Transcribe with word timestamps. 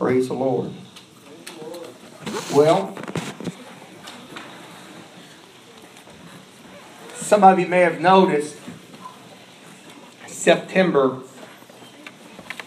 Praise 0.00 0.28
the 0.28 0.34
Lord. 0.34 0.70
Well, 2.54 2.96
some 7.16 7.44
of 7.44 7.60
you 7.60 7.66
may 7.66 7.80
have 7.80 8.00
noticed 8.00 8.56
September 10.26 11.20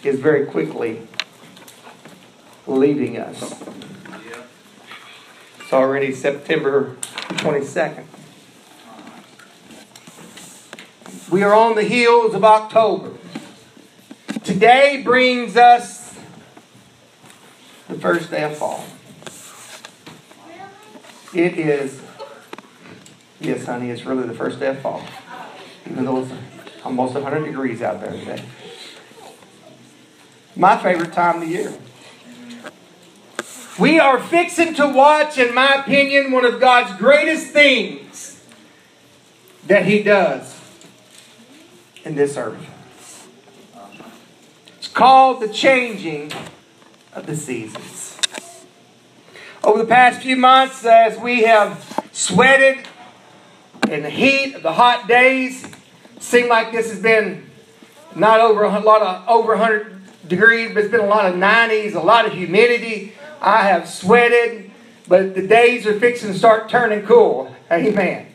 is 0.04 0.20
very 0.20 0.46
quickly 0.46 1.08
leaving 2.68 3.18
us. 3.18 3.60
It's 5.60 5.74
already 5.74 6.14
September 6.14 6.98
22nd. 7.02 8.06
We 11.32 11.42
are 11.42 11.56
on 11.56 11.74
the 11.74 11.84
heels 11.84 12.36
of 12.36 12.44
October. 12.44 13.14
Today 14.44 15.02
brings 15.04 15.58
us 15.58 16.03
first 18.04 18.30
day 18.30 18.44
of 18.44 18.58
fall. 18.58 18.84
It 21.34 21.58
is, 21.58 22.02
yes, 23.40 23.66
honey, 23.66 23.92
it's 23.92 24.04
really 24.04 24.28
the 24.28 24.34
first 24.34 24.60
day 24.60 24.68
of 24.68 24.80
fall. 24.80 25.02
Even 25.90 26.04
though 26.04 26.22
it's 26.22 26.34
almost 26.84 27.14
100 27.14 27.46
degrees 27.46 27.82
out 27.82 28.02
there 28.02 28.12
today. 28.12 28.44
My 30.54 30.78
favorite 30.78 31.14
time 31.14 31.42
of 31.42 31.42
the 31.44 31.48
year. 31.48 31.74
We 33.80 34.02
are 34.02 34.20
fixing 34.20 34.74
to 34.74 34.88
watch, 34.90 35.38
in 35.38 35.56
my 35.56 35.76
opinion, 35.76 36.34
one 36.34 36.44
of 36.44 36.60
God's 36.60 37.00
greatest 37.00 37.54
things 37.54 38.44
that 39.68 39.86
He 39.86 40.04
does 40.04 40.60
in 42.04 42.16
this 42.16 42.36
earth. 42.36 42.70
It's 44.78 44.90
called 44.90 45.42
the 45.42 45.48
changing 45.48 46.34
of 47.16 47.26
the 47.26 47.36
seasons. 47.36 48.18
Over 49.64 49.80
the 49.80 49.88
past 49.88 50.22
few 50.22 50.36
months, 50.36 50.86
as 50.86 51.18
we 51.18 51.44
have 51.44 52.04
sweated 52.12 52.86
in 53.90 54.04
the 54.04 54.10
heat 54.10 54.56
of 54.56 54.64
the 54.64 54.74
hot 54.74 55.08
days, 55.08 55.66
seemed 56.20 56.50
like 56.50 56.72
this 56.72 56.90
has 56.90 57.02
been 57.02 57.50
not 58.16 58.40
over 58.40 58.64
a 58.64 58.80
lot 58.80 59.02
of 59.02 59.28
over 59.28 59.54
100 59.56 60.28
degrees, 60.28 60.74
but 60.74 60.84
it's 60.84 60.92
been 60.92 61.02
a 61.02 61.06
lot 61.06 61.26
of 61.26 61.36
90s, 61.36 61.96
a 61.96 62.00
lot 62.00 62.26
of 62.26 62.34
humidity. 62.34 63.14
I 63.42 63.64
have 63.64 63.88
sweated, 63.88 64.72
but 65.08 65.36
the 65.36 65.46
days 65.46 65.86
are 65.86 66.00
fixing 66.00 66.34
to 66.34 66.38
start 66.38 66.70
turning 66.70 67.06
cool. 67.06 67.54
Amen. 67.72 68.28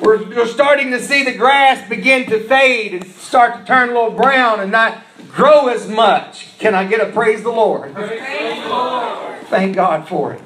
We're, 0.00 0.22
we're 0.28 0.46
starting 0.46 0.90
to 0.90 1.00
see 1.00 1.24
the 1.24 1.34
grass 1.34 1.88
begin 1.88 2.28
to 2.30 2.42
fade 2.44 2.94
and 2.94 3.06
start 3.06 3.60
to 3.60 3.64
turn 3.64 3.90
a 3.90 3.92
little 3.92 4.10
brown 4.10 4.60
and 4.60 4.70
not 4.70 5.02
grow 5.34 5.66
as 5.66 5.88
much. 5.88 6.56
Can 6.58 6.74
I 6.74 6.86
get 6.86 7.00
a 7.00 7.12
praise 7.12 7.42
the 7.42 7.50
Lord? 7.50 7.92
Praise 7.92 8.62
the 8.62 8.68
Lord. 8.68 9.40
Thank 9.48 9.74
God 9.74 10.08
for 10.08 10.32
it. 10.32 10.40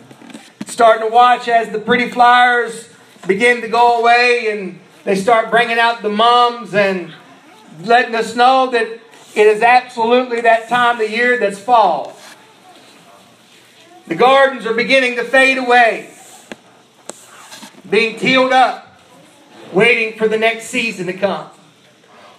Starting 0.67 1.09
to 1.09 1.15
watch 1.15 1.47
as 1.49 1.71
the 1.71 1.79
pretty 1.79 2.11
flowers 2.11 2.89
begin 3.27 3.61
to 3.61 3.69
go 3.69 4.01
away 4.01 4.51
and 4.51 4.81
they 5.05 5.15
start 5.15 5.51
bringing 5.51 5.79
out 5.79 6.03
the 6.03 6.09
mums 6.09 6.75
and 6.75 7.13
letting 7.85 8.15
us 8.15 8.35
know 8.35 8.71
that 8.71 8.87
it 9.35 9.47
is 9.47 9.63
absolutely 9.63 10.41
that 10.41 10.69
time 10.69 11.01
of 11.01 11.07
the 11.07 11.11
year 11.11 11.39
that's 11.39 11.59
fall. 11.59 12.17
The 14.07 14.15
gardens 14.15 14.65
are 14.65 14.73
beginning 14.73 15.17
to 15.17 15.25
fade 15.25 15.59
away, 15.59 16.15
being 17.89 18.19
tilled 18.19 18.53
up, 18.53 19.01
waiting 19.73 20.19
for 20.19 20.29
the 20.29 20.39
next 20.39 20.69
season 20.69 21.07
to 21.07 21.13
come. 21.13 21.51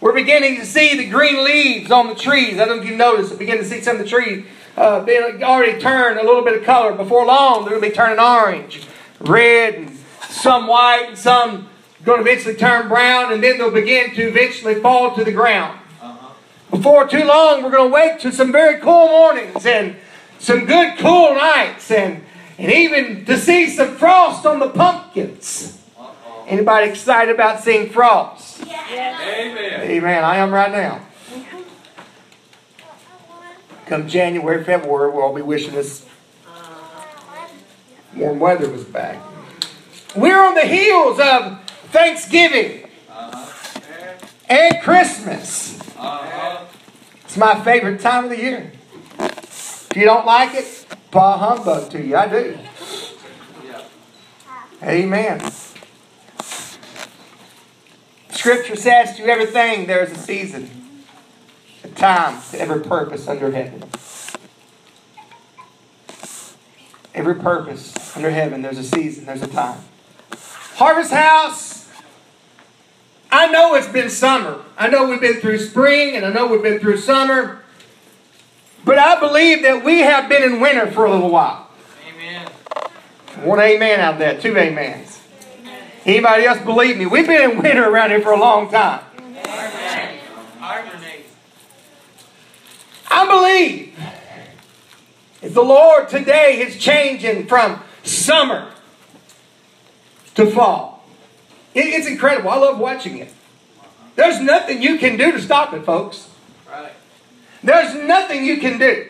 We're 0.02 0.14
beginning 0.14 0.56
to 0.58 0.66
see 0.66 0.96
the 0.96 1.10
green 1.10 1.44
leaves 1.44 1.92
on 1.92 2.08
the 2.08 2.16
trees. 2.16 2.58
I 2.58 2.66
don't 2.66 2.78
know 2.78 2.84
if 2.84 2.90
you 2.90 2.96
noticed, 2.96 3.32
We 3.32 3.38
begin 3.38 3.58
to 3.58 3.66
see 3.66 3.82
some 3.82 3.98
of 3.98 4.04
the 4.04 4.08
trees 4.08 4.46
uh, 4.78 5.02
being 5.02 5.44
already 5.44 5.78
turned 5.78 6.18
a 6.18 6.24
little 6.24 6.42
bit 6.42 6.58
of 6.58 6.64
color. 6.64 6.94
Before 6.94 7.26
long, 7.26 7.62
they're 7.62 7.78
going 7.78 7.84
to 7.84 7.90
be 7.90 7.94
turning 7.94 8.18
orange, 8.18 8.88
red, 9.20 9.76
and 9.76 9.98
some 10.30 10.68
white, 10.68 11.08
and 11.10 11.18
some 11.18 11.68
going 12.06 12.24
to 12.24 12.30
eventually 12.30 12.56
turn 12.56 12.88
brown, 12.88 13.34
and 13.34 13.44
then 13.44 13.58
they'll 13.58 13.72
begin 13.72 14.16
to 14.16 14.30
eventually 14.30 14.76
fall 14.76 15.14
to 15.16 15.24
the 15.26 15.34
ground. 15.34 15.78
Uh-huh. 16.02 16.34
Before 16.72 17.06
too 17.06 17.26
long, 17.26 17.62
we're 17.62 17.72
going 17.72 17.90
to 17.90 17.94
wake 17.94 18.20
to 18.20 18.32
some 18.32 18.54
very 18.54 18.80
cool 18.80 19.08
mornings 19.08 19.66
and 19.66 19.98
some 20.38 20.64
good 20.64 20.98
cool 20.98 21.36
nights, 21.36 21.92
and, 21.92 22.24
and 22.58 22.72
even 22.72 23.26
to 23.26 23.38
see 23.38 23.68
some 23.68 23.98
frost 23.98 24.46
on 24.46 24.60
the 24.60 24.70
pumpkins. 24.70 25.79
Anybody 26.50 26.90
excited 26.90 27.34
about 27.34 27.62
seeing 27.62 27.90
frost? 27.90 28.66
Yes. 28.66 29.22
Amen. 29.22 29.82
Amen. 29.82 30.24
I 30.24 30.38
am 30.38 30.52
right 30.52 30.72
now. 30.72 31.06
Come 33.86 34.08
January, 34.08 34.64
February, 34.64 35.12
we'll 35.12 35.24
all 35.24 35.36
be 35.36 35.44
wishing 35.44 35.76
this 35.76 36.08
warm 38.16 38.40
weather 38.40 38.68
was 38.68 38.84
back. 38.84 39.20
We're 40.16 40.44
on 40.44 40.56
the 40.56 40.66
heels 40.66 41.20
of 41.20 41.64
Thanksgiving 41.92 42.90
uh-huh. 43.10 44.20
and 44.50 44.82
Christmas. 44.82 45.80
Uh-huh. 45.98 46.66
It's 47.26 47.38
my 47.38 47.64
favorite 47.64 48.02
time 48.02 48.24
of 48.24 48.32
the 48.32 48.38
year. 48.38 48.72
If 49.20 49.92
you 49.96 50.06
don't 50.06 50.26
like 50.26 50.56
it, 50.56 50.86
bah 51.12 51.38
humbug 51.38 51.92
to 51.92 52.04
you. 52.04 52.16
I 52.16 52.28
do. 52.28 52.58
Amen. 54.82 55.52
Scripture 58.40 58.78
says 58.78 59.18
to 59.18 59.26
everything 59.26 59.86
there 59.86 60.02
is 60.02 60.14
a 60.14 60.16
season, 60.16 60.70
a 61.84 61.90
time 61.90 62.42
to 62.52 62.62
every 62.62 62.80
purpose 62.80 63.28
under 63.28 63.52
heaven. 63.52 63.84
Every 67.14 67.36
purpose 67.36 68.16
under 68.16 68.30
heaven, 68.30 68.62
there's 68.62 68.78
a 68.78 68.84
season, 68.84 69.26
there's 69.26 69.42
a 69.42 69.48
time. 69.48 69.82
Harvest 70.76 71.12
House, 71.12 71.92
I 73.30 73.52
know 73.52 73.76
it's 73.76 73.90
been 73.90 74.10
summer. 74.10 74.64
I 74.78 74.88
know 74.88 75.10
we've 75.10 75.20
been 75.20 75.42
through 75.42 75.58
spring 75.58 76.16
and 76.16 76.26
I 76.26 76.32
know 76.32 76.48
we've 76.48 76.64
been 76.64 76.80
through 76.80 77.00
summer. 77.00 77.62
But 78.86 78.98
I 78.98 79.20
believe 79.20 79.64
that 79.64 79.84
we 79.84 80.00
have 80.00 80.30
been 80.30 80.44
in 80.44 80.62
winter 80.62 80.90
for 80.90 81.04
a 81.04 81.12
little 81.12 81.30
while. 81.30 81.70
Amen. 82.08 82.48
One 83.44 83.60
amen 83.60 84.00
out 84.00 84.18
there, 84.18 84.40
two 84.40 84.58
amens. 84.58 85.19
Anybody 86.10 86.46
else 86.46 86.60
believe 86.62 86.98
me? 86.98 87.06
We've 87.06 87.28
been 87.28 87.52
in 87.52 87.62
winter 87.62 87.88
around 87.88 88.10
here 88.10 88.20
for 88.20 88.32
a 88.32 88.40
long 88.40 88.72
time. 88.72 89.06
I 93.12 93.28
believe 93.28 93.96
if 95.44 95.54
the 95.54 95.62
Lord 95.62 96.10
today 96.10 96.62
is 96.62 96.78
changing 96.78 97.46
from 97.46 97.84
summer 98.02 98.72
to 100.34 100.50
fall. 100.50 101.06
it's 101.76 102.08
incredible. 102.08 102.50
I 102.50 102.58
love 102.58 102.80
watching 102.80 103.20
it. 103.20 103.32
There's 104.16 104.42
nothing 104.42 104.82
you 104.82 104.98
can 104.98 105.16
do 105.16 105.32
to 105.32 105.40
stop 105.40 105.76
it, 105.76 105.86
folks. 105.86 106.28
There's 107.62 107.94
nothing 107.94 108.46
you 108.46 108.58
can 108.58 108.80
do. 108.80 109.10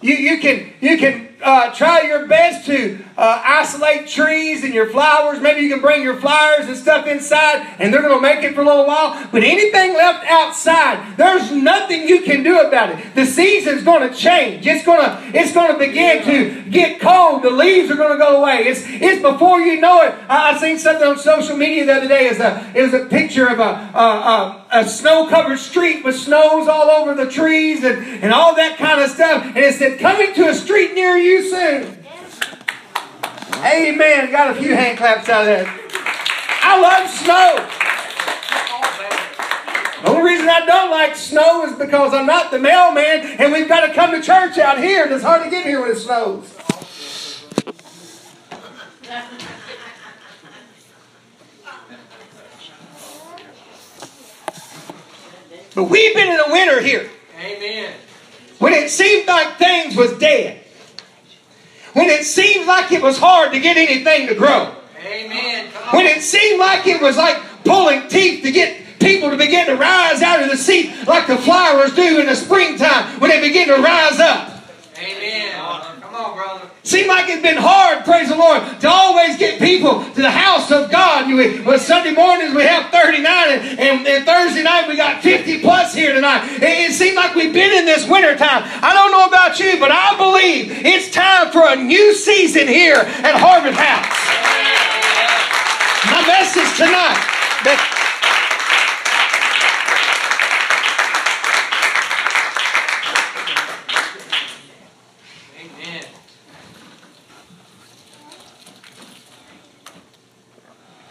You, 0.00 0.14
you 0.16 0.40
can 0.40 0.72
you 0.80 0.98
can 0.98 1.33
uh, 1.44 1.74
try 1.74 2.00
your 2.02 2.26
best 2.26 2.64
to 2.66 2.98
uh, 3.16 3.42
isolate 3.44 4.08
trees 4.08 4.64
and 4.64 4.72
your 4.72 4.88
flowers. 4.88 5.40
Maybe 5.40 5.60
you 5.60 5.68
can 5.68 5.80
bring 5.80 6.02
your 6.02 6.16
flowers 6.16 6.66
and 6.66 6.76
stuff 6.76 7.06
inside, 7.06 7.76
and 7.78 7.92
they're 7.92 8.02
going 8.02 8.16
to 8.16 8.20
make 8.20 8.42
it 8.42 8.54
for 8.54 8.62
a 8.62 8.64
little 8.64 8.86
while. 8.86 9.28
But 9.30 9.44
anything 9.44 9.94
left 9.94 10.24
outside, 10.26 11.16
there's 11.16 11.52
nothing 11.52 12.08
you 12.08 12.22
can 12.22 12.42
do 12.42 12.60
about 12.60 12.90
it. 12.90 13.14
The 13.14 13.26
season's 13.26 13.84
going 13.84 14.08
to 14.08 14.14
change. 14.14 14.66
It's 14.66 14.84
going 14.84 15.04
to 15.04 15.38
it's 15.38 15.52
going 15.52 15.72
to 15.72 15.78
begin 15.78 16.24
to 16.24 16.70
get 16.70 17.00
cold. 17.00 17.42
The 17.42 17.50
leaves 17.50 17.90
are 17.90 17.96
going 17.96 18.12
to 18.12 18.18
go 18.18 18.40
away. 18.40 18.64
It's 18.64 18.82
it's 18.86 19.20
before 19.20 19.60
you 19.60 19.80
know 19.80 20.00
it. 20.02 20.14
I, 20.28 20.52
I 20.52 20.58
seen 20.58 20.78
something 20.78 21.06
on 21.06 21.18
social 21.18 21.56
media 21.56 21.84
the 21.84 21.94
other 21.94 22.08
day. 22.08 22.26
Is 22.26 22.40
a 22.40 22.72
it 22.74 22.82
was 22.82 22.94
a 22.94 23.04
picture 23.06 23.46
of 23.48 23.58
a 23.60 23.62
a, 23.94 23.98
a, 23.98 24.66
a 24.80 24.88
snow 24.88 25.28
covered 25.28 25.58
street 25.58 26.04
with 26.04 26.16
snows 26.16 26.68
all 26.68 26.90
over 26.90 27.14
the 27.14 27.30
trees 27.30 27.84
and 27.84 28.02
and 28.24 28.32
all 28.32 28.54
that 28.56 28.78
kind 28.78 29.02
of 29.02 29.10
stuff. 29.10 29.44
And 29.44 29.58
it 29.58 29.74
said 29.74 30.00
coming 30.00 30.32
to 30.34 30.48
a 30.48 30.54
street 30.54 30.94
near 30.94 31.16
you 31.16 31.33
you 31.34 31.50
soon. 31.50 31.98
Amen. 33.64 34.30
Got 34.30 34.56
a 34.56 34.60
few 34.60 34.74
hand 34.74 34.98
claps 34.98 35.28
out 35.28 35.42
of 35.42 35.46
there. 35.46 35.80
I 36.62 36.80
love 36.80 37.10
snow. 37.10 37.70
The 40.02 40.10
only 40.10 40.32
reason 40.32 40.48
I 40.48 40.64
don't 40.66 40.90
like 40.90 41.16
snow 41.16 41.64
is 41.64 41.72
because 41.76 42.12
I'm 42.12 42.26
not 42.26 42.50
the 42.50 42.58
mailman 42.58 43.38
and 43.38 43.52
we've 43.52 43.68
got 43.68 43.86
to 43.86 43.94
come 43.94 44.12
to 44.12 44.20
church 44.20 44.58
out 44.58 44.78
here 44.78 45.04
and 45.04 45.12
it's 45.12 45.24
hard 45.24 45.42
to 45.44 45.50
get 45.50 45.64
here 45.64 45.80
when 45.80 45.90
it 45.90 45.96
snows. 45.96 46.50
But 55.74 55.84
we've 55.84 56.14
been 56.14 56.28
in 56.28 56.36
the 56.36 56.52
winter 56.52 56.80
here. 56.80 57.10
Amen. 57.40 57.94
When 58.60 58.72
it 58.74 58.90
seemed 58.90 59.26
like 59.26 59.58
things 59.58 59.96
was 59.96 60.16
dead 60.18 60.63
when 61.94 62.08
it 62.08 62.24
seemed 62.24 62.66
like 62.66 62.92
it 62.92 63.02
was 63.02 63.18
hard 63.18 63.52
to 63.52 63.60
get 63.60 63.76
anything 63.76 64.28
to 64.28 64.34
grow. 64.34 64.74
Amen. 65.04 65.66
When 65.90 66.06
it 66.06 66.22
seemed 66.22 66.60
like 66.60 66.86
it 66.86 67.00
was 67.00 67.16
like 67.16 67.38
pulling 67.64 68.08
teeth 68.08 68.42
to 68.42 68.52
get 68.52 68.84
people 69.00 69.30
to 69.30 69.36
begin 69.36 69.66
to 69.66 69.76
rise 69.76 70.22
out 70.22 70.42
of 70.42 70.50
the 70.50 70.56
seat 70.56 70.92
like 71.06 71.26
the 71.26 71.36
flowers 71.36 71.94
do 71.94 72.20
in 72.20 72.26
the 72.26 72.34
springtime 72.34 73.20
when 73.20 73.30
they 73.30 73.40
begin 73.40 73.68
to 73.68 73.76
rise 73.76 74.18
up. 74.20 74.62
Amen. 74.98 75.73
Come 76.14 76.26
on, 76.26 76.36
brother. 76.36 76.70
Seems 76.84 77.08
like 77.08 77.28
it's 77.28 77.42
been 77.42 77.58
hard, 77.58 78.04
praise 78.04 78.28
the 78.28 78.36
Lord, 78.36 78.62
to 78.82 78.88
always 78.88 79.36
get 79.36 79.58
people 79.58 79.98
to 79.98 80.22
the 80.22 80.30
house 80.30 80.70
of 80.70 80.88
God. 80.88 81.26
We, 81.26 81.58
well, 81.62 81.76
Sunday 81.76 82.12
mornings 82.12 82.54
we 82.54 82.62
have 82.62 82.88
39, 82.92 83.26
and, 83.26 83.80
and, 83.80 84.06
and, 84.06 84.24
Thursday 84.24 84.62
night 84.62 84.86
we 84.86 84.94
got 84.94 85.24
50 85.24 85.58
plus 85.58 85.92
here 85.92 86.14
tonight. 86.14 86.46
It, 86.62 86.62
it 86.62 86.92
seems 86.92 87.16
like 87.16 87.34
we've 87.34 87.52
been 87.52 87.76
in 87.76 87.84
this 87.84 88.08
winter 88.08 88.36
time. 88.36 88.62
I 88.62 88.94
don't 88.94 89.10
know 89.10 89.26
about 89.26 89.58
you, 89.58 89.76
but 89.80 89.90
I 89.90 90.14
believe 90.16 90.86
it's 90.86 91.10
time 91.10 91.50
for 91.50 91.66
a 91.66 91.74
new 91.74 92.14
season 92.14 92.68
here 92.68 93.02
at 93.02 93.34
Harvest 93.34 93.74
House. 93.74 94.14
My 96.14 96.22
message 96.30 96.78
tonight 96.78 97.18
that 97.66 98.03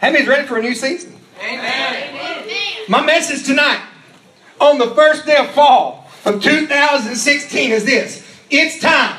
How 0.04 0.10
many's 0.10 0.28
ready 0.28 0.46
for 0.46 0.58
a 0.58 0.60
new 0.60 0.74
season? 0.74 1.14
Amen. 1.42 2.44
My 2.90 3.02
message 3.06 3.46
tonight 3.46 3.82
on 4.60 4.76
the 4.76 4.94
first 4.94 5.24
day 5.24 5.38
of 5.38 5.48
fall 5.52 6.10
of 6.26 6.42
2016 6.42 7.70
is 7.70 7.86
this. 7.86 8.22
It's 8.50 8.78
time 8.80 9.16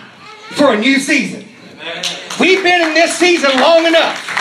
for 0.51 0.75
a 0.75 0.79
new 0.79 0.99
season. 0.99 1.49
Amen. 1.71 2.03
We've 2.39 2.61
been 2.61 2.87
in 2.87 2.93
this 2.93 3.17
season 3.17 3.49
long 3.59 3.87
enough. 3.87 4.34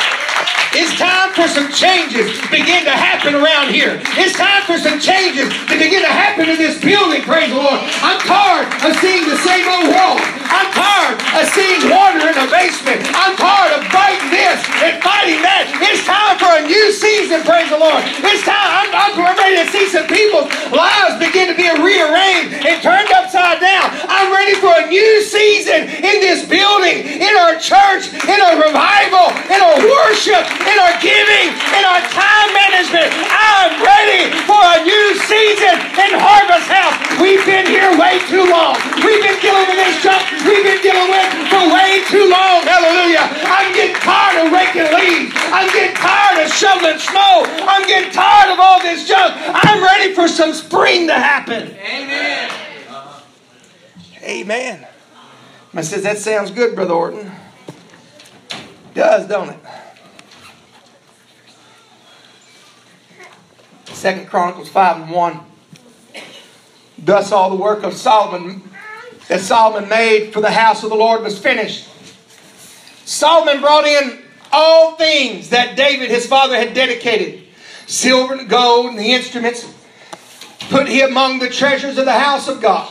It's 0.75 0.99
time 0.99 1.31
for 1.39 1.47
some 1.47 1.71
changes 1.71 2.35
to 2.35 2.47
begin 2.51 2.83
to 2.83 2.91
happen 2.91 3.39
around 3.39 3.71
here. 3.71 4.03
It's 4.19 4.35
time 4.35 4.67
for 4.67 4.75
some 4.75 4.99
changes 4.99 5.47
to 5.71 5.75
begin 5.79 6.03
to 6.03 6.11
happen 6.11 6.51
in 6.51 6.59
this 6.59 6.83
building, 6.83 7.23
praise 7.23 7.55
the 7.55 7.63
Lord. 7.63 7.79
I'm 8.03 8.19
tired 8.27 8.67
of 8.83 8.91
seeing 8.99 9.23
the 9.23 9.39
same 9.39 9.63
old 9.71 9.95
walls. 9.95 10.23
I'm 10.51 10.71
tired 10.75 11.17
of 11.39 11.45
seeing 11.55 11.87
water 11.87 12.27
in 12.27 12.35
the 12.35 12.51
basement. 12.51 13.07
I'm 13.15 13.39
tired 13.39 13.79
of 13.79 13.87
fighting 13.95 14.35
this 14.35 14.59
and 14.83 14.99
fighting 14.99 15.43
that. 15.47 15.71
It's 15.79 16.03
time 16.03 16.43
for 16.43 16.51
a 16.59 16.67
new 16.67 16.91
season, 16.91 17.47
praise 17.47 17.71
the 17.71 17.79
Lord. 17.79 18.03
It's 18.27 18.43
time. 18.43 18.91
I'm, 18.91 18.91
I'm 18.91 19.39
ready 19.39 19.63
to 19.63 19.67
see 19.71 19.87
some 19.91 20.07
people's 20.11 20.51
lives 20.75 21.23
begin 21.23 21.51
to 21.51 21.57
be 21.57 21.71
rearranged 21.71 22.67
and 22.67 22.83
turned 22.83 23.11
upside 23.15 23.63
down. 23.63 23.95
I'm 24.11 24.31
ready 24.35 24.59
for 24.59 24.75
a 24.75 24.87
new 24.91 25.23
season 25.23 25.87
in 25.87 26.17
this 26.19 26.47
building, 26.47 27.07
in 27.07 27.35
our 27.47 27.59
church, 27.63 28.11
in 28.11 28.39
our 28.43 28.59
revival, 28.59 29.31
in 29.51 29.59
our 29.63 29.79
worship, 29.79 30.43
in 30.69 30.77
our 30.81 30.95
giving, 31.01 31.49
in 31.53 31.83
our 31.85 32.03
time 32.13 32.49
management. 32.53 33.11
I'm 33.29 33.79
ready 33.81 34.33
for 34.49 34.61
a 34.61 34.81
new 34.85 35.07
season 35.25 35.77
in 35.97 36.11
Harvest 36.17 36.69
House. 36.69 36.97
We've 37.21 37.45
been 37.45 37.67
here 37.67 37.93
way 37.97 38.21
too 38.29 38.45
long. 38.45 38.77
We've 39.05 39.23
been 39.23 39.41
dealing 39.41 39.67
with 39.69 39.81
this 39.81 40.03
junk 40.03 40.35
we've 40.45 40.65
been 40.65 40.83
dealing 40.83 41.11
with 41.11 41.29
for 41.49 41.63
way 41.73 42.05
too 42.09 42.29
long. 42.29 42.63
Hallelujah. 42.63 43.25
I'm 43.49 43.73
getting 43.75 43.97
tired 43.97 44.47
of 44.47 44.53
raking 44.53 44.89
leaves. 44.93 45.33
I'm 45.51 45.69
getting 45.73 45.97
tired 45.97 46.45
of 46.45 46.53
shoveling 46.53 46.99
snow. 46.99 47.45
I'm 47.67 47.87
getting 47.87 48.13
tired 48.13 48.53
of 48.53 48.61
all 48.61 48.81
this 48.81 49.09
junk. 49.09 49.35
I'm 49.37 49.83
ready 49.83 50.15
for 50.15 50.29
some 50.29 50.53
spring 50.53 51.09
to 51.09 51.15
happen. 51.15 51.75
Amen. 51.81 52.51
Amen. 54.23 54.87
I 55.75 55.81
says, 55.81 56.05
that 56.05 56.19
sounds 56.19 56.51
good, 56.51 56.75
Brother 56.75 56.95
Orton. 56.95 57.33
Does, 58.95 59.27
don't 59.27 59.51
it? 59.51 59.59
Second 63.87 64.27
Chronicles 64.27 64.69
5 64.69 65.03
and 65.03 65.11
1. 65.11 65.41
Thus 66.99 67.33
all 67.33 67.51
the 67.51 67.57
work 67.57 67.83
of 67.83 67.95
Solomon 67.95 68.63
that 69.29 69.41
Solomon 69.41 69.89
made 69.89 70.33
for 70.33 70.41
the 70.41 70.51
house 70.51 70.83
of 70.83 70.91
the 70.91 70.97
Lord 70.97 71.23
was 71.23 71.39
finished. 71.39 71.89
Solomon 73.05 73.61
brought 73.61 73.87
in 73.87 74.23
all 74.53 74.93
things 74.93 75.51
that 75.51 75.77
David 75.77 76.11
his 76.11 76.27
father 76.27 76.57
had 76.57 76.75
dedicated 76.75 77.43
silver 77.87 78.35
and 78.35 78.49
gold 78.49 78.87
and 78.87 78.99
the 78.99 79.13
instruments 79.13 79.69
put 80.71 80.89
he 80.89 81.03
among 81.03 81.39
the 81.39 81.51
treasures 81.51 81.99
of 81.99 82.05
the 82.05 82.19
house 82.19 82.49
of 82.49 82.61
God. 82.61 82.91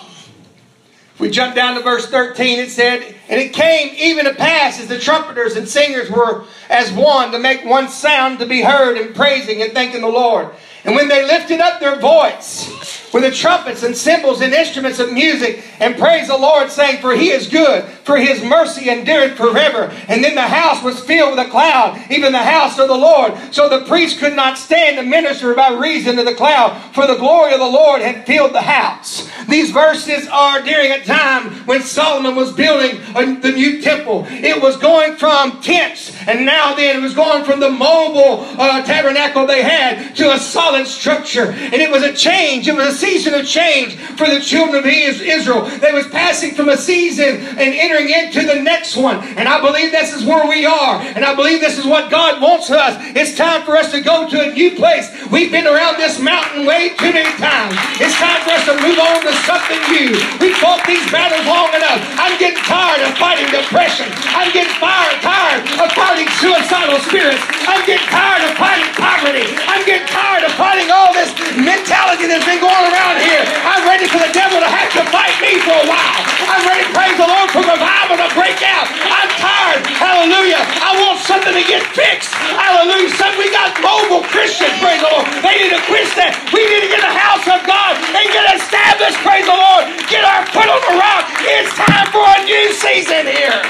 If 1.13 1.19
we 1.19 1.29
jump 1.29 1.55
down 1.55 1.75
to 1.75 1.81
verse 1.81 2.07
13, 2.07 2.59
it 2.59 2.71
said, 2.71 3.15
And 3.29 3.39
it 3.39 3.53
came 3.53 3.93
even 3.97 4.25
to 4.25 4.33
pass 4.33 4.79
as 4.79 4.87
the 4.87 4.99
trumpeters 4.99 5.55
and 5.55 5.67
singers 5.67 6.09
were 6.09 6.45
as 6.69 6.91
one 6.91 7.31
to 7.31 7.39
make 7.39 7.63
one 7.63 7.89
sound 7.89 8.39
to 8.39 8.47
be 8.47 8.61
heard 8.61 8.97
in 8.97 9.13
praising 9.13 9.61
and 9.61 9.73
thanking 9.73 10.01
the 10.01 10.07
Lord. 10.07 10.49
And 10.85 10.95
when 10.95 11.07
they 11.07 11.25
lifted 11.25 11.61
up 11.61 11.79
their 11.79 11.97
voice 11.97 12.69
with 13.13 13.23
the 13.23 13.31
trumpets 13.31 13.83
and 13.83 13.95
cymbals 13.95 14.41
and 14.41 14.53
instruments 14.53 14.99
of 14.99 15.13
music 15.13 15.63
and 15.79 15.97
praised 15.97 16.29
the 16.29 16.37
Lord, 16.37 16.69
saying, 16.69 16.99
For 16.99 17.15
he 17.15 17.29
is 17.29 17.47
good, 17.47 17.85
for 18.03 18.17
his 18.17 18.43
mercy 18.43 18.89
endured 18.89 19.37
forever. 19.37 19.93
And 20.09 20.21
then 20.23 20.35
the 20.35 20.41
house 20.41 20.83
was 20.83 20.99
filled 20.99 21.37
with 21.37 21.47
a 21.47 21.49
cloud, 21.49 22.01
even 22.11 22.33
the 22.33 22.39
house 22.39 22.79
of 22.79 22.89
the 22.89 22.97
Lord. 22.97 23.33
So 23.51 23.69
the 23.69 23.85
priest 23.85 24.19
could 24.19 24.35
not 24.35 24.57
stand 24.57 24.97
to 24.97 25.03
minister 25.03 25.53
by 25.53 25.71
reason 25.71 26.19
of 26.19 26.25
the 26.25 26.35
cloud, 26.35 26.93
for 26.93 27.07
the 27.07 27.15
glory 27.15 27.53
of 27.53 27.59
the 27.59 27.65
Lord 27.65 28.01
had 28.01 28.25
filled 28.25 28.53
the 28.53 28.61
house. 28.61 29.29
These 29.47 29.71
verses 29.71 30.27
are 30.27 30.61
during 30.61 30.91
a 30.91 31.03
time 31.03 31.51
when 31.65 31.81
Solomon 31.81 32.35
was 32.35 32.51
building 32.53 32.99
a, 33.15 33.39
the 33.39 33.51
new 33.51 33.81
temple. 33.81 34.25
It 34.29 34.61
was 34.61 34.77
going 34.77 35.15
from 35.15 35.61
tents, 35.61 36.15
and 36.27 36.45
now 36.45 36.75
then 36.75 36.97
it 36.97 37.01
was 37.01 37.13
going 37.13 37.43
from 37.43 37.59
the 37.59 37.69
mobile 37.69 38.45
uh, 38.59 38.83
tabernacle 38.83 39.45
they 39.45 39.63
had 39.63 40.15
to 40.15 40.33
a 40.33 40.37
solid 40.37 40.87
structure. 40.87 41.51
And 41.51 41.75
it 41.75 41.91
was 41.91 42.03
a 42.03 42.13
change. 42.13 42.67
It 42.67 42.75
was 42.75 42.87
a 42.87 42.97
season 42.97 43.33
of 43.33 43.45
change 43.45 43.95
for 43.95 44.27
the 44.27 44.39
children 44.39 44.79
of 44.79 44.85
Israel. 44.85 45.65
They 45.65 45.91
was 45.91 46.07
passing 46.07 46.55
from 46.55 46.69
a 46.69 46.77
season 46.77 47.41
and 47.41 47.73
entering 47.73 48.09
into 48.09 48.45
the 48.45 48.61
next 48.61 48.95
one. 48.95 49.17
And 49.37 49.47
I 49.47 49.61
believe 49.61 49.91
this 49.91 50.13
is 50.13 50.25
where 50.25 50.47
we 50.47 50.65
are. 50.65 51.01
And 51.01 51.25
I 51.25 51.35
believe 51.35 51.59
this 51.59 51.77
is 51.77 51.85
what 51.85 52.11
God 52.11 52.41
wants 52.41 52.71
us. 52.71 52.97
It's 53.15 53.35
time 53.35 53.63
for 53.63 53.75
us 53.75 53.91
to 53.91 54.01
go 54.01 54.29
to 54.29 54.49
a 54.49 54.53
new 54.53 54.75
place. 54.75 55.09
We've 55.31 55.51
been 55.51 55.67
around 55.67 55.97
this 55.97 56.19
mountain 56.19 56.65
way 56.65 56.89
too 56.97 57.11
many 57.11 57.37
times. 57.37 57.75
It's 57.99 58.15
time 58.15 58.41
for 58.43 58.51
us 58.51 58.65
to 58.65 58.73
move 58.81 58.99
on 58.99 59.21
to 59.23 59.32
something 59.45 59.81
new. 59.89 60.13
We 60.39 60.53
fought 60.57 60.81
these 60.85 61.03
battles 61.09 61.43
long 61.49 61.73
enough. 61.73 61.99
I'm 62.17 62.35
getting 62.37 62.61
tired 62.65 63.01
of 63.03 63.17
fighting 63.17 63.49
depression. 63.49 64.07
I'm 64.33 64.51
getting 64.53 64.73
fired, 64.77 65.17
tired 65.25 65.61
of 65.81 65.89
fighting 65.97 66.29
suicidal 66.39 66.99
spirits. 67.05 67.41
I'm 67.65 67.81
getting 67.85 68.07
tired 68.09 68.43
of 68.45 68.53
fighting 68.55 68.89
poverty. 68.97 69.45
I'm 69.65 69.83
getting 69.83 70.07
tired 70.09 70.43
of 70.45 70.53
fighting 70.55 70.89
all 70.93 71.11
this 71.13 71.33
mentality 71.57 72.29
that's 72.29 72.45
been 72.45 72.61
going 72.61 72.85
around 72.93 73.21
here. 73.23 73.43
I'm 73.65 73.83
ready 73.87 74.05
for 74.05 74.19
the 74.21 74.31
devil 74.35 74.59
to 74.59 74.69
have 74.69 74.91
to 74.99 75.03
fight 75.09 75.35
me 75.41 75.57
for 75.63 75.73
a 75.73 75.87
while. 75.89 76.21
I'm 76.49 76.63
ready, 76.67 76.85
praise 76.93 77.17
the 77.17 77.27
Lord, 77.27 77.49
for 77.49 77.63
revival 77.63 78.17
to 78.19 78.29
break 78.37 78.59
out. 78.61 78.85
I'm 78.89 79.29
tired. 79.39 79.81
Hallelujah. 79.97 80.59
I 80.59 80.91
want 81.01 81.23
something 81.23 81.55
to 81.55 81.65
get 81.65 81.81
fixed. 81.95 82.33
Hallelujah. 82.35 83.09
Some 83.15 83.33
we 83.39 83.49
got 83.49 83.71
mobile 83.79 84.23
Christians, 84.29 84.75
praise 84.83 84.99
the 84.99 85.09
Lord. 85.09 85.25
They 85.41 85.55
need 85.63 85.73
to 85.73 85.81
quit 85.87 86.07
that. 86.19 86.35
We 86.51 86.61
need 86.67 86.83
to 86.85 86.91
get 86.91 87.01
the 87.01 87.15
house 87.15 87.47
of 87.47 87.63
God 87.63 87.95
and 87.95 88.25
get 88.29 88.45
established, 88.59 89.19
praise 89.23 89.45
the 89.45 89.55
Lord. 89.55 89.87
Get 90.11 90.23
our 90.23 90.45
foot 90.51 90.67
on 90.67 90.81
the 90.83 90.95
rock. 90.99 91.25
It's 91.41 91.73
time 91.73 92.07
for 92.11 92.23
a 92.27 92.45
new 92.45 92.73
season 92.73 93.25
here. 93.25 93.63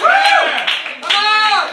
Woo! 0.00 0.57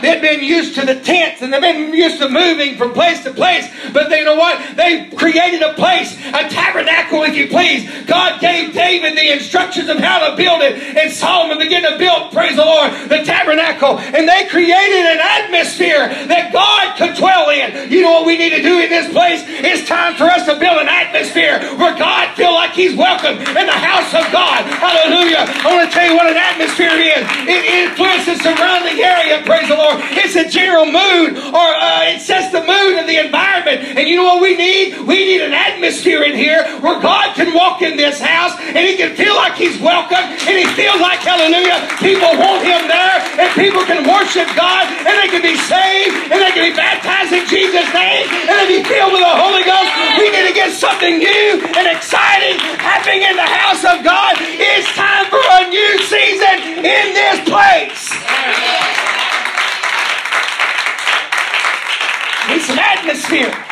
They'd 0.06 0.22
been 0.22 0.44
used 0.44 0.76
to 0.76 0.86
the 0.86 1.02
tents 1.02 1.42
and 1.42 1.52
they've 1.52 1.62
been 1.62 1.92
used 1.92 2.22
to 2.22 2.30
moving 2.30 2.78
from 2.78 2.94
place 2.94 3.24
to 3.24 3.34
place. 3.34 3.66
But 3.92 4.10
they, 4.10 4.20
you 4.20 4.26
know 4.26 4.36
what? 4.36 4.78
They 4.78 5.10
created 5.10 5.64
a 5.64 5.74
place, 5.74 6.14
a 6.30 6.46
tabernacle, 6.46 7.24
if 7.24 7.36
you 7.36 7.48
please. 7.50 7.90
God 8.06 8.40
gave 8.40 8.72
David 8.72 9.18
the 9.18 9.34
instructions 9.34 9.90
of 9.90 9.98
how 9.98 10.30
to 10.30 10.38
build 10.38 10.62
it. 10.62 10.78
And 10.96 11.12
Solomon 11.12 11.58
began 11.58 11.90
to 11.90 11.98
build, 11.98 12.32
praise 12.32 12.56
the 12.56 12.66
Lord, 12.66 12.94
the 13.10 13.26
tabernacle. 13.26 13.98
And 13.98 14.30
they 14.30 14.46
created 14.46 15.10
an 15.10 15.18
atmosphere 15.18 16.06
that 16.30 16.54
God 16.54 16.94
could 17.02 17.18
dwell 17.18 17.50
in. 17.50 17.90
You 17.90 18.06
know 18.06 18.22
what 18.22 18.28
we 18.30 18.38
need 18.38 18.54
to 18.54 18.62
do 18.62 18.78
in 18.78 18.94
this 18.94 19.10
place? 19.10 19.42
It's 19.42 19.90
time 19.90 20.14
for 20.22 20.30
us 20.30 20.46
to 20.46 20.54
build 20.62 20.86
an 20.86 20.88
atmosphere 20.88 21.66
where 21.82 21.98
God 21.98 22.38
feel 22.38 22.54
like 22.54 22.78
He's 22.78 22.94
welcome 22.94 23.42
in 23.42 23.66
the 23.66 23.80
house 23.82 24.14
of 24.14 24.30
God. 24.30 24.70
Hallelujah. 24.70 25.50
I 25.50 25.66
want 25.74 25.90
to 25.90 25.92
tell 25.92 26.06
you 26.06 26.14
what 26.14 26.30
an 26.30 26.38
atmosphere 26.38 26.94
is. 26.94 27.26
It 27.50 27.90
influences 27.90 28.46
surrounding 28.46 29.02
area, 29.02 29.42
praise 29.42 29.66
the 29.66 29.74
Lord. 29.74 29.95
It's 30.00 30.36
a 30.36 30.48
general 30.48 30.86
mood, 30.86 31.38
or 31.38 31.68
uh, 31.76 32.14
it 32.14 32.22
sets 32.22 32.52
the 32.52 32.62
mood 32.62 33.00
of 33.00 33.08
the 33.08 33.18
environment. 33.18 33.98
And 33.98 34.08
you 34.08 34.16
know 34.16 34.26
what 34.36 34.42
we 34.42 34.56
need? 34.56 35.00
We 35.08 35.26
need 35.26 35.42
an 35.42 35.54
atmosphere 35.54 36.24
in 36.24 36.36
here 36.36 36.64
where 36.80 37.00
God 37.02 37.36
can 37.36 37.54
walk 37.54 37.82
in 37.82 37.98
this 37.98 38.20
house 38.20 38.54
and 38.60 38.84
He 38.84 38.96
can 38.98 39.16
feel 39.16 39.36
like 39.36 39.56
He's 39.56 39.80
welcome, 39.80 40.26
and 40.26 40.56
He 40.56 40.66
feels 40.76 41.00
like, 41.00 41.20
hallelujah, 41.20 41.88
people 42.00 42.32
want 42.36 42.64
Him 42.66 42.88
there, 42.88 43.18
and 43.40 43.50
people 43.56 43.84
can 43.84 44.04
worship 44.08 44.48
God, 44.56 44.88
and 44.90 45.14
they 45.20 45.30
can 45.32 45.42
be 45.42 45.56
saved, 45.56 46.32
and 46.32 46.38
they 46.42 46.52
can 46.52 46.64
be 46.72 46.76
baptized 46.76 47.32
in 47.32 47.46
Jesus' 47.48 47.88
name, 47.94 48.28
and 48.28 48.54
they 48.60 48.80
be 48.80 48.82
filled 48.84 49.14
with 49.14 49.24
the 49.24 49.36
Holy 49.36 49.64
Ghost. 49.64 49.90
We 50.20 50.32
need 50.32 50.48
to 50.48 50.56
get 50.56 50.72
something 50.72 51.20
new 51.20 51.64
and 51.64 51.86
exciting 51.88 52.60
happening 52.80 53.24
in 53.24 53.36
the 53.36 53.48
house 53.48 53.84
of 53.86 54.04
God. 54.04 54.36
It's 54.40 54.90
time 54.94 55.26
for 55.32 55.42
a 55.42 55.70
new 55.70 55.94
season 56.04 56.84
in 56.84 57.06
this 57.14 57.40
place. 57.48 58.75
Need 62.48 62.62
some 62.62 62.78
atmosphere. 62.78 63.65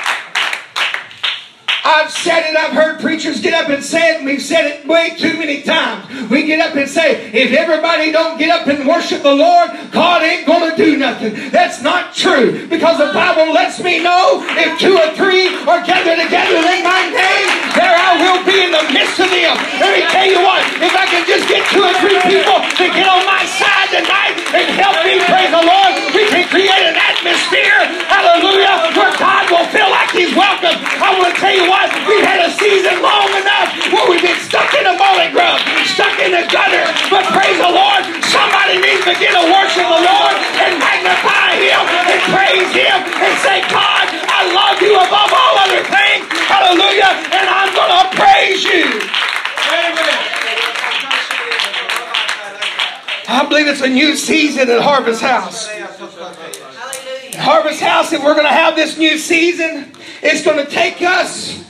I've 1.83 2.11
said 2.11 2.47
it, 2.47 2.55
I've 2.55 2.71
heard 2.71 3.01
preachers 3.01 3.41
get 3.41 3.53
up 3.53 3.67
and 3.67 3.83
say 3.83 4.15
it, 4.15 4.17
and 4.17 4.25
we've 4.25 4.41
said 4.41 4.65
it 4.65 4.87
way 4.87 5.15
too 5.19 5.35
many 5.37 5.63
times. 5.63 6.07
We 6.31 6.47
get 6.47 6.63
up 6.63 6.75
and 6.79 6.87
say, 6.87 7.27
if 7.35 7.51
everybody 7.51 8.11
don't 8.11 8.39
get 8.39 8.49
up 8.55 8.67
and 8.67 8.87
worship 8.87 9.21
the 9.21 9.35
Lord, 9.35 9.67
God 9.91 10.23
ain't 10.23 10.47
going 10.47 10.71
to 10.71 10.75
do 10.79 10.95
nothing. 10.95 11.51
That's 11.51 11.83
not 11.83 12.15
true 12.15 12.67
because 12.71 13.03
the 13.03 13.11
Bible 13.11 13.51
lets 13.51 13.83
me 13.83 13.99
know 13.99 14.39
if 14.55 14.79
two 14.79 14.95
or 14.95 15.11
three 15.19 15.51
are 15.67 15.83
gathered 15.83 16.23
together 16.23 16.55
in 16.55 16.87
my 16.87 17.03
name, 17.11 17.47
there 17.75 17.91
I 17.99 18.15
will 18.15 18.39
be 18.47 18.63
in 18.63 18.71
the 18.71 18.85
midst 18.95 19.19
of 19.19 19.27
them. 19.27 19.55
Let 19.83 19.91
me 19.91 20.07
tell 20.07 20.29
you 20.29 20.39
what, 20.39 20.63
if 20.79 20.93
I 20.95 21.03
can 21.11 21.27
just 21.27 21.51
get 21.51 21.67
two 21.67 21.83
or 21.83 21.91
three 21.99 22.15
people 22.23 22.63
to 22.63 22.85
get 22.95 23.11
on 23.11 23.27
my 23.27 23.43
side 23.59 23.91
tonight 23.91 24.39
and 24.55 24.71
help 24.79 25.03
me, 25.03 25.19
praise 25.27 25.51
the 25.51 25.65
Lord, 25.67 25.91
we 26.15 26.31
can 26.31 26.47
create 26.47 26.83
an 26.87 26.95
atmosphere, 26.95 27.91
hallelujah, 28.07 28.95
where 28.95 29.11
God 29.19 29.51
will 29.51 29.67
feel 29.73 29.91
like 29.91 30.15
He's 30.15 30.31
welcome. 30.31 30.79
I 30.79 31.11
want 31.17 31.33
to 31.33 31.35
tell 31.35 31.51
you 31.51 31.65
what, 31.65 31.73
we've 32.08 32.25
had 32.25 32.46
a 32.46 32.51
season 32.56 33.01
long 33.01 33.30
enough 33.34 33.70
where 33.92 34.06
we've 34.10 34.22
been 34.22 34.38
stuck 34.44 34.70
in 34.75 34.84
the 34.86 34.96
mully 34.96 35.32
grub, 35.32 35.60
stuck 35.88 36.13
in 36.20 36.32
the 36.32 36.46
gutter. 36.50 36.86
But 37.10 37.25
praise 37.34 37.58
the 37.58 37.72
Lord, 37.72 38.03
somebody 38.30 38.80
needs 38.80 39.03
to 39.06 39.13
begin 39.15 39.34
to 39.34 39.46
worship 39.50 39.86
the 39.86 40.01
Lord 40.03 40.36
and 40.62 40.72
magnify 40.77 41.58
Him 41.58 41.82
and 41.82 42.20
praise 42.30 42.72
Him 42.74 42.98
and 43.06 43.34
say, 43.42 43.62
God, 43.70 44.06
I 44.10 44.42
love 44.53 44.77
you 44.82 44.94
above 44.98 45.32
all 45.34 45.56
other 45.65 45.82
things. 45.86 46.25
Hallelujah. 46.50 47.12
And 47.34 47.46
I'm 47.50 47.72
going 47.74 47.94
to 47.94 48.06
praise 48.18 48.62
you. 48.63 48.86
I 53.25 53.46
believe 53.48 53.68
it's 53.68 53.82
a 53.82 53.89
new 53.89 54.15
season 54.15 54.70
at 54.70 54.82
Harvest 54.82 55.22
House. 55.22 55.68
Harvest 57.43 57.81
House, 57.81 58.13
if 58.13 58.23
we're 58.23 58.35
going 58.35 58.47
to 58.47 58.53
have 58.53 58.73
this 58.75 58.97
new 58.97 59.17
season, 59.17 59.91
it's 60.21 60.45
going 60.45 60.65
to 60.65 60.71
take 60.71 61.01
us 61.01 61.62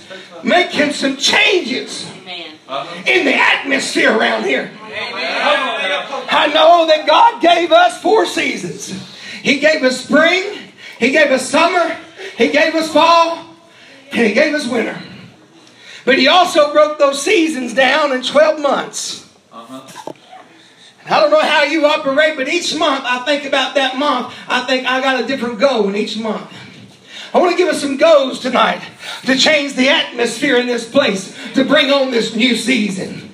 making 0.44 0.92
some 0.92 1.18
changes 1.18 2.08
in 3.08 3.25
the 3.25 3.34
atmosphere 3.34 4.15
around 4.15 4.44
here. 4.44 4.72
I 4.84 6.51
know 6.53 6.86
that 6.86 7.08
God 7.08 7.42
gave 7.42 7.72
us 7.72 8.00
four 8.01 8.27
seasons. 8.27 8.92
He 9.42 9.60
gave 9.60 9.84
us 9.84 10.06
spring, 10.06 10.60
He 11.00 11.10
gave 11.10 11.32
us 11.32 11.50
summer, 11.50 11.98
He 12.38 12.50
gave 12.50 12.75
us 12.75 12.94
fall, 12.94 13.44
and 14.12 14.27
He 14.27 14.34
gave 14.34 14.53
us 14.53 14.68
winter. 14.68 15.01
But 16.06 16.20
He 16.20 16.27
also 16.27 16.72
broke 16.72 17.00
those 17.00 17.20
seasons 17.20 17.74
down 17.74 18.12
in 18.12 18.22
12 18.22 18.62
months. 18.62 19.27
Uh-huh. 19.51 20.03
I 21.06 21.20
don't 21.20 21.32
know 21.32 21.42
how 21.42 21.64
you 21.64 21.86
operate, 21.86 22.38
but 22.38 22.48
each 22.48 22.76
month 22.76 23.04
I 23.06 23.26
think 23.26 23.46
about 23.46 23.76
that 23.76 23.98
month. 23.98 24.34
I 24.48 24.66
think 24.66 24.88
I 24.88 25.02
got 25.02 25.24
a 25.24 25.28
different 25.28 25.60
goal 25.60 25.90
in 25.90 25.96
each 25.96 26.18
month. 26.18 26.50
I 27.34 27.40
want 27.40 27.52
to 27.52 27.58
give 27.58 27.68
us 27.68 27.82
some 27.82 27.98
goals 27.98 28.40
tonight 28.40 28.82
to 29.26 29.36
change 29.36 29.74
the 29.74 29.90
atmosphere 29.90 30.58
in 30.58 30.68
this 30.68 30.90
place, 30.90 31.36
to 31.56 31.66
bring 31.66 31.92
on 31.92 32.12
this 32.12 32.36
new 32.36 32.56
season. 32.56 33.33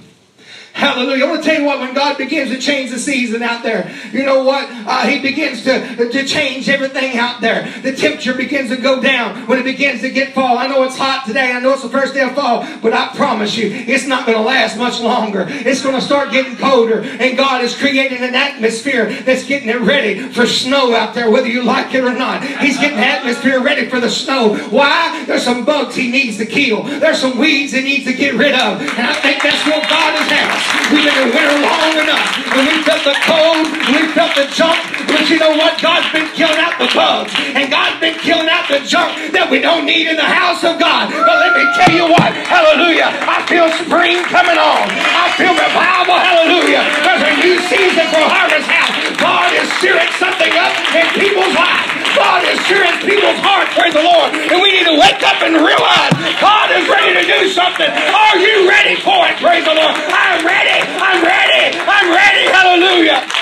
Hallelujah. 0.80 1.26
I 1.26 1.30
want 1.30 1.44
to 1.44 1.50
tell 1.50 1.60
you 1.60 1.68
what, 1.68 1.80
when 1.80 1.94
God 1.94 2.18
begins 2.18 2.52
to 2.52 2.58
change 2.58 2.90
the 2.92 3.00
season 3.00 3.44
out 3.44 3.64
there, 3.64 3.94
you 4.14 4.24
know 4.24 4.46
what? 4.46 4.66
Uh, 4.72 5.08
he 5.08 5.20
begins 5.20 5.64
to, 5.66 6.10
to 6.10 6.26
change 6.26 6.70
everything 6.70 7.18
out 7.18 7.42
there. 7.42 7.70
The 7.82 7.94
temperature 7.94 8.34
begins 8.34 8.70
to 8.70 8.78
go 8.78 9.02
down 9.02 9.46
when 9.48 9.60
it 9.60 9.64
begins 9.64 10.00
to 10.02 10.10
get 10.10 10.34
fall. 10.34 10.58
I 10.58 10.68
know 10.68 10.84
it's 10.84 10.98
hot 10.98 11.26
today. 11.28 11.52
I 11.52 11.60
know 11.60 11.74
it's 11.74 11.84
the 11.84 11.90
first 11.90 12.14
day 12.14 12.22
of 12.22 12.34
fall, 12.34 12.66
but 12.82 12.94
I 12.94 13.14
promise 13.14 13.58
you, 13.58 13.70
it's 13.70 14.08
not 14.08 14.26
going 14.26 14.38
to 14.38 14.44
last 14.44 14.78
much 14.78 15.02
longer. 15.02 15.48
It's 15.50 15.84
going 15.84 15.96
to 15.96 16.02
start 16.02 16.32
getting 16.32 16.56
colder, 16.56 17.02
and 17.02 17.36
God 17.36 17.62
is 17.62 17.76
creating 17.76 18.20
an 18.20 18.34
atmosphere 18.34 19.12
that's 19.24 19.44
getting 19.44 19.68
it 19.68 19.82
ready 19.82 20.30
for 20.30 20.48
snow 20.48 20.96
out 20.96 21.14
there, 21.14 21.30
whether 21.30 21.48
you 21.50 21.62
like 21.62 21.94
it 21.94 22.06
or 22.06 22.14
not. 22.14 22.42
He's 22.42 22.78
getting 22.78 23.00
the 23.00 23.06
atmosphere 23.06 23.62
ready 23.62 23.90
for 23.90 24.00
the 24.00 24.10
snow. 24.10 24.56
Why? 24.70 25.26
There's 25.26 25.44
some 25.44 25.66
bugs 25.66 25.96
he 25.96 26.10
needs 26.10 26.38
to 26.38 26.46
kill. 26.46 26.84
There's 26.84 27.20
some 27.20 27.38
weeds 27.38 27.74
he 27.74 27.82
needs 27.82 28.06
to 28.06 28.14
get 28.14 28.36
rid 28.36 28.54
of. 28.54 28.80
And 28.80 29.06
I 29.06 29.14
think 29.16 29.44
that's 29.44 29.68
what 29.68 29.84
God 29.90 30.14
is 30.22 30.32
having. 30.32 30.69
We've 30.90 31.06
been 31.06 31.30
winter 31.30 31.58
long 31.62 31.94
enough. 32.02 32.26
And 32.50 32.66
we 32.66 32.76
felt 32.82 33.04
the 33.06 33.18
cold. 33.26 33.66
We 33.94 34.02
felt 34.14 34.34
the 34.34 34.50
junk. 34.50 34.78
But 35.06 35.30
you 35.30 35.38
know 35.38 35.54
what? 35.54 35.78
God's 35.82 36.10
been 36.10 36.30
killing 36.34 36.58
out 36.58 36.78
the 36.82 36.90
bugs. 36.94 37.34
And 37.54 37.70
God's 37.70 38.00
been 38.02 38.18
killing 38.18 38.50
out 38.50 38.66
the 38.70 38.82
junk 38.86 39.34
that 39.34 39.50
we 39.50 39.62
don't 39.62 39.86
need 39.86 40.10
in 40.10 40.18
the 40.18 40.26
house 40.26 40.66
of 40.66 40.82
God. 40.82 41.14
But 41.14 41.38
let 41.42 41.54
me 41.54 41.66
tell 41.78 41.94
you 41.94 42.06
what. 42.10 42.34
Hallelujah. 42.46 43.10
I 43.10 43.46
feel 43.46 43.70
spring 43.86 44.22
coming 44.30 44.58
on. 44.58 44.86
I 44.90 45.30
feel 45.38 45.54
revival. 45.54 46.18
Hallelujah. 46.18 46.82
There's 47.06 47.26
a 47.26 47.34
new 47.38 47.56
season 47.70 48.06
for 48.10 48.24
Harvest 48.26 48.70
House. 48.70 48.96
God 49.22 49.50
is 49.54 49.68
stirring 49.78 50.10
something 50.18 50.54
up 50.58 50.74
in 50.96 51.06
people's 51.18 51.54
lives. 51.54 51.99
God 52.20 52.44
is 52.44 52.60
stirring 52.68 53.00
people's 53.08 53.40
hearts. 53.40 53.72
Praise 53.74 53.96
the 53.96 54.04
Lord. 54.04 54.36
And 54.36 54.60
we 54.60 54.76
need 54.76 54.86
to 54.92 55.00
wake 55.00 55.24
up 55.24 55.40
and 55.40 55.56
realize 55.56 56.12
God 56.44 56.68
is 56.76 56.84
ready 56.92 57.16
to 57.16 57.24
do 57.24 57.48
something. 57.56 57.88
Are 57.88 58.38
you 58.38 58.68
ready 58.68 59.00
for 59.00 59.24
it? 59.32 59.40
Praise 59.40 59.64
the 59.64 59.74
Lord. 59.74 59.96
I'm 59.96 60.44
ready 60.44 60.60
ready. 60.60 60.82
I'm 61.00 61.24
ready. 61.24 61.78
I'm 61.78 62.08
ready. 62.12 62.44
Hallelujah. 62.52 63.39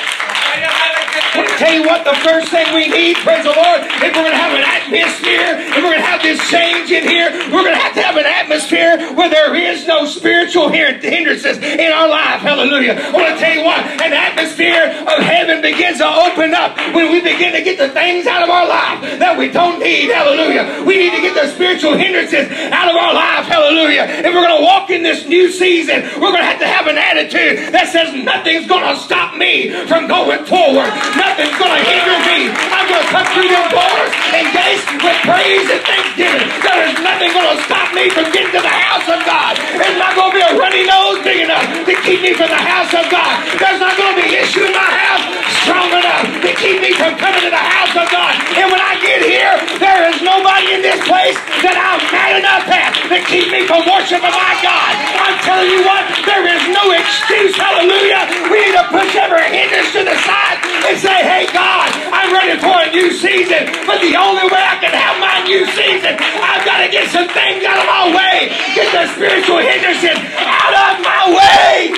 Tell 1.58 1.74
you 1.74 1.84
what, 1.86 2.06
the 2.06 2.16
first 2.26 2.50
thing 2.50 2.66
we 2.74 2.88
need, 2.88 3.18
praise 3.22 3.44
the 3.44 3.54
Lord, 3.54 3.82
if 3.86 4.12
we're 4.14 4.26
going 4.26 4.34
to 4.34 4.42
have 4.42 4.54
an 4.58 4.66
atmosphere, 4.66 5.58
if 5.58 5.82
we're 5.84 5.94
going 5.94 6.02
to 6.02 6.10
have 6.10 6.22
this 6.22 6.42
change 6.50 6.92
in 6.92 7.04
here, 7.04 7.30
we're 7.54 7.66
going 7.66 7.78
to 7.78 7.82
have 7.82 7.94
to 7.94 8.02
have 8.02 8.18
an 8.18 8.26
atmosphere 8.26 9.14
where 9.14 9.30
there 9.30 9.54
is 9.56 9.86
no 9.86 10.06
spiritual 10.06 10.70
hindrances 10.70 11.58
in 11.58 11.92
our 11.92 12.08
life. 12.08 12.42
Hallelujah. 12.42 12.94
I 12.94 13.12
want 13.12 13.34
to 13.34 13.38
tell 13.38 13.54
you 13.54 13.64
what, 13.64 13.80
an 14.02 14.14
atmosphere 14.14 14.90
of 15.06 15.18
heaven 15.22 15.62
begins 15.62 15.98
to 16.00 16.08
open 16.08 16.54
up 16.54 16.78
when 16.94 17.12
we 17.12 17.22
begin 17.22 17.54
to 17.54 17.62
get 17.62 17.78
the 17.78 17.90
things 17.90 18.26
out 18.26 18.44
of 18.44 18.50
our 18.50 18.68
life 18.68 19.20
that 19.20 19.38
we 19.38 19.50
don't 19.50 19.80
need. 19.80 20.10
Hallelujah. 20.10 20.84
We 20.86 20.98
need 20.98 21.14
to 21.14 21.22
get 21.22 21.34
the 21.34 21.48
spiritual 21.54 21.94
hindrances 21.94 22.50
out 22.72 22.90
of 22.90 22.96
our 22.96 23.14
life. 23.14 23.46
Hallelujah. 23.46 24.06
If 24.26 24.34
we're 24.34 24.46
going 24.46 24.58
to 24.58 24.64
walk 24.64 24.90
in 24.90 25.04
this 25.04 25.28
new 25.28 25.52
season, 25.52 26.02
we're 26.22 26.34
going 26.34 26.46
to 26.46 26.50
have 26.50 26.60
to 26.60 26.68
have 26.68 26.88
an 26.88 26.98
attitude 26.98 27.74
that 27.74 27.90
says 27.90 28.14
nothing's 28.14 28.68
going 28.68 28.86
to 28.88 29.00
stop 29.02 29.36
me 29.36 29.70
from 29.86 30.08
going 30.08 30.46
forward. 30.46 30.90
Nothing's 31.28 31.60
going 31.60 31.76
to 31.76 31.84
hinder 31.84 32.18
me. 32.24 32.48
I'm 32.72 32.88
going 32.88 33.04
to 33.04 33.12
come 33.12 33.28
through 33.36 33.52
your 33.52 33.68
doors 33.68 34.12
and 34.32 34.48
gates 34.48 34.88
with 34.96 35.20
praise 35.28 35.68
and 35.68 35.84
thanksgiving. 35.84 36.48
There 36.64 36.82
is 36.88 36.96
nothing 37.04 37.36
going 37.36 37.52
to 37.52 37.60
stop 37.68 37.92
me 37.92 38.08
from 38.08 38.32
getting 38.32 38.56
to 38.56 38.64
the 38.64 38.72
house 38.72 39.04
of 39.12 39.20
God. 39.28 39.60
There's 39.76 40.00
not 40.00 40.16
going 40.16 40.32
to 40.32 40.36
be 40.40 40.44
a 40.48 40.56
runny 40.56 40.88
nose 40.88 41.20
big 41.28 41.44
enough 41.44 41.68
to 41.84 41.94
keep 42.08 42.24
me 42.24 42.32
from 42.32 42.48
the 42.48 42.64
house 42.64 42.96
of 42.96 43.12
God. 43.12 43.44
There's 43.60 43.76
not 43.76 44.00
going 44.00 44.16
to 44.16 44.20
be 44.24 44.40
issue 44.40 44.64
in 44.64 44.72
my 44.72 44.88
house 44.88 45.28
strong 45.68 45.92
enough 45.92 46.24
to 46.48 46.52
keep 46.64 46.80
me 46.80 46.96
from 46.96 47.20
coming 47.20 47.44
to 47.44 47.52
the 47.52 47.60
house 47.76 47.92
of 47.92 48.08
God. 48.08 48.32
And 48.56 48.72
when 48.72 48.80
I 48.80 48.96
get 49.04 49.20
here, 49.20 49.60
there 49.84 50.08
is 50.08 50.24
nobody 50.24 50.80
in 50.80 50.82
this 50.82 51.04
place 51.04 51.36
that 51.60 51.76
I'm 51.76 52.00
mad 52.08 52.40
enough 52.40 52.64
at 52.72 52.87
to 53.10 53.20
keep 53.24 53.48
me 53.52 53.64
from 53.64 53.88
worshiping 53.88 54.36
my 54.36 54.54
God. 54.60 54.94
I'm 55.22 55.38
telling 55.44 55.72
you 55.72 55.82
what, 55.88 56.04
there 56.28 56.44
is 56.44 56.64
no 56.72 56.92
excuse. 56.92 57.56
Hallelujah. 57.56 58.28
We 58.52 58.58
need 58.68 58.76
to 58.76 58.86
push 58.92 59.16
every 59.16 59.48
hindrance 59.48 59.92
to 59.96 60.04
the 60.04 60.18
side 60.28 60.60
and 60.88 60.96
say, 61.00 61.24
hey, 61.24 61.48
God, 61.56 61.88
I'm 62.12 62.32
ready 62.36 62.60
for 62.60 62.76
a 62.76 62.90
new 62.92 63.12
season. 63.16 63.72
But 63.88 64.04
the 64.04 64.16
only 64.20 64.46
way 64.52 64.60
I 64.60 64.76
can 64.84 64.92
have 64.92 65.16
my 65.24 65.40
new 65.48 65.64
season, 65.72 66.20
I've 66.20 66.64
got 66.68 66.84
to 66.84 66.90
get 66.92 67.08
some 67.08 67.28
things 67.32 67.64
out 67.64 67.80
of 67.80 67.88
my 67.88 68.04
way. 68.12 68.52
Get 68.76 68.92
the 68.92 69.08
spiritual 69.16 69.64
hindrances 69.64 70.20
out 70.44 70.76
of 70.76 70.94
my 71.04 71.24
way. 71.32 71.96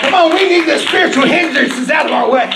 Come 0.00 0.14
on, 0.14 0.34
we 0.34 0.48
need 0.48 0.66
the 0.66 0.78
spiritual 0.78 1.26
hindrances 1.26 1.90
out 1.90 2.06
of 2.06 2.12
our 2.12 2.30
way. 2.30 2.50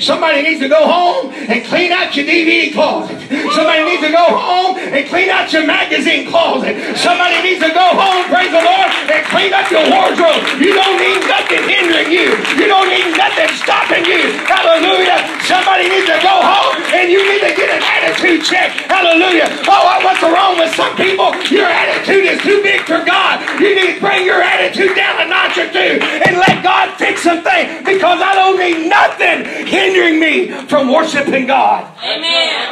Somebody 0.00 0.42
needs 0.42 0.60
to 0.60 0.68
go 0.68 0.86
home 0.86 1.32
and 1.34 1.64
clean 1.66 1.92
out 1.92 2.14
your 2.16 2.24
DVD 2.24 2.72
closet. 2.72 3.18
Somebody 3.52 3.84
needs 3.84 4.02
to 4.02 4.12
go 4.12 4.24
home 4.30 4.78
and 4.78 5.06
clean 5.08 5.28
out 5.28 5.52
your 5.52 5.66
magazine 5.66 6.30
closet. 6.30 6.96
Somebody 6.96 7.42
needs 7.42 7.60
to 7.60 7.70
go 7.74 7.86
home, 7.92 8.24
praise 8.30 8.50
the 8.50 8.62
Lord, 8.62 8.88
and 9.10 9.22
clean 9.26 9.52
up 9.52 9.68
your 9.70 9.84
wardrobe. 9.90 10.40
You 10.62 10.72
don't 10.72 10.96
need 10.96 11.20
nothing 11.28 11.62
hindering 11.66 12.10
you. 12.14 12.32
You 12.56 12.66
don't 12.70 12.88
need 12.88 13.12
nothing 13.18 13.50
stopping 13.58 14.04
you. 14.06 14.32
Hallelujah. 14.46 15.27
Somebody 15.48 15.88
needs 15.88 16.04
to 16.04 16.20
go 16.20 16.44
home 16.44 16.76
and 16.92 17.08
you 17.10 17.24
need 17.24 17.40
to 17.40 17.56
get 17.56 17.72
an 17.72 17.80
attitude 17.80 18.44
check. 18.44 18.68
Hallelujah. 18.84 19.48
Oh, 19.64 20.00
what's 20.04 20.20
wrong 20.20 20.58
with 20.60 20.74
some 20.76 20.94
people? 20.94 21.32
Your 21.48 21.64
attitude 21.64 22.24
is 22.28 22.38
too 22.42 22.62
big 22.62 22.82
for 22.82 23.02
God. 23.02 23.40
You 23.58 23.74
need 23.74 23.94
to 23.94 24.00
bring 24.00 24.26
your 24.26 24.42
attitude 24.42 24.94
down 24.94 25.24
a 25.24 25.26
notch 25.26 25.56
or 25.56 25.72
two 25.72 26.04
and 26.04 26.36
let 26.36 26.62
God 26.62 26.98
fix 26.98 27.22
some 27.22 27.42
things 27.42 27.80
because 27.80 28.20
I 28.20 28.34
don't 28.34 28.58
need 28.58 28.90
nothing 28.90 29.66
hindering 29.66 30.20
me 30.20 30.52
from 30.68 30.92
worshiping 30.92 31.46
God. 31.46 31.96
Amen. 32.04 32.68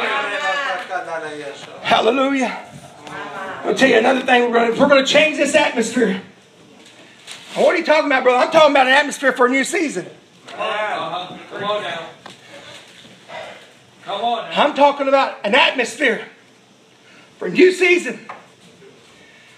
Hallelujah. 1.81 2.63
I'll 3.65 3.73
tell 3.73 3.89
you 3.89 3.97
another 3.97 4.21
thing. 4.21 4.51
We're 4.51 4.53
going 4.53 4.73
to, 4.75 4.79
we're 4.79 4.87
going 4.87 5.03
to 5.03 5.11
change 5.11 5.37
this 5.37 5.55
atmosphere. 5.55 6.21
What 7.55 7.73
are 7.73 7.77
you 7.77 7.85
talking 7.85 8.05
about, 8.05 8.23
brother? 8.23 8.45
I'm 8.45 8.51
talking 8.51 8.69
about 8.69 8.85
an 8.85 8.93
atmosphere 8.93 9.33
for 9.33 9.47
a 9.47 9.49
new 9.49 9.63
season. 9.63 10.05
Uh-huh. 10.53 11.37
Come 11.49 11.63
on 11.63 11.81
now. 11.81 12.09
Come 14.07 14.23
on. 14.23 14.49
I'm 14.53 14.73
talking 14.73 15.09
about 15.09 15.37
an 15.43 15.53
atmosphere 15.53 16.25
for 17.37 17.49
a 17.49 17.51
new 17.51 17.73
season. 17.73 18.25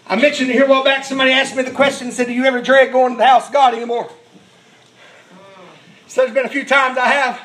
I 0.07 0.15
mentioned 0.15 0.49
here 0.49 0.65
a 0.65 0.67
while 0.67 0.83
back, 0.83 1.05
somebody 1.05 1.31
asked 1.31 1.55
me 1.55 1.61
the 1.61 1.69
question 1.69 2.07
and 2.07 2.15
said, 2.15 2.25
Do 2.25 2.33
you 2.33 2.45
ever 2.45 2.59
dread 2.59 2.91
going 2.91 3.13
to 3.13 3.17
the 3.19 3.27
house 3.27 3.45
of 3.45 3.53
God 3.53 3.75
anymore? 3.75 4.09
So 6.07 6.21
there's 6.21 6.33
been 6.33 6.47
a 6.47 6.49
few 6.49 6.65
times 6.65 6.97
I 6.97 7.09
have. 7.09 7.39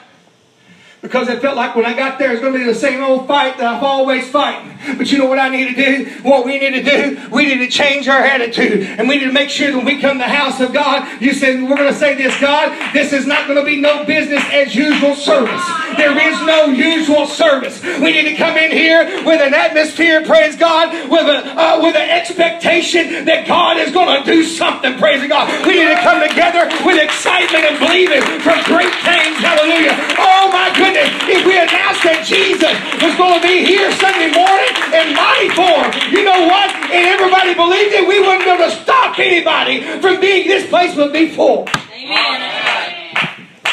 Because 1.04 1.28
it 1.28 1.42
felt 1.42 1.54
like 1.54 1.76
when 1.76 1.84
I 1.84 1.92
got 1.92 2.18
there, 2.18 2.32
it's 2.32 2.40
going 2.40 2.54
to 2.54 2.58
be 2.58 2.64
the 2.64 2.75
same 2.75 3.04
old 3.04 3.28
fight 3.28 3.58
that 3.58 3.66
I've 3.66 3.82
always 3.82 4.26
fighting. 4.30 4.73
But 4.96 5.12
you 5.12 5.18
know 5.18 5.26
what 5.26 5.38
I 5.38 5.50
need 5.50 5.75
to 5.75 5.76
do? 5.76 6.11
What 6.23 6.46
we 6.46 6.58
need 6.58 6.70
to 6.70 6.82
do? 6.82 7.28
We 7.30 7.44
need 7.44 7.58
to 7.58 7.68
change 7.68 8.08
our 8.08 8.20
attitude. 8.20 8.82
And 8.82 9.06
we 9.06 9.18
need 9.18 9.26
to 9.26 9.32
make 9.32 9.50
sure 9.50 9.70
that 9.70 9.76
when 9.76 9.84
we 9.84 10.00
come 10.00 10.16
to 10.16 10.25
the 10.25 10.30
house 10.30 10.61
of 10.61 10.73
God, 10.73 11.20
you 11.20 11.34
said, 11.34 11.62
we're 11.62 11.76
going 11.76 11.92
to 11.92 11.99
say 11.99 12.14
this, 12.14 12.38
God, 12.40 12.73
this 12.94 13.12
is 13.12 13.26
not 13.26 13.46
going 13.46 13.58
to 13.58 13.64
be 13.64 13.80
no 13.82 14.06
business 14.06 14.42
as 14.50 14.75
usual 14.75 15.14
service. 15.14 15.62
There 15.99 16.16
is 16.16 16.40
no 16.46 16.66
usual 16.73 17.26
service. 17.26 17.82
We 17.82 18.12
need 18.12 18.25
to 18.25 18.37
come 18.37 18.56
in 18.56 18.73
here 18.73 19.04
with 19.26 19.42
an 19.42 19.52
atmosphere, 19.52 20.25
praise 20.25 20.56
God, 20.56 21.11
with, 21.11 21.28
a, 21.28 21.52
uh, 21.52 21.80
with 21.82 21.96
an 21.96 22.08
expectation 22.08 23.26
that 23.26 23.46
God 23.46 23.76
is 23.76 23.92
going 23.92 24.08
to 24.08 24.25
do 24.25 24.42
something, 24.42 24.96
praise 24.99 25.26
God. 25.28 25.52
We 25.66 25.84
need 25.84 25.92
to 25.96 26.00
come 26.00 26.26
together 26.26 26.64
with 26.84 26.96
excitement 26.96 27.64
and 27.64 27.78
believing 27.78 28.25
for 28.40 28.56
great 28.64 28.92
things. 29.04 29.37
Hallelujah. 29.44 29.92
Oh 30.16 30.49
my 30.49 30.73
goodness 30.76 30.93
if 30.96 31.42
we 31.46 31.58
announced 31.58 32.02
that 32.06 32.22
Jesus 32.22 32.74
was 33.02 33.14
going 33.18 33.40
to 33.40 33.44
be 33.44 33.66
here 33.66 33.90
Sunday 33.98 34.30
morning 34.30 34.72
in 34.94 35.14
mighty 35.14 35.50
form, 35.52 35.90
you 36.14 36.22
know 36.22 36.46
what? 36.46 36.70
And 36.90 37.04
everybody 37.10 37.54
believed 37.54 37.92
it, 37.94 38.06
we 38.06 38.20
wouldn't 38.20 38.44
be 38.44 38.50
able 38.50 38.64
to 38.64 38.74
stop 38.74 39.18
anybody 39.18 39.82
from 40.00 40.20
being 40.20 40.46
this 40.46 40.68
place 40.68 40.94
would 40.96 41.12
be 41.12 41.28
full. 41.28 41.66
Amen. 41.90 43.14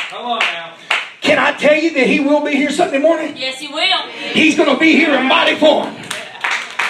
Come 0.09 0.25
on 0.25 0.39
now. 0.39 0.73
Can 1.21 1.37
I 1.37 1.53
tell 1.53 1.75
you 1.75 1.93
that 1.93 2.07
he 2.07 2.19
will 2.19 2.43
be 2.43 2.51
here 2.55 2.71
Sunday 2.71 2.97
morning? 2.97 3.37
Yes, 3.37 3.59
he 3.59 3.67
will. 3.67 4.01
He's 4.33 4.57
going 4.57 4.73
to 4.73 4.79
be 4.79 4.93
here 4.93 5.13
in 5.13 5.27
mighty 5.27 5.55
form. 5.55 5.93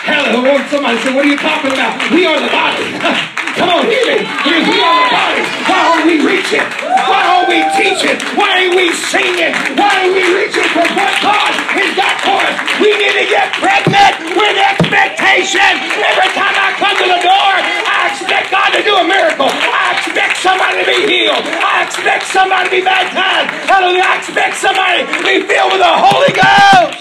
Hallelujah. 0.01 0.67
Somebody 0.69 0.97
said, 1.00 1.13
What 1.13 1.25
are 1.25 1.29
you 1.29 1.38
talking 1.38 1.71
about? 1.71 2.11
We 2.11 2.25
are 2.25 2.39
the 2.39 2.50
body. 2.50 3.38
Come 3.58 3.70
on. 3.70 3.84
Here's 3.88 4.24
we 4.48 4.79
are 4.79 5.01
the 5.03 5.12
body. 5.12 5.43
Why 5.67 5.81
are 5.91 6.03
we 6.08 6.15
reaching? 6.24 6.63
Why 7.08 7.22
are 7.36 7.46
we 7.50 7.60
teaching? 7.75 8.15
Why 8.39 8.67
are 8.67 8.74
we 8.75 8.91
singing? 8.96 9.51
Why 9.75 9.91
are 10.08 10.12
we 10.12 10.24
reaching 10.31 10.67
for 10.72 10.86
what 10.96 11.13
God 11.20 11.51
has 11.75 11.91
got 11.98 12.15
for 12.24 12.39
us? 12.39 12.55
We 12.79 12.96
need 12.96 13.15
to 13.15 13.27
get 13.27 13.51
pregnant 13.60 14.15
with 14.39 14.55
expectation. 14.55 15.67
Every 16.00 16.31
time 16.31 16.55
I 16.55 16.72
come 16.79 16.96
to 16.96 17.08
the 17.08 17.22
door, 17.22 17.53
I 17.88 18.12
expect 18.15 18.51
God 18.51 18.70
to 18.75 18.81
do 18.84 18.93
a 18.96 19.05
miracle. 19.05 19.51
I 19.51 20.00
expect 20.00 20.39
somebody 20.39 20.84
to 20.84 20.88
be 20.88 21.00
healed. 21.08 21.43
I 21.43 21.84
expect 21.84 22.27
somebody 22.31 22.70
to 22.70 22.74
be 22.79 22.84
baptized. 22.84 23.51
Hallelujah. 23.67 24.08
I 24.08 24.13
expect 24.24 24.55
somebody 24.58 25.03
to 25.03 25.20
be 25.27 25.36
filled 25.43 25.75
with 25.75 25.84
the 25.84 25.96
Holy 26.00 26.31
Ghost. 26.31 26.96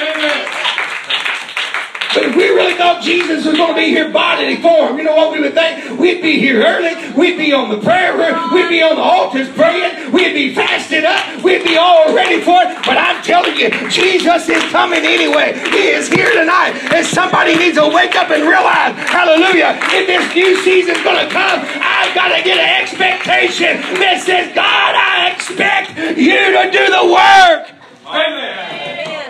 Amen. 0.00 0.62
But 2.14 2.24
if 2.24 2.36
we 2.36 2.44
really 2.50 2.74
thought 2.74 3.02
Jesus 3.02 3.46
was 3.46 3.56
going 3.56 3.74
to 3.74 3.80
be 3.80 3.88
here 3.88 4.12
bodily 4.12 4.60
form, 4.60 4.98
you 4.98 5.04
know 5.04 5.16
what 5.16 5.32
we 5.32 5.40
would 5.40 5.54
think? 5.54 5.98
We'd 5.98 6.20
be 6.20 6.38
here 6.38 6.60
early. 6.60 6.92
We'd 7.16 7.38
be 7.38 7.52
on 7.54 7.70
the 7.70 7.80
prayer 7.80 8.12
room. 8.12 8.52
We'd 8.52 8.68
be 8.68 8.82
on 8.82 8.96
the 8.96 9.02
altars 9.02 9.48
praying. 9.56 10.12
We'd 10.12 10.34
be 10.34 10.54
fasted 10.54 11.04
up. 11.04 11.42
We'd 11.42 11.64
be 11.64 11.78
all 11.78 12.14
ready 12.14 12.40
for 12.42 12.60
it. 12.62 12.76
But 12.84 13.00
I'm 13.00 13.22
telling 13.24 13.56
you, 13.56 13.70
Jesus 13.88 14.46
is 14.48 14.62
coming 14.68 15.00
anyway. 15.04 15.56
He 15.72 15.88
is 15.88 16.08
here 16.08 16.30
tonight. 16.32 16.76
And 16.92 17.06
somebody 17.06 17.56
needs 17.56 17.78
to 17.78 17.88
wake 17.88 18.14
up 18.14 18.28
and 18.28 18.42
realize, 18.44 18.92
hallelujah, 19.08 19.80
if 19.96 20.06
this 20.06 20.34
new 20.34 20.56
season's 20.60 21.02
going 21.02 21.24
to 21.24 21.32
come, 21.32 21.64
I've 21.80 22.14
got 22.14 22.36
to 22.36 22.44
get 22.44 22.60
an 22.60 22.82
expectation 22.82 23.80
that 24.04 24.20
says, 24.20 24.52
God, 24.54 24.92
I 25.00 25.32
expect 25.32 25.96
you 26.18 26.36
to 26.36 26.68
do 26.68 26.84
the 26.92 27.04
work. 27.08 27.72
Amen 28.04 29.21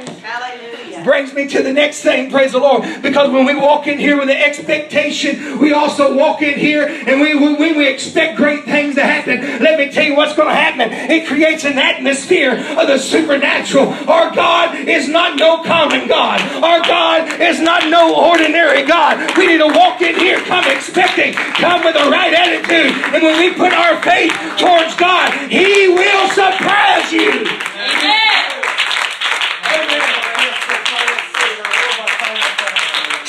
brings 1.05 1.33
me 1.35 1.47
to 1.49 1.63
the 1.63 1.73
next 1.73 2.03
thing, 2.03 2.31
praise 2.31 2.53
the 2.53 2.59
Lord. 2.59 2.83
Because 3.03 3.31
when 3.31 3.45
we 3.45 3.55
walk 3.55 3.87
in 3.87 3.99
here 3.99 4.19
with 4.19 4.31
an 4.31 4.37
expectation, 4.37 5.59
we 5.59 5.73
also 5.73 6.17
walk 6.17 6.43
in 6.43 6.59
here 6.59 6.87
and 6.87 7.21
we, 7.21 7.35
we, 7.35 7.73
we 7.73 7.89
expect 7.89 8.37
great 8.37 8.65
things 8.65 8.95
to 8.97 9.03
happen. 9.03 9.41
Let 9.63 9.79
me 9.79 9.91
tell 9.91 10.05
you 10.05 10.17
what's 10.17 10.35
going 10.35 10.49
to 10.49 10.55
happen. 10.55 10.93
It 10.93 11.27
creates 11.27 11.65
an 11.65 11.79
atmosphere 11.79 12.53
of 12.53 12.87
the 12.89 12.99
supernatural. 12.99 13.89
Our 14.09 14.35
God 14.35 14.89
is 14.89 15.09
not 15.09 15.37
no 15.37 15.63
common 15.63 16.09
God. 16.09 16.41
Our 16.63 16.81
God 16.81 17.41
is 17.41 17.61
not 17.61 17.89
no 17.89 18.15
ordinary 18.31 18.85
God. 18.87 19.37
We 19.37 19.47
need 19.47 19.59
to 19.59 19.69
walk 19.69 20.01
in 20.03 20.19
here, 20.19 20.41
come 20.41 20.65
expecting, 20.67 21.35
come 21.35 21.85
with 21.85 21.95
the 21.95 22.11
right 22.11 22.33
attitude. 22.33 22.93
And 23.15 23.23
when 23.23 23.39
we 23.39 23.55
put 23.55 23.73
our 23.73 24.01
faith 24.03 24.33
towards 24.59 24.95
God, 24.97 25.51
He 25.51 25.89
will 25.89 26.29
surprise 26.31 27.13
you. 27.13 27.31
Amen. 27.31 28.22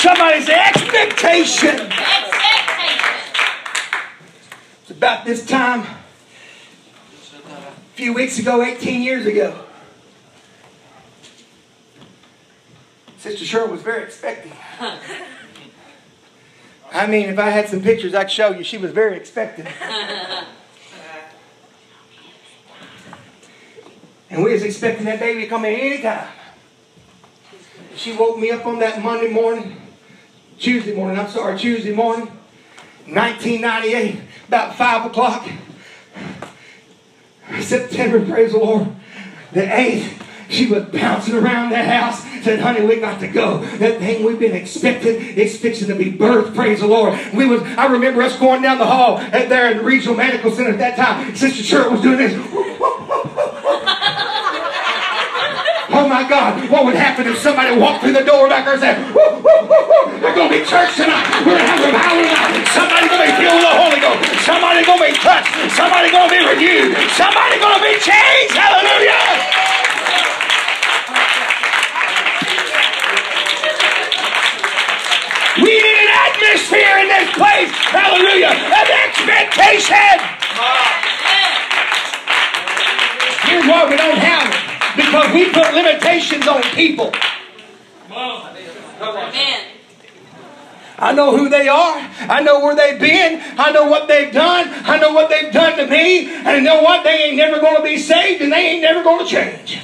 Somebody 0.04 0.42
say 0.42 0.54
expectation. 0.54 1.70
Expectation. 1.70 2.02
It's 4.82 4.92
about 4.92 5.24
this 5.24 5.46
time, 5.46 5.88
a 7.48 7.72
few 7.96 8.12
weeks 8.12 8.38
ago, 8.38 8.62
18 8.62 9.02
years 9.02 9.26
ago. 9.26 9.64
Sister 13.18 13.46
Cheryl 13.46 13.70
was 13.72 13.82
very 13.82 14.04
expecting. 14.04 14.52
I 16.92 17.08
mean, 17.08 17.30
if 17.30 17.40
I 17.40 17.50
had 17.50 17.70
some 17.70 17.82
pictures, 17.82 18.14
I'd 18.14 18.30
show 18.30 18.52
you. 18.52 18.66
She 18.66 18.78
was 18.78 18.92
very 18.92 19.16
expecting. 19.16 19.68
And 24.30 24.44
we 24.44 24.52
was 24.52 24.64
expecting 24.64 25.06
that 25.06 25.20
baby 25.20 25.42
to 25.42 25.48
come 25.48 25.64
in 25.64 25.76
any 25.80 26.02
time. 26.02 26.28
She 27.96 28.18
woke 28.18 28.40
me 28.40 28.50
up 28.50 28.66
on 28.66 28.80
that 28.80 29.00
Monday 29.04 29.32
morning. 29.32 29.83
Tuesday 30.60 30.96
morning, 30.96 31.20
I'm 31.20 31.30
sorry, 31.30 31.58
Tuesday 31.58 31.94
morning, 31.94 32.28
1998, 33.08 34.20
about 34.48 34.76
5 34.76 35.06
o'clock, 35.08 35.50
September, 37.60 38.26
praise 38.26 38.52
the 38.52 38.60
Lord, 38.60 38.88
the 39.52 39.62
8th, 39.62 40.24
she 40.50 40.68
was 40.68 40.84
bouncing 40.86 41.36
around 41.36 41.72
the 41.72 41.84
house. 41.84 42.24
Said, 42.44 42.60
honey, 42.60 42.86
we 42.86 43.00
got 43.00 43.20
to 43.22 43.28
go. 43.28 43.60
That 43.78 44.00
thing 44.00 44.26
we've 44.26 44.38
been 44.38 44.56
expecting 44.56 45.16
is 45.16 45.58
fixing 45.58 45.88
to 45.88 45.96
be 45.96 46.12
birthed. 46.12 46.54
Praise 46.54 46.82
the 46.82 46.88
Lord. 46.88 47.18
We 47.34 47.46
was, 47.46 47.62
I 47.64 47.86
remember 47.88 48.22
us 48.22 48.38
going 48.38 48.62
down 48.62 48.78
the 48.78 48.86
hall 48.86 49.18
at 49.18 49.48
there 49.48 49.72
in 49.72 49.78
the 49.78 49.84
regional 49.84 50.16
medical 50.16 50.52
center 50.52 50.72
at 50.72 50.80
that 50.80 50.98
time. 50.98 51.36
Sister 51.36 51.64
Church 51.64 51.90
was 51.90 52.02
doing 52.02 52.18
this. 52.18 52.34
Oh 55.94 56.10
my 56.10 56.26
God, 56.28 56.58
what 56.74 56.90
would 56.90 56.98
happen 56.98 57.30
if 57.30 57.38
somebody 57.38 57.78
walked 57.78 58.02
through 58.02 58.18
the 58.18 58.26
door 58.26 58.50
back 58.50 58.66
there 58.66 58.74
and 58.74 58.82
said, 58.82 58.98
woo, 59.14 59.38
woo, 59.46 59.62
woo, 59.70 59.84
woo, 59.86 60.18
we're 60.18 60.34
going 60.34 60.50
to 60.50 60.58
be 60.58 60.66
church 60.66 60.98
tonight. 60.98 61.22
We're 61.46 61.54
going 61.54 61.62
to 61.62 61.70
have 61.70 61.86
revival 61.86 62.26
tonight. 62.26 62.66
Somebody's 62.74 63.14
going 63.14 63.22
to 63.22 63.30
be 63.30 63.38
filled 63.38 63.62
with 63.62 63.70
the 63.70 63.78
Holy 63.78 64.00
Ghost. 64.02 64.26
Somebody's 64.42 64.90
going 64.90 64.98
to 64.98 65.10
be 65.14 65.18
touched. 65.22 65.54
Somebody's 65.78 66.10
going 66.10 66.26
to 66.26 66.34
be 66.34 66.42
renewed. 66.42 66.98
Somebody's 67.14 67.62
going 67.62 67.78
to 67.78 67.86
be 67.86 67.96
changed. 68.02 68.58
Hallelujah. 68.58 69.22
We 75.62 75.78
need 75.78 75.98
an 76.02 76.10
atmosphere 76.10 76.98
in 77.06 77.08
this 77.14 77.30
place, 77.38 77.70
hallelujah, 77.94 78.50
of 78.50 78.88
expectation. 78.90 80.18
Here's 83.46 83.66
why 83.70 83.86
we 83.86 83.94
don't 83.94 84.18
have 84.18 84.50
it. 84.50 84.63
Because 84.96 85.34
we 85.34 85.52
put 85.52 85.74
limitations 85.74 86.48
on 86.48 86.62
people. 86.76 87.12
Amen. 88.12 89.66
I 91.00 91.12
know 91.12 91.36
who 91.36 91.50
they 91.50 91.68
are. 91.68 91.98
I 92.30 92.42
know 92.42 92.60
where 92.60 92.76
they've 92.76 93.00
been. 93.00 93.42
I 93.58 93.72
know 93.72 93.88
what 93.88 94.08
they've 94.08 94.32
done. 94.32 94.70
I 94.86 94.98
know 95.00 95.12
what 95.12 95.30
they've 95.30 95.52
done 95.52 95.78
to 95.78 95.88
me. 95.88 96.28
And 96.28 96.48
I 96.48 96.60
know 96.60 96.82
what? 96.82 97.04
They 97.04 97.24
ain't 97.24 97.38
never 97.38 97.60
going 97.60 97.78
to 97.78 97.84
be 97.84 97.98
saved 97.98 98.42
and 98.42 98.52
they 98.52 98.74
ain't 98.74 98.82
never 98.82 99.04
going 99.04 99.26
to 99.26 99.30
change. 99.30 99.80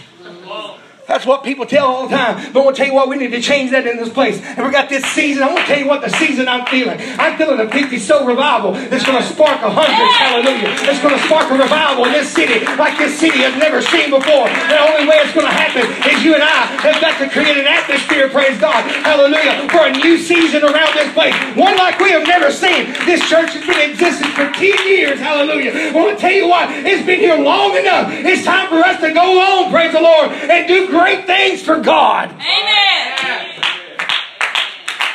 That's 1.09 1.25
what 1.25 1.41
people 1.43 1.65
tell 1.65 1.89
all 1.89 2.07
the 2.07 2.15
time. 2.15 2.53
But 2.53 2.61
I 2.61 2.63
want 2.63 2.77
to 2.77 2.85
tell 2.85 2.87
you 2.87 2.93
what, 2.93 3.09
we 3.09 3.17
need 3.17 3.33
to 3.33 3.41
change 3.41 3.73
that 3.73 3.89
in 3.89 3.97
this 3.97 4.13
place. 4.13 4.37
And 4.45 4.61
we 4.61 4.69
got 4.69 4.93
this 4.93 5.01
season. 5.09 5.41
I 5.41 5.49
want 5.49 5.65
to 5.65 5.65
tell 5.65 5.81
you 5.81 5.89
what 5.89 6.05
the 6.05 6.13
season 6.21 6.45
I'm 6.47 6.69
feeling. 6.69 7.01
I'm 7.17 7.33
feeling 7.33 7.57
a 7.57 7.65
50 7.65 7.97
soul 7.97 8.29
revival 8.29 8.77
that's 8.77 9.01
going 9.01 9.17
to 9.17 9.25
spark 9.25 9.57
a 9.65 9.73
hundred. 9.73 10.05
Hallelujah. 10.21 10.69
It's 10.85 11.01
going 11.01 11.17
to 11.17 11.23
spark 11.25 11.49
a 11.49 11.57
revival 11.57 12.05
in 12.05 12.13
this 12.13 12.29
city 12.29 12.61
like 12.77 12.93
this 13.01 13.17
city 13.17 13.41
has 13.41 13.57
never 13.57 13.81
seen 13.81 14.13
before. 14.13 14.53
The 14.69 14.77
only 14.85 15.09
way 15.09 15.17
it's 15.25 15.33
going 15.33 15.49
to 15.49 15.57
happen 15.57 15.89
is 16.13 16.21
you 16.21 16.37
and 16.37 16.45
I 16.45 16.69
have 16.85 17.01
got 17.01 17.17
to 17.17 17.25
create 17.25 17.57
an 17.57 17.65
atmosphere, 17.65 18.29
praise 18.29 18.61
God. 18.61 18.77
Hallelujah. 19.01 19.65
For 19.73 19.89
a 19.89 19.93
new 19.97 20.21
season 20.21 20.61
around 20.61 20.93
this 20.93 21.09
place. 21.17 21.33
One 21.57 21.73
like 21.73 21.97
we 21.97 22.13
have 22.13 22.29
never 22.29 22.53
seen. 22.53 22.85
This 23.09 23.25
church 23.25 23.57
has 23.57 23.65
been 23.65 23.81
in 23.81 23.97
existence 23.97 24.29
for 24.37 24.45
10 24.53 24.61
years. 24.85 25.17
Hallelujah. 25.17 25.73
I 25.73 25.97
want 25.97 26.13
to 26.13 26.21
tell 26.21 26.37
you 26.37 26.45
what, 26.45 26.69
it's 26.85 27.01
been 27.01 27.17
here 27.17 27.41
long 27.41 27.73
enough. 27.73 28.13
It's 28.13 28.45
time 28.45 28.69
for 28.69 28.77
us 28.85 29.01
to 29.01 29.09
go 29.09 29.25
on, 29.25 29.73
praise 29.73 29.89
the 29.89 30.05
Lord, 30.05 30.29
and 30.29 30.69
do 30.69 30.85
great 30.85 30.98
things 31.25 31.61
for 31.61 31.79
God. 31.79 32.29
Amen. 32.29 33.59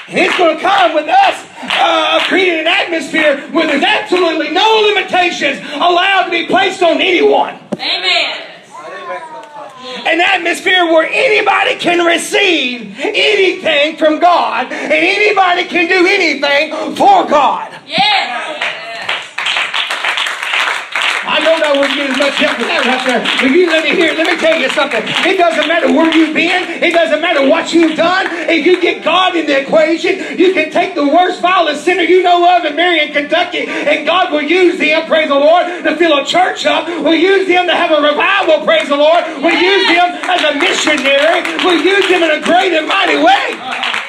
And 0.08 0.18
it's 0.18 0.36
going 0.38 0.56
to 0.56 0.62
come 0.62 0.94
with 0.94 1.08
us 1.08 1.48
uh, 1.62 2.20
creating 2.28 2.60
an 2.60 2.66
atmosphere 2.66 3.40
where 3.50 3.66
there's 3.66 3.82
absolutely 3.82 4.50
no 4.50 4.92
limitations 4.94 5.58
allowed 5.74 6.24
to 6.24 6.30
be 6.30 6.46
placed 6.46 6.82
on 6.82 7.00
anyone. 7.00 7.58
Amen. 7.74 8.50
An 10.06 10.20
atmosphere 10.20 10.84
where 10.86 11.08
anybody 11.10 11.76
can 11.76 12.04
receive 12.04 12.98
anything 13.00 13.96
from 13.96 14.18
God 14.20 14.72
and 14.72 14.92
anybody 14.92 15.64
can 15.64 15.88
do 15.88 16.06
anything 16.06 16.94
for 16.96 17.26
God. 17.26 17.74
Yes. 17.86 18.73
I 21.34 21.42
know 21.42 21.58
that 21.58 21.74
we're 21.74 21.90
getting 21.90 22.14
much 22.14 22.38
help 22.38 22.54
with 22.62 22.70
that 22.70 22.86
right 22.86 23.02
there. 23.10 23.18
But 23.42 23.50
you 23.50 23.66
let 23.66 23.82
me 23.82 23.90
hear, 23.90 24.14
let 24.14 24.30
me 24.30 24.38
tell 24.38 24.54
you 24.54 24.70
something. 24.70 25.02
It 25.02 25.34
doesn't 25.34 25.66
matter 25.66 25.90
where 25.90 26.06
you've 26.14 26.30
been, 26.30 26.78
it 26.78 26.94
doesn't 26.94 27.18
matter 27.18 27.42
what 27.42 27.74
you've 27.74 27.98
done. 27.98 28.30
If 28.46 28.62
you 28.62 28.78
get 28.80 29.02
God 29.02 29.34
in 29.34 29.50
the 29.50 29.58
equation, 29.58 30.38
you 30.38 30.54
can 30.54 30.70
take 30.70 30.94
the 30.94 31.02
worst 31.02 31.42
vilest 31.42 31.82
sinner 31.82 32.06
you 32.06 32.22
know 32.22 32.46
of 32.46 32.64
in 32.64 32.76
Marion, 32.76 33.10
Kentucky, 33.12 33.66
and 33.66 34.06
God 34.06 34.30
will 34.30 34.46
use 34.46 34.78
them, 34.78 35.06
praise 35.10 35.26
the 35.26 35.34
Lord, 35.34 35.66
to 35.66 35.96
fill 35.96 36.22
a 36.22 36.24
church 36.24 36.66
up. 36.66 36.86
We'll 36.86 37.18
use 37.18 37.48
them 37.48 37.66
to 37.66 37.74
have 37.74 37.90
a 37.90 37.98
revival, 37.98 38.62
praise 38.62 38.86
the 38.86 38.96
Lord. 38.96 39.26
We'll 39.42 39.58
use 39.58 39.86
them 39.90 40.14
as 40.30 40.38
a 40.38 40.54
missionary. 40.54 41.42
We'll 41.66 41.82
use 41.82 42.06
them 42.06 42.22
in 42.22 42.30
a 42.30 42.40
great 42.46 42.78
and 42.78 42.86
mighty 42.86 43.18
way. 43.18 44.03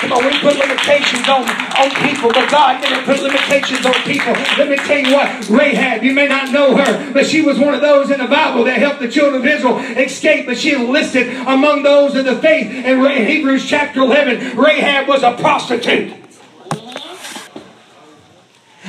Come 0.00 0.12
on, 0.12 0.24
we 0.24 0.38
put 0.40 0.56
limitations 0.56 1.28
on, 1.28 1.42
on 1.44 1.90
people, 2.08 2.32
but 2.32 2.50
God 2.50 2.80
never 2.80 3.04
put 3.04 3.22
limitations 3.22 3.84
on 3.84 3.92
people. 4.04 4.32
Let 4.32 4.70
me 4.70 4.76
tell 4.76 4.98
you 4.98 5.14
what, 5.14 5.50
Rahab, 5.50 6.02
you 6.02 6.14
may 6.14 6.26
not 6.26 6.50
know 6.50 6.74
her, 6.74 7.12
but 7.12 7.26
she 7.26 7.42
was 7.42 7.58
one 7.58 7.74
of 7.74 7.82
those 7.82 8.10
in 8.10 8.18
the 8.18 8.26
Bible 8.26 8.64
that 8.64 8.78
helped 8.78 9.00
the 9.00 9.10
children 9.10 9.42
of 9.42 9.46
Israel 9.46 9.78
escape, 9.78 10.46
but 10.46 10.56
she 10.56 10.70
is 10.70 10.88
listed 10.88 11.28
among 11.46 11.82
those 11.82 12.14
of 12.14 12.24
the 12.24 12.36
faith 12.36 12.72
in 12.72 13.26
Hebrews 13.26 13.66
chapter 13.68 14.00
11. 14.00 14.56
Rahab 14.56 15.06
was 15.06 15.22
a 15.22 15.36
prostitute. 15.36 16.19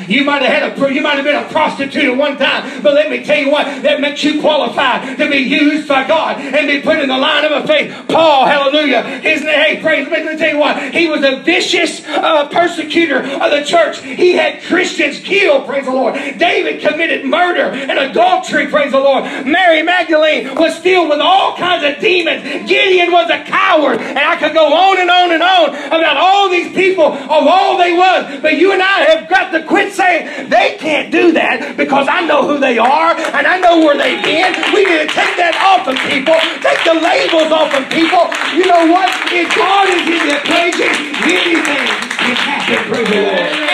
You 0.07 0.23
might 0.23 0.41
have 0.41 0.51
had 0.51 0.79
a 0.79 0.93
you 0.93 1.01
might 1.01 1.15
have 1.15 1.25
been 1.25 1.35
a 1.35 1.47
prostitute 1.49 2.03
at 2.03 2.17
one 2.17 2.37
time, 2.37 2.81
but 2.81 2.93
let 2.93 3.09
me 3.09 3.23
tell 3.23 3.37
you 3.37 3.51
what, 3.51 3.65
that 3.83 4.01
makes 4.01 4.23
you 4.23 4.41
qualified 4.41 5.17
to 5.17 5.29
be 5.29 5.37
used 5.37 5.87
by 5.87 6.07
God 6.07 6.39
and 6.39 6.67
be 6.67 6.81
put 6.81 6.99
in 6.99 7.09
the 7.09 7.17
line 7.17 7.45
of 7.45 7.63
a 7.63 7.67
faith. 7.67 8.07
Paul, 8.07 8.45
hallelujah, 8.45 9.03
his 9.03 9.41
name, 9.41 9.59
hey, 9.59 9.81
praise. 9.81 10.07
Let 10.07 10.25
me 10.25 10.37
tell 10.37 10.53
you 10.53 10.59
what, 10.59 10.93
he 10.93 11.07
was 11.07 11.23
a 11.23 11.41
vicious 11.43 12.05
uh, 12.07 12.47
persecutor 12.49 13.19
of 13.19 13.51
the 13.51 13.63
church. 13.65 14.01
He 14.01 14.33
had 14.33 14.61
Christians 14.63 15.19
killed, 15.19 15.65
praise 15.67 15.85
the 15.85 15.91
Lord. 15.91 16.15
David 16.15 16.81
committed 16.81 17.25
murder 17.25 17.71
and 17.71 17.97
adultery, 17.99 18.67
praise 18.67 18.91
the 18.91 18.99
Lord. 18.99 19.23
Mary 19.45 19.83
Magdalene 19.83 20.55
was 20.55 20.77
filled 20.79 21.09
with 21.09 21.19
all 21.19 21.55
kinds 21.57 21.83
of 21.83 22.01
demons. 22.01 22.43
Gideon 22.67 23.11
was 23.11 23.29
a 23.29 23.43
coward, 23.43 23.99
and 23.99 24.19
I 24.19 24.35
could 24.37 24.53
go 24.53 24.73
on 24.73 24.99
and 24.99 25.09
on 25.09 25.31
and 25.31 25.43
on 25.43 25.69
about 25.87 26.17
all 26.17 26.49
these 26.49 26.73
people 26.73 27.05
of 27.05 27.47
all 27.47 27.77
they 27.77 27.93
was. 27.93 28.41
But 28.41 28.57
you 28.57 28.73
and 28.73 28.81
I 28.81 29.01
have 29.11 29.29
got 29.29 29.51
to 29.51 29.63
quit 29.63 29.90
saying 29.91 30.49
they 30.49 30.77
can't 30.79 31.11
do 31.11 31.33
that 31.33 31.77
because 31.77 32.07
I 32.09 32.25
know 32.25 32.47
who 32.47 32.59
they 32.59 32.77
are 32.77 33.15
and 33.15 33.45
I 33.47 33.59
know 33.59 33.79
where 33.79 33.97
they've 33.97 34.23
been. 34.23 34.51
We 34.73 34.85
need 34.85 35.03
to 35.05 35.11
take 35.11 35.35
that 35.37 35.55
off 35.59 35.87
of 35.87 35.95
people. 36.07 36.35
Take 36.63 36.81
the 36.87 36.97
labels 36.97 37.51
off 37.51 37.71
of 37.75 37.83
people. 37.91 38.31
You 38.55 38.65
know 38.67 38.91
what? 38.91 39.09
If 39.31 39.47
God 39.55 39.87
is 39.91 40.03
in 40.07 40.21
the 40.27 40.35
equation, 40.39 40.91
anything 41.27 41.85
can 42.19 42.35
happen. 42.35 42.79
Praise 42.87 43.07
the 43.07 43.21
Lord. 43.21 43.71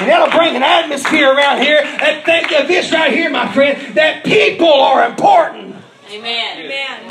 And 0.00 0.10
that'll 0.10 0.36
bring 0.36 0.56
an 0.56 0.62
atmosphere 0.62 1.32
around 1.32 1.62
here. 1.62 1.78
And 1.78 2.24
think 2.24 2.52
of 2.52 2.66
this 2.66 2.92
right 2.92 3.12
here, 3.12 3.30
my 3.30 3.50
friend, 3.52 3.94
that 3.96 4.24
people 4.24 4.72
are 4.72 5.06
important. 5.06 5.76
Amen. 6.10 6.58
Amen. 6.58 7.03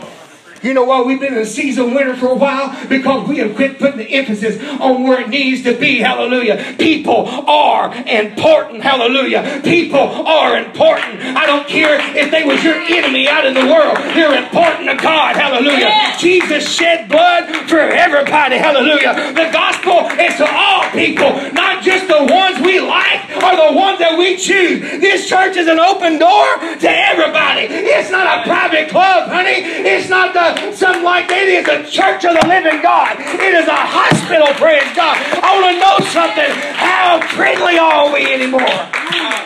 You 0.64 0.74
know 0.74 0.86
why 0.86 1.02
we've 1.02 1.20
been 1.20 1.34
in 1.34 1.42
a 1.42 1.46
season 1.46 1.94
winter 1.94 2.16
for 2.16 2.30
a 2.30 2.36
while? 2.36 2.88
Because 2.88 3.28
we 3.28 3.40
have 3.40 3.54
quit 3.56 3.80
putting 3.80 3.98
the 3.98 4.10
emphasis 4.10 4.64
on 4.80 5.04
where 5.04 5.20
it 5.20 5.28
needs 5.30 5.64
to 5.64 5.78
be. 5.78 6.00
Hallelujah. 6.00 6.76
People 6.80 7.28
are 7.28 7.94
important. 8.08 8.82
Hallelujah. 8.82 9.62
People 9.64 10.00
are 10.00 10.58
important. 10.58 11.20
I 11.22 11.46
don't 11.46 11.68
care 11.68 12.00
if 12.16 12.32
they 12.32 12.44
was 12.46 12.64
your 12.64 12.76
enemy 12.76 13.28
out 13.28 13.46
in 13.46 13.54
the 13.54 13.66
world. 13.66 13.98
They're 14.16 14.42
important 14.42 14.90
to 14.90 14.96
God. 14.96 15.36
Hallelujah. 15.36 15.92
Yeah. 15.92 16.18
Jesus 16.18 16.74
shed 16.74 17.10
blood 17.10 17.68
for 17.68 17.80
everybody. 17.80 18.56
Hallelujah. 18.56 19.34
The 19.34 19.50
gospel 19.52 20.08
is 20.16 20.38
to 20.38 20.48
all 20.50 20.90
people, 20.92 21.52
not 21.52 21.84
just 21.84 22.08
the 22.08 22.24
ones 22.24 22.64
we 22.64 22.80
like 22.80 23.36
or 23.36 23.52
the 23.52 23.76
ones 23.76 24.00
that 24.00 24.16
we 24.18 24.38
choose. 24.38 24.80
This 24.80 25.28
church 25.28 25.58
is 25.58 25.68
an 25.68 25.80
open 25.80 26.20
door 26.20 26.48
to 26.80 26.88
everybody. 26.88 27.68
It's 27.68 28.10
not 28.10 28.40
a 28.40 28.44
private 28.44 28.88
club, 28.88 29.28
honey. 29.28 29.60
It's 29.60 30.08
not 30.08 30.34
the 30.34 30.53
something 30.76 31.04
like 31.04 31.28
that. 31.28 31.44
It 31.44 31.50
is 31.50 31.68
a 31.68 31.84
church 31.90 32.26
of 32.26 32.34
the 32.40 32.48
living 32.48 32.82
God. 32.82 33.18
It 33.20 33.54
is 33.54 33.68
a 33.68 33.76
hospital, 33.76 34.48
praise 34.56 34.90
God. 34.96 35.18
I 35.18 35.54
want 35.60 35.74
to 35.74 35.80
know 35.80 35.98
something. 36.12 36.52
How 36.76 37.22
friendly 37.36 37.78
are 37.78 38.14
we 38.14 38.34
anymore? 38.34 38.62
Amen. 38.62 39.44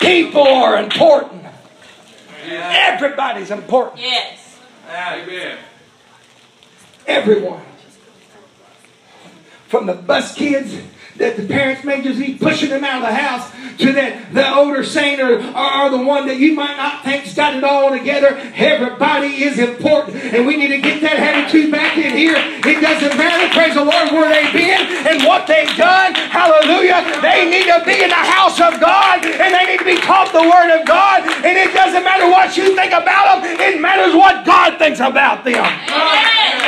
People 0.00 0.48
are 0.48 0.78
important. 0.78 1.44
Everybody's 2.50 3.50
important. 3.50 4.00
Yes. 4.00 4.58
Amen. 4.90 5.58
Everyone. 7.06 7.62
From 9.68 9.86
the 9.86 9.94
bus 9.94 10.34
kids 10.34 10.74
that 11.18 11.36
the 11.36 11.46
parents 11.46 11.84
may 11.84 12.02
just 12.02 12.18
be 12.18 12.34
pushing 12.34 12.70
them 12.70 12.84
out 12.84 13.02
of 13.02 13.08
the 13.08 13.14
house 13.14 13.52
to 13.78 13.92
that 13.92 14.34
the 14.34 14.42
older 14.54 14.82
saint 14.82 15.20
or, 15.20 15.38
or, 15.38 15.90
the 15.90 16.02
one 16.02 16.26
that 16.26 16.38
you 16.38 16.52
might 16.54 16.76
not 16.76 17.04
think's 17.04 17.34
got 17.34 17.54
it 17.54 17.62
all 17.62 17.90
together. 17.90 18.34
Everybody 18.54 19.42
is 19.46 19.58
important, 19.58 20.16
and 20.18 20.46
we 20.46 20.56
need 20.56 20.74
to 20.74 20.82
get 20.82 21.00
that 21.02 21.14
attitude 21.14 21.70
back 21.70 21.96
in 21.96 22.16
here. 22.16 22.34
It 22.36 22.82
doesn't 22.82 23.14
matter, 23.16 23.46
praise 23.54 23.74
the 23.74 23.86
Lord, 23.86 24.10
where 24.10 24.26
they've 24.26 24.52
been 24.52 24.82
and 25.06 25.22
what 25.22 25.46
they've 25.46 25.70
done. 25.78 26.14
Hallelujah. 26.14 27.22
They 27.22 27.46
need 27.46 27.70
to 27.70 27.78
be 27.86 28.02
in 28.02 28.10
the 28.10 28.18
house 28.18 28.58
of 28.58 28.82
God, 28.82 29.24
and 29.24 29.54
they 29.54 29.64
need 29.70 29.78
to 29.78 29.86
be 29.86 29.98
taught 30.02 30.34
the 30.34 30.42
Word 30.42 30.74
of 30.74 30.86
God. 30.86 31.22
And 31.46 31.54
it 31.54 31.72
doesn't 31.72 32.02
matter 32.02 32.26
what 32.26 32.56
you 32.56 32.74
think 32.74 32.90
about 32.90 33.42
them; 33.42 33.56
it 33.62 33.80
matters 33.80 34.14
what 34.14 34.44
God 34.44 34.78
thinks 34.78 34.98
about 34.98 35.44
them. 35.44 35.62
Amen. 35.62 36.58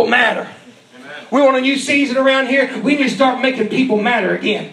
People 0.00 0.10
matter. 0.10 0.48
Amen. 0.96 1.26
We 1.30 1.42
want 1.42 1.58
a 1.58 1.60
new 1.60 1.76
season 1.76 2.16
around 2.16 2.46
here. 2.46 2.80
We 2.80 2.96
need 2.96 3.02
to 3.02 3.10
start 3.10 3.42
making 3.42 3.68
people 3.68 4.00
matter 4.00 4.34
again. 4.34 4.72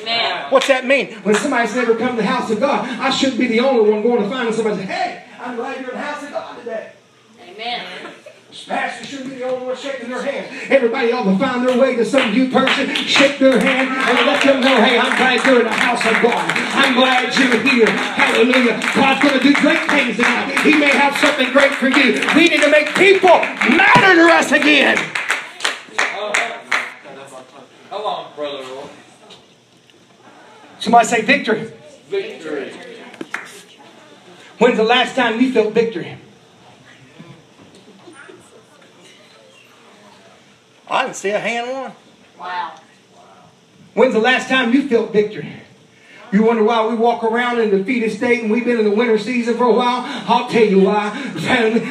Amen. 0.00 0.50
What's 0.50 0.66
that 0.66 0.84
mean? 0.84 1.12
When 1.22 1.36
somebody's 1.36 1.76
never 1.76 1.94
come 1.94 2.16
to 2.16 2.22
the 2.22 2.26
house 2.26 2.50
of 2.50 2.58
God, 2.58 2.84
I 2.84 3.10
shouldn't 3.10 3.38
be 3.38 3.46
the 3.46 3.60
only 3.60 3.88
one 3.88 4.02
going 4.02 4.24
to 4.24 4.28
find 4.28 4.52
somebody 4.52 4.78
say, 4.78 4.86
hey, 4.86 5.24
I'm 5.40 5.54
glad 5.54 5.80
you're 5.80 5.90
in 5.90 5.96
the 5.96 6.02
house 6.02 6.24
of 6.24 6.30
God 6.32 6.58
today. 6.58 6.90
Amen. 7.40 7.86
Pastor 8.66 9.04
shouldn't 9.04 9.28
be 9.28 9.36
the 9.36 9.44
only 9.44 9.66
one 9.66 9.76
shaking 9.76 10.08
their 10.08 10.22
hand. 10.22 10.48
Everybody 10.70 11.12
ought 11.12 11.24
to 11.24 11.36
find 11.38 11.68
their 11.68 11.78
way 11.78 11.96
to 11.96 12.04
some 12.04 12.32
new 12.32 12.48
person, 12.50 12.94
shake 12.94 13.38
their 13.38 13.60
hand, 13.60 13.90
and 13.90 14.26
let 14.26 14.42
them 14.42 14.62
know, 14.62 14.82
hey, 14.82 14.98
I'm 14.98 15.14
glad 15.18 15.44
you're 15.44 15.58
in 15.58 15.66
the 15.66 15.72
house 15.72 16.00
of 16.06 16.22
God. 16.22 16.50
I'm 16.72 16.94
glad 16.94 17.36
you're 17.36 17.60
here. 17.60 17.90
Hallelujah. 17.90 18.80
God's 18.94 19.20
going 19.20 19.38
to 19.38 19.44
do 19.44 19.52
great 19.60 19.86
things 19.90 20.16
tonight. 20.16 20.58
He 20.60 20.78
may 20.78 20.88
have 20.88 21.14
something 21.18 21.52
great 21.52 21.72
for 21.72 21.88
you. 21.88 22.20
We 22.34 22.48
need 22.48 22.62
to 22.62 22.70
make 22.70 22.94
people 22.94 23.36
matter 23.76 24.14
to 24.14 24.32
us 24.32 24.50
again. 24.50 24.96
Come 27.90 28.02
on, 28.06 28.34
brother. 28.34 28.64
Somebody 30.80 31.06
say 31.06 31.20
victory. 31.20 31.70
Victory. 32.08 32.72
When's 34.58 34.78
the 34.78 34.84
last 34.84 35.16
time 35.16 35.38
you 35.38 35.52
felt 35.52 35.74
victory? 35.74 36.16
I 40.88 41.04
didn't 41.04 41.16
see 41.16 41.30
a 41.30 41.38
hand 41.38 41.70
one. 41.70 41.92
Wow. 42.38 42.74
When's 43.94 44.14
the 44.14 44.20
last 44.20 44.48
time 44.48 44.72
you 44.74 44.88
felt 44.88 45.12
victory? 45.12 45.52
You 46.34 46.42
wonder 46.42 46.64
why 46.64 46.84
we 46.84 46.96
walk 46.96 47.22
around 47.22 47.60
in 47.60 47.70
defeated 47.70 48.10
state 48.10 48.42
and 48.42 48.50
we've 48.50 48.64
been 48.64 48.80
in 48.80 48.84
the 48.84 48.90
winter 48.90 49.18
season 49.18 49.56
for 49.56 49.66
a 49.66 49.72
while? 49.72 50.02
I'll 50.26 50.48
tell 50.48 50.64
you 50.64 50.80
why. 50.80 51.14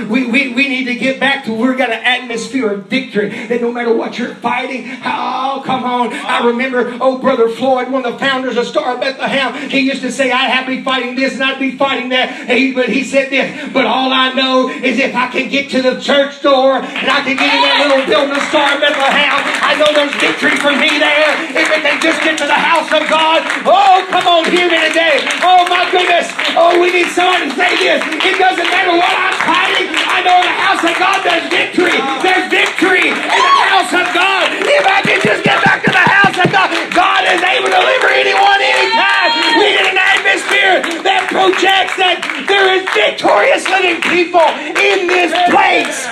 We, 0.09 0.27
we, 0.27 0.53
we 0.53 0.67
need 0.67 0.83
to 0.83 0.95
get 0.95 1.17
back 1.17 1.45
to 1.45 1.53
where 1.53 1.71
we 1.71 1.77
got 1.77 1.91
an 1.91 2.03
atmosphere 2.03 2.69
of 2.73 2.87
victory. 2.87 3.29
That 3.29 3.61
no 3.61 3.71
matter 3.71 3.95
what 3.95 4.19
you're 4.19 4.35
fighting, 4.35 4.89
oh, 5.05 5.63
come 5.65 5.85
on. 5.85 6.11
I 6.11 6.45
remember, 6.45 6.97
oh, 6.99 7.19
Brother 7.19 7.47
Floyd, 7.47 7.89
one 7.89 8.05
of 8.05 8.11
the 8.11 8.19
founders 8.19 8.57
of 8.57 8.67
Star 8.67 8.95
of 8.95 8.99
Bethlehem, 8.99 9.69
he 9.69 9.79
used 9.79 10.01
to 10.01 10.11
say, 10.11 10.29
I'd 10.29 10.67
be 10.67 10.83
fighting 10.83 11.15
this 11.15 11.35
and 11.35 11.43
I'd 11.43 11.57
be 11.57 11.77
fighting 11.77 12.09
that. 12.09 12.49
He, 12.49 12.73
but 12.73 12.89
he 12.89 13.05
said 13.05 13.29
this, 13.29 13.71
but 13.71 13.85
all 13.85 14.11
I 14.11 14.33
know 14.33 14.67
is 14.67 14.99
if 14.99 15.15
I 15.15 15.29
can 15.29 15.49
get 15.49 15.69
to 15.71 15.81
the 15.81 16.01
church 16.01 16.41
door 16.41 16.79
and 16.79 17.07
I 17.09 17.23
can 17.23 17.37
get 17.37 17.47
in 17.47 17.61
that 17.63 17.87
little 17.87 18.05
building 18.11 18.35
of 18.35 18.43
Star 18.51 18.77
Bethlehem, 18.77 19.39
I 19.63 19.79
know 19.79 19.87
there's 19.95 20.13
victory 20.19 20.57
for 20.57 20.75
me 20.75 20.99
there. 20.99 21.31
If 21.47 21.71
it 21.71 21.81
can 21.81 22.01
just 22.01 22.19
get 22.21 22.37
to 22.39 22.45
the 22.45 22.51
house 22.51 22.91
of 22.91 23.07
God, 23.07 23.39
oh, 23.63 24.05
come 24.11 24.27
on 24.27 24.32
on, 24.33 24.49
hear 24.49 24.65
me 24.65 24.79
today. 24.89 25.21
Oh 25.45 25.61
my 25.69 25.85
goodness. 25.93 26.25
Oh, 26.57 26.73
we 26.81 26.89
need 26.89 27.09
someone 27.13 27.45
to 27.45 27.51
say 27.53 27.77
this. 27.77 28.01
It 28.01 28.35
doesn't 28.41 28.65
matter 28.65 28.93
what 28.97 29.13
I'm 29.13 29.37
fighting. 29.45 29.89
I 29.93 30.25
know 30.25 30.41
in 30.41 30.49
the 30.49 30.57
house 30.57 30.81
of 30.81 30.95
God 30.97 31.21
there's 31.21 31.45
victory. 31.53 31.97
There's 32.25 32.49
victory 32.49 33.13
in 33.13 33.41
the 33.45 33.65
house 33.69 33.93
of 33.93 34.05
God. 34.09 34.49
If 34.65 34.85
I 34.89 35.05
can 35.05 35.21
just 35.21 35.45
get 35.45 35.61
back 35.61 35.85
to 35.85 35.91
the 35.93 36.01
house 36.01 36.37
of 36.41 36.49
God, 36.49 36.73
God 36.97 37.21
is 37.29 37.41
able 37.45 37.69
to 37.69 37.77
deliver 37.77 38.09
anyone 38.09 38.57
anytime. 38.57 39.31
We 39.61 39.69
need 39.69 39.85
an 39.93 40.01
atmosphere 40.01 40.81
that 41.05 41.29
projects 41.29 41.93
that 42.01 42.17
there 42.49 42.73
is 42.73 42.83
victorious 42.89 43.69
living 43.69 44.01
people 44.01 44.45
in 44.81 45.05
this 45.05 45.29
place. 45.53 46.09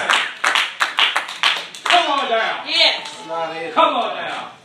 Come 1.89 2.05
on 2.05 2.29
down. 2.29 2.69
Yes. 2.69 3.01
Come 3.73 3.95
on 3.97 4.13
down. 4.13 4.61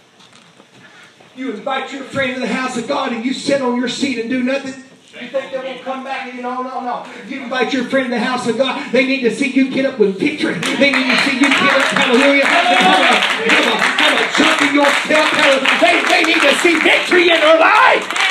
You 1.37 1.51
invite 1.51 1.93
your 1.93 2.05
friend 2.05 2.33
to 2.33 2.41
the 2.41 2.47
house 2.47 2.79
of 2.79 2.89
God 2.89 3.13
and 3.13 3.23
you 3.23 3.35
sit 3.35 3.61
on 3.61 3.77
your 3.77 3.89
seat 3.89 4.19
and 4.19 4.31
do 4.31 4.43
nothing. 4.43 4.73
You 5.21 5.29
think 5.29 5.51
they're 5.53 5.63
going 5.63 5.77
to 5.77 5.85
come 5.85 6.03
back 6.03 6.29
and 6.29 6.37
you 6.37 6.43
know, 6.43 6.63
no, 6.63 6.81
no. 6.81 7.07
You 7.29 7.43
invite 7.43 7.75
your 7.75 7.85
friend 7.85 8.07
to 8.07 8.11
the 8.11 8.21
house 8.21 8.47
of 8.47 8.57
God, 8.57 8.91
they 8.91 9.05
need 9.05 9.21
to 9.21 9.35
see 9.35 9.51
you 9.51 9.71
get 9.71 9.85
up 9.85 9.99
with 9.99 10.19
victory. 10.19 10.55
They 10.55 10.93
need 10.93 11.11
to 11.11 11.17
see 11.29 11.35
you 11.35 11.49
get 11.49 11.53
up, 11.53 11.83
hallelujah, 11.93 12.47
have 12.47 12.73
a, 12.73 13.53
have 13.53 13.67
a, 13.67 13.77
have 14.01 14.17
a 14.17 14.39
jump 14.39 14.63
in 14.63 14.75
your. 14.75 14.85
Hallelujah. 14.85 15.79
They, 15.81 16.05
they 16.09 16.23
need 16.25 16.41
to 16.41 16.55
see 16.61 16.79
victory 16.81 17.29
in 17.29 17.41
their 17.41 17.61
life. 17.61 18.26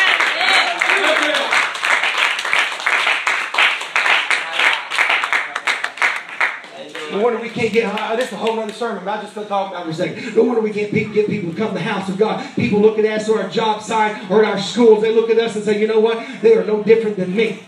No 7.15 7.23
wonder 7.23 7.39
we 7.39 7.49
can't 7.49 7.71
get, 7.71 7.85
uh, 7.85 8.15
this 8.17 8.27
is 8.27 8.33
a 8.33 8.37
whole 8.37 8.59
other 8.59 8.73
sermon, 8.73 9.05
but 9.05 9.19
I 9.19 9.21
just 9.21 9.35
going 9.35 9.45
to 9.45 9.49
talk 9.49 9.71
about 9.71 9.85
for 9.85 9.91
a 9.91 9.93
second. 9.93 10.35
No 10.35 10.43
wonder 10.43 10.59
we 10.61 10.71
can't 10.71 10.91
pe- 10.91 11.13
get 11.13 11.27
people 11.29 11.51
to 11.51 11.57
come 11.57 11.69
to 11.69 11.73
the 11.75 11.79
house 11.79 12.09
of 12.09 12.17
God. 12.17 12.45
People 12.55 12.81
look 12.81 12.99
at 12.99 13.05
us 13.05 13.29
or 13.29 13.41
our 13.41 13.49
job 13.49 13.81
site 13.81 14.29
or 14.29 14.43
at 14.43 14.51
our 14.51 14.59
schools. 14.59 15.01
They 15.01 15.13
look 15.13 15.29
at 15.29 15.39
us 15.39 15.55
and 15.55 15.63
say, 15.63 15.79
you 15.79 15.87
know 15.87 16.01
what? 16.01 16.41
They 16.41 16.55
are 16.55 16.65
no 16.65 16.83
different 16.83 17.15
than 17.15 17.33
me. 17.33 17.63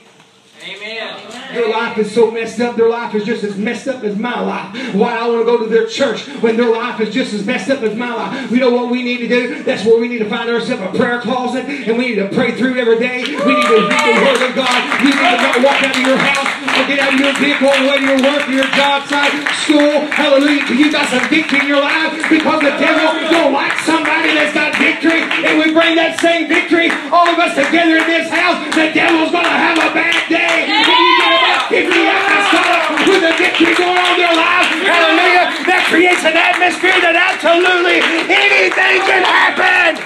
Amen. 0.64 1.18
Their 1.54 1.70
life 1.70 1.98
is 1.98 2.14
so 2.14 2.30
messed 2.30 2.60
up. 2.60 2.76
Their 2.76 2.90
life 2.90 3.16
is 3.16 3.24
just 3.24 3.44
as 3.44 3.58
messed 3.58 3.88
up 3.88 4.04
as 4.04 4.18
my 4.18 4.42
life. 4.42 4.94
Why 4.94 5.16
I 5.16 5.28
want 5.28 5.42
to 5.42 5.46
go 5.46 5.58
to 5.60 5.68
their 5.68 5.88
church 5.88 6.28
when 6.42 6.58
their 6.58 6.70
life 6.70 7.00
is 7.00 7.14
just 7.14 7.34
as 7.34 7.46
messed 7.46 7.70
up 7.70 7.82
as 7.84 7.96
my 7.96 8.14
life. 8.14 8.52
You 8.52 8.60
know 8.60 8.72
what 8.72 8.92
we 8.92 9.02
need 9.02 9.20
to 9.20 9.28
do? 9.30 9.64
That's 9.64 9.86
where 9.86 9.98
we 9.98 10.10
need 10.10 10.20
to 10.20 10.30
find 10.30 10.50
ourselves 10.50 10.84
a 10.84 10.98
prayer 10.98 11.22
closet 11.22 11.64
and 11.66 11.98
we 11.98 12.10
need 12.10 12.16
to 12.16 12.28
pray 12.30 12.52
through 12.52 12.78
every 12.78 13.00
day. 13.00 13.24
We 13.24 13.56
need 13.56 13.68
to 13.68 13.88
read 13.88 14.16
the 14.16 14.22
Word 14.26 14.50
of 14.50 14.56
God. 14.56 15.00
You 15.00 15.06
need 15.06 15.16
to 15.16 15.22
not 15.22 15.64
walk 15.64 15.84
out 15.84 15.96
of 15.96 16.02
your 16.02 16.18
house 16.18 16.57
get 16.88 17.00
out 17.00 17.14
of 17.14 17.20
your 17.20 17.34
vehicle 17.40 17.72
the 17.72 17.88
way 17.88 17.98
to 18.02 18.52
your 18.52 18.70
job 18.76 19.08
site, 19.08 19.32
school. 19.64 20.08
Hallelujah. 20.12 20.66
You 20.74 20.92
got 20.92 21.08
some 21.10 21.24
victory 21.30 21.64
in 21.64 21.68
your 21.68 21.82
life 21.82 22.14
because 22.30 22.60
the 22.60 22.74
devil 22.76 23.08
don't 23.32 23.54
like 23.54 23.76
somebody 23.84 24.34
that's 24.36 24.54
got 24.54 24.76
victory. 24.76 25.24
And 25.48 25.60
we 25.60 25.72
bring 25.72 25.96
that 25.96 26.20
same 26.20 26.48
victory, 26.48 26.92
all 27.12 27.28
of 27.28 27.38
us 27.40 27.56
together 27.56 27.98
in 28.00 28.08
this 28.08 28.28
house, 28.28 28.60
the 28.76 28.92
devil's 28.92 29.32
going 29.32 29.48
to 29.48 29.58
have 29.58 29.78
a 29.80 29.90
bad 29.94 30.18
day. 30.28 30.68
If 30.68 30.88
you 30.88 31.10
get 31.20 31.32
about 31.40 31.62
50 31.72 31.88
apostolic 31.88 32.84
with 33.08 33.22
the 33.24 33.34
victory 33.38 33.74
going 33.76 33.98
on 33.98 34.10
in 34.16 34.20
their 34.24 34.36
lives, 34.36 34.70
hallelujah, 34.84 35.46
that 35.68 35.82
creates 35.88 36.24
an 36.28 36.36
atmosphere 36.36 36.98
that 37.00 37.16
absolutely 37.16 38.04
anything 38.28 38.98
can 39.08 39.24
happen. 39.24 40.00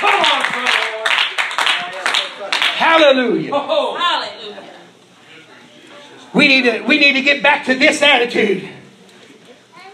Come 0.00 0.16
on, 0.16 0.40
brother. 0.52 0.90
Hallelujah. 2.90 3.50
Oh, 3.52 3.66
oh, 3.68 3.96
Hallelujah. 3.96 4.64
We 6.34 6.48
need 6.48 6.62
to, 6.62 6.80
we 6.80 6.98
need 6.98 7.12
to 7.12 7.22
get 7.22 7.40
back 7.40 7.64
to 7.66 7.74
this 7.76 8.02
attitude. 8.02 8.68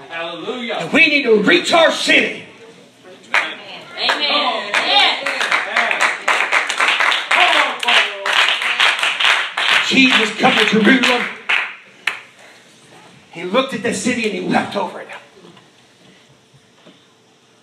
hallelujah. 0.09 0.89
We 0.95 1.07
need 1.07 1.25
to 1.25 1.43
reach 1.43 1.75
our 1.75 1.93
city. 1.93 2.45
Amen. 3.35 4.73
Yes. 4.73 5.29
Come 7.29 7.57
on, 7.63 7.81
brother. 7.83 8.25
Jesus 9.89 10.39
come 10.39 10.55
to 10.55 10.65
Jerusalem. 10.65 11.23
He 13.33 13.45
looked 13.45 13.75
at 13.75 13.83
the 13.83 13.93
city 13.93 14.25
and 14.25 14.33
he 14.33 14.41
wept 14.51 14.75
over 14.75 15.03
it. 15.03 15.09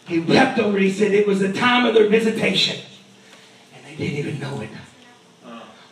He 0.06 0.20
wept 0.20 0.60
over 0.60 0.78
it. 0.78 0.84
He 0.84 0.92
said 0.92 1.12
it 1.12 1.26
was 1.26 1.40
the 1.40 1.54
time 1.54 1.88
of 1.88 1.96
their 1.96 2.08
visitation. 2.08 2.80
And 3.76 3.84
they 3.88 3.96
didn't 3.96 4.20
even 4.20 4.40
know 4.40 4.62
it. 4.62 4.70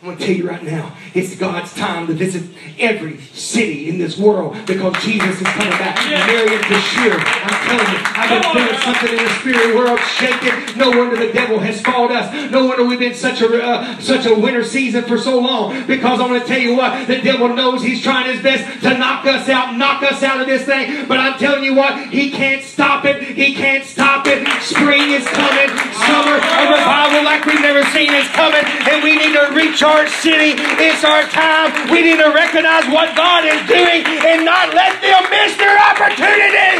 I'm 0.02 0.08
going 0.08 0.18
to 0.18 0.26
tell 0.26 0.34
you 0.34 0.48
right 0.48 0.64
now, 0.64 0.96
it's 1.14 1.36
God's 1.36 1.72
time 1.74 2.08
to 2.08 2.12
visit 2.12 2.42
every 2.80 3.20
city 3.20 3.88
in 3.88 3.98
this 3.98 4.18
world 4.18 4.56
because 4.66 5.00
Jesus 5.04 5.40
is 5.40 5.46
coming 5.46 5.70
back. 5.78 5.96
Yeah. 6.10 6.26
Marion 6.26 6.60
Bashir, 6.62 7.14
I'm 7.14 7.68
telling 7.68 7.92
you, 7.92 8.02
I've 8.02 8.28
been 8.28 8.52
feeling 8.52 8.80
something 8.82 9.10
in 9.10 9.24
the 9.24 9.30
spirit 9.38 9.76
world 9.76 10.00
shaking. 10.00 10.76
No 10.76 10.90
wonder 10.90 11.14
the 11.14 11.32
devil 11.32 11.60
has 11.60 11.80
fought 11.82 12.10
us. 12.10 12.50
No 12.50 12.66
wonder 12.66 12.84
we've 12.84 12.98
been 12.98 13.14
such 13.14 13.42
a 13.42 13.62
uh, 13.62 14.00
such 14.00 14.26
a 14.26 14.34
winter 14.34 14.64
season 14.64 15.04
for 15.04 15.18
so 15.18 15.38
long. 15.38 15.86
Because 15.86 16.18
I'm 16.18 16.30
going 16.30 16.40
to 16.40 16.46
tell 16.48 16.58
you 16.58 16.74
what, 16.74 17.06
the 17.06 17.20
devil 17.20 17.54
knows 17.54 17.84
he's 17.84 18.02
trying 18.02 18.28
his 18.28 18.42
best 18.42 18.82
to 18.82 18.98
knock 18.98 19.24
us 19.26 19.48
out, 19.48 19.76
knock 19.76 20.02
us 20.02 20.24
out 20.24 20.40
of 20.40 20.48
this 20.48 20.64
thing. 20.64 21.06
But 21.06 21.20
I'm 21.20 21.38
telling 21.38 21.62
you 21.62 21.76
what, 21.76 22.08
he 22.08 22.32
can't 22.32 22.64
stop 22.64 23.04
it. 23.04 23.22
He 23.22 23.54
can't 23.54 23.84
stop 23.84 24.26
it. 24.26 24.48
Spring 24.62 25.12
is 25.12 25.24
coming. 25.28 25.68
Summer, 25.94 26.42
a 26.42 26.72
revival 26.74 27.22
like 27.22 27.46
we've 27.46 27.62
never 27.62 27.84
seen 27.90 28.12
is 28.12 28.26
coming. 28.30 28.64
And 28.90 29.04
we 29.04 29.14
need 29.14 29.34
to 29.34 29.54
reach 29.54 29.80
our 29.84 29.91
city. 30.08 30.56
It's 30.80 31.04
our 31.04 31.22
time. 31.28 31.90
We 31.90 32.02
need 32.02 32.18
to 32.18 32.32
recognize 32.32 32.86
what 32.88 33.14
God 33.16 33.44
is 33.44 33.60
doing 33.68 34.02
and 34.06 34.44
not 34.44 34.74
let 34.74 35.00
them 35.00 35.22
miss 35.30 35.56
their 35.56 35.76
opportunity. 35.76 36.72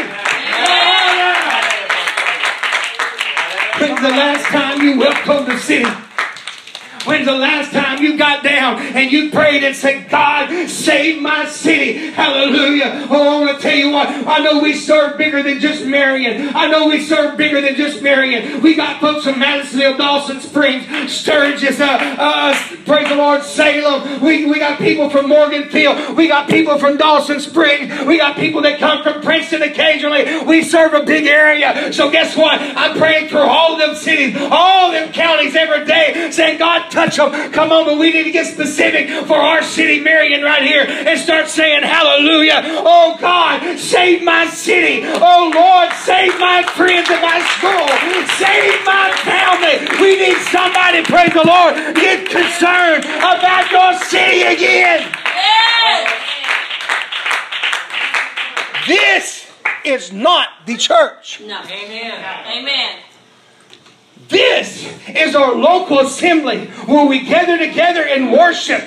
When's 3.79 4.01
the 4.01 4.09
last 4.09 4.45
time 4.45 4.81
you 4.81 4.97
welcomed 4.97 5.47
the 5.47 5.57
city? 5.57 6.02
When's 7.05 7.25
the 7.25 7.33
last 7.33 7.71
time 7.71 8.01
you 8.01 8.17
got 8.17 8.43
down 8.43 8.79
and 8.79 9.11
you 9.11 9.29
prayed 9.31 9.63
and 9.63 9.75
said, 9.75 10.09
God, 10.09 10.69
save 10.69 11.21
my 11.21 11.45
city? 11.47 12.11
Hallelujah. 12.11 13.07
Oh, 13.09 13.37
I 13.37 13.41
want 13.41 13.57
to 13.57 13.61
tell 13.61 13.75
you 13.75 13.91
what. 13.91 14.07
I 14.07 14.39
know 14.39 14.59
we 14.59 14.73
serve 14.73 15.17
bigger 15.17 15.43
than 15.43 15.59
just 15.59 15.85
Marion. 15.85 16.55
I 16.55 16.67
know 16.67 16.87
we 16.87 17.01
serve 17.01 17.37
bigger 17.37 17.59
than 17.61 17.75
just 17.75 18.01
Marion. 18.01 18.61
We 18.61 18.75
got 18.75 19.01
folks 19.01 19.25
from 19.25 19.39
Madisonville, 19.39 19.97
Dawson 19.97 20.39
Springs, 20.39 21.11
Sturgis, 21.11 21.79
uh, 21.79 22.15
uh, 22.17 22.53
praise 22.85 23.09
the 23.09 23.15
Lord, 23.15 23.43
Salem. 23.43 24.21
We, 24.21 24.45
we 24.45 24.59
got 24.59 24.79
people 24.79 25.09
from 25.09 25.27
Morganfield. 25.27 26.15
We 26.15 26.27
got 26.27 26.49
people 26.49 26.77
from 26.77 26.97
Dawson 26.97 27.39
Springs. 27.39 28.05
We 28.05 28.17
got 28.17 28.37
people 28.37 28.61
that 28.61 28.79
come 28.79 29.03
from 29.03 29.21
Princeton 29.21 29.61
occasionally. 29.61 30.45
We 30.45 30.63
serve 30.63 30.93
a 30.93 31.03
big 31.03 31.25
area. 31.25 31.91
So 31.91 32.09
guess 32.09 32.37
what? 32.37 32.61
I'm 32.61 32.97
praying 32.97 33.29
for 33.29 33.39
all 33.39 33.77
them 33.77 33.95
cities, 33.95 34.37
all 34.49 34.91
them 34.91 35.11
counties 35.11 35.55
every 35.55 35.85
day, 35.85 36.29
saying, 36.31 36.59
God, 36.59 36.89
touch 36.93 37.17
them. 37.17 37.51
Come 37.51 37.71
on, 37.71 37.85
but 37.85 37.97
we 37.97 38.11
need 38.13 38.23
to 38.23 38.31
get 38.31 38.45
specific 38.45 39.09
for 39.25 39.35
our 39.35 39.63
city, 39.63 39.99
Marion, 39.99 40.43
right 40.43 40.61
here, 40.61 40.85
and 40.85 41.19
start 41.19 41.49
saying, 41.49 41.81
Hallelujah. 41.83 42.61
Oh, 42.85 43.17
God, 43.19 43.79
save 43.79 44.23
my 44.23 44.45
city. 44.45 45.01
Oh, 45.03 45.51
Lord, 45.53 45.91
save 46.05 46.39
my 46.39 46.61
friends 46.63 47.09
and 47.09 47.21
my 47.21 47.41
school. 47.57 47.87
Save 48.37 48.85
my 48.85 49.09
family. 49.25 49.81
We 49.99 50.17
need 50.21 50.37
somebody, 50.53 51.03
praise 51.03 51.33
the 51.33 51.43
Lord, 51.45 51.95
get 51.95 52.29
concerned 52.29 53.05
about 53.17 53.71
your 53.71 53.97
city 54.05 54.43
again. 54.43 55.09
Yes. 55.25 56.19
This 58.87 59.51
is 59.85 60.11
not 60.11 60.49
the 60.65 60.77
church. 60.77 61.41
No. 61.41 61.61
Amen. 61.63 62.25
Amen. 62.47 62.99
This 64.33 64.89
is 65.07 65.35
our 65.35 65.53
local 65.53 65.99
assembly 65.99 66.65
where 66.87 67.05
we 67.05 67.21
gather 67.21 67.55
together 67.55 68.01
and 68.03 68.31
worship. 68.31 68.81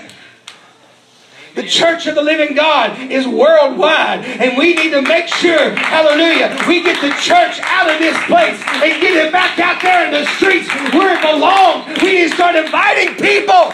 The 1.55 1.63
church 1.63 2.09
of 2.09 2.17
the 2.17 2.23
living 2.23 2.57
God 2.57 2.99
is 3.13 3.29
worldwide, 3.29 4.25
and 4.25 4.59
we 4.59 4.75
need 4.75 4.91
to 4.91 5.03
make 5.03 5.29
sure, 5.29 5.71
hallelujah, 5.71 6.59
we 6.67 6.83
get 6.83 7.01
the 7.01 7.15
church 7.23 7.61
out 7.63 7.89
of 7.89 8.01
this 8.01 8.19
place 8.25 8.61
and 8.83 9.01
get 9.01 9.15
it 9.25 9.31
back 9.31 9.57
out 9.61 9.81
there 9.81 10.07
in 10.07 10.11
the 10.11 10.27
streets 10.33 10.69
where 10.93 11.17
it 11.17 11.23
belongs. 11.23 12.03
We 12.03 12.19
need 12.19 12.31
to 12.31 12.35
start 12.35 12.57
inviting 12.57 13.15
people. 13.15 13.73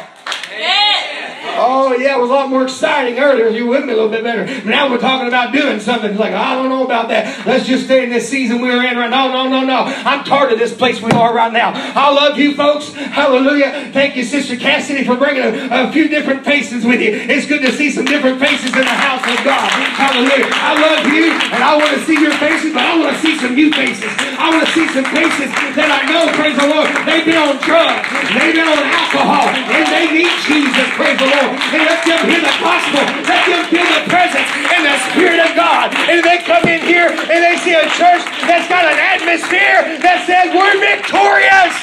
Yes. 0.53 1.57
Oh, 1.57 1.97
yeah, 1.99 2.19
it 2.19 2.21
was 2.21 2.29
a 2.29 2.35
lot 2.35 2.42
more 2.53 2.65
exciting 2.65 3.19
earlier. 3.19 3.49
You 3.49 3.67
with 3.67 3.85
me 3.85 3.93
a 3.93 3.97
little 3.97 4.11
bit 4.11 4.23
better. 4.23 4.45
But 4.45 4.67
now 4.67 4.91
we're 4.91 4.99
talking 4.99 5.27
about 5.27 5.53
doing 5.53 5.81
something. 5.81 6.11
It's 6.11 6.21
like, 6.21 6.35
I 6.35 6.55
don't 6.55 6.69
know 6.69 6.85
about 6.85 7.09
that. 7.09 7.47
Let's 7.47 7.67
just 7.67 7.87
stay 7.87 8.05
in 8.05 8.11
this 8.11 8.29
season 8.29 8.61
we're 8.61 8.85
in 8.85 8.97
right 8.97 9.11
now. 9.11 9.29
No, 9.29 9.49
no, 9.49 9.61
no, 9.61 9.67
no. 9.67 9.81
I'm 9.87 10.25
tired 10.25 10.53
of 10.53 10.59
this 10.59 10.75
place 10.75 11.01
we 11.01 11.11
are 11.13 11.35
right 11.35 11.53
now. 11.53 11.73
I 11.75 12.13
love 12.13 12.39
you 12.39 12.55
folks. 12.55 12.93
Hallelujah. 12.93 13.91
Thank 13.93 14.17
you, 14.17 14.25
Sister 14.25 14.57
Cassidy, 14.57 15.05
for 15.05 15.17
bringing 15.17 15.43
a, 15.43 15.89
a 15.89 15.93
few 15.93 16.09
different 16.09 16.45
faces 16.45 16.85
with 16.85 17.01
you. 17.01 17.13
It's 17.13 17.47
good 17.47 17.63
to 17.63 17.73
see 17.73 17.91
some 17.91 18.05
different 18.05 18.39
faces 18.39 18.71
in 18.77 18.85
the 18.85 18.99
house 19.01 19.25
of 19.25 19.41
God. 19.45 19.71
Hallelujah. 19.97 20.49
I 20.53 20.73
love 20.77 21.07
you, 21.09 21.33
and 21.33 21.63
I 21.65 21.73
want 21.81 21.97
to 21.97 22.01
see 22.05 22.21
your 22.21 22.37
faces, 22.37 22.77
but 22.77 22.85
I 22.85 22.99
want 23.01 23.17
to 23.17 23.21
see 23.23 23.39
some 23.39 23.55
new 23.55 23.73
faces. 23.73 24.11
I 24.37 24.51
want 24.51 24.67
to 24.67 24.73
see 24.75 24.87
some 24.93 25.07
faces 25.09 25.49
that 25.79 25.89
I 25.89 26.03
know, 26.11 26.29
praise 26.35 26.59
the 26.59 26.69
Lord, 26.69 26.91
they've 27.07 27.25
been 27.25 27.39
on 27.39 27.57
drugs, 27.63 28.05
they've 28.35 28.53
been 28.53 28.67
on 28.67 28.83
alcohol, 28.83 29.47
and 29.49 29.87
they 29.87 30.11
need 30.11 30.35
Jesus, 30.45 30.87
praise 30.99 31.15
the 31.15 31.31
Lord. 31.31 31.55
And 31.73 31.81
let 31.87 32.03
them 32.03 32.21
hear 32.27 32.42
the 32.43 32.55
gospel. 32.59 33.03
Let 33.25 33.43
them 33.47 33.63
feel 33.71 33.87
the 33.87 34.05
presence 34.11 34.49
and 34.75 34.83
the 34.85 34.97
Spirit 35.11 35.41
of 35.41 35.55
God. 35.55 35.95
And 36.11 36.23
they 36.23 36.39
come 36.43 36.67
in 36.69 36.83
here 36.83 37.09
and 37.09 37.39
they 37.41 37.57
see 37.63 37.75
a 37.75 37.87
church 37.95 38.23
that's 38.47 38.69
got 38.69 38.85
an 38.85 38.99
atmosphere 38.99 39.99
that 40.03 40.27
says 40.27 40.51
we're 40.51 40.77
victorious. 40.83 41.75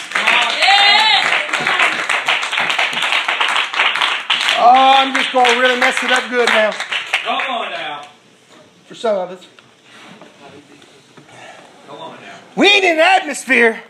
Yes. 0.60 1.24
Oh, 4.62 4.96
I'm 5.00 5.16
just 5.16 5.32
going 5.32 5.46
to 5.48 5.60
really 5.60 5.80
mess 5.80 6.04
it 6.04 6.12
up 6.12 6.30
good 6.30 6.50
now 6.50 6.72
Come 7.24 7.42
on 7.50 7.72
now. 7.72 8.02
for 8.86 8.96
some 8.96 9.16
of 9.18 9.32
us. 9.32 9.48
Come 11.88 12.02
on 12.02 12.16
now. 12.22 12.36
We 12.56 12.68
need 12.80 12.92
an 12.92 13.00
atmosphere 13.00 13.84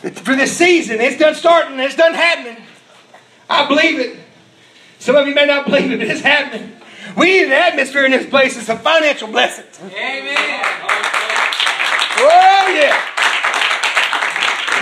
for 0.00 0.34
this 0.34 0.56
season. 0.56 1.00
It's 1.00 1.18
done 1.18 1.34
starting. 1.36 1.78
It's 1.78 1.94
done 1.94 2.14
happening. 2.14 2.64
I 3.48 3.68
believe 3.68 4.00
it. 4.00 4.18
Some 5.02 5.16
of 5.16 5.26
you 5.26 5.34
may 5.34 5.46
not 5.46 5.66
believe 5.66 5.90
it, 5.90 5.98
but 5.98 6.06
it's 6.06 6.22
happening. 6.22 6.78
We 7.18 7.26
need 7.26 7.50
an 7.50 7.58
atmosphere 7.58 8.06
in 8.06 8.12
this 8.12 8.24
place. 8.30 8.54
It's 8.56 8.68
a 8.68 8.78
financial 8.78 9.26
blessing. 9.26 9.66
Amen. 9.82 10.62
Oh, 12.22 12.70
yeah. 12.70 12.94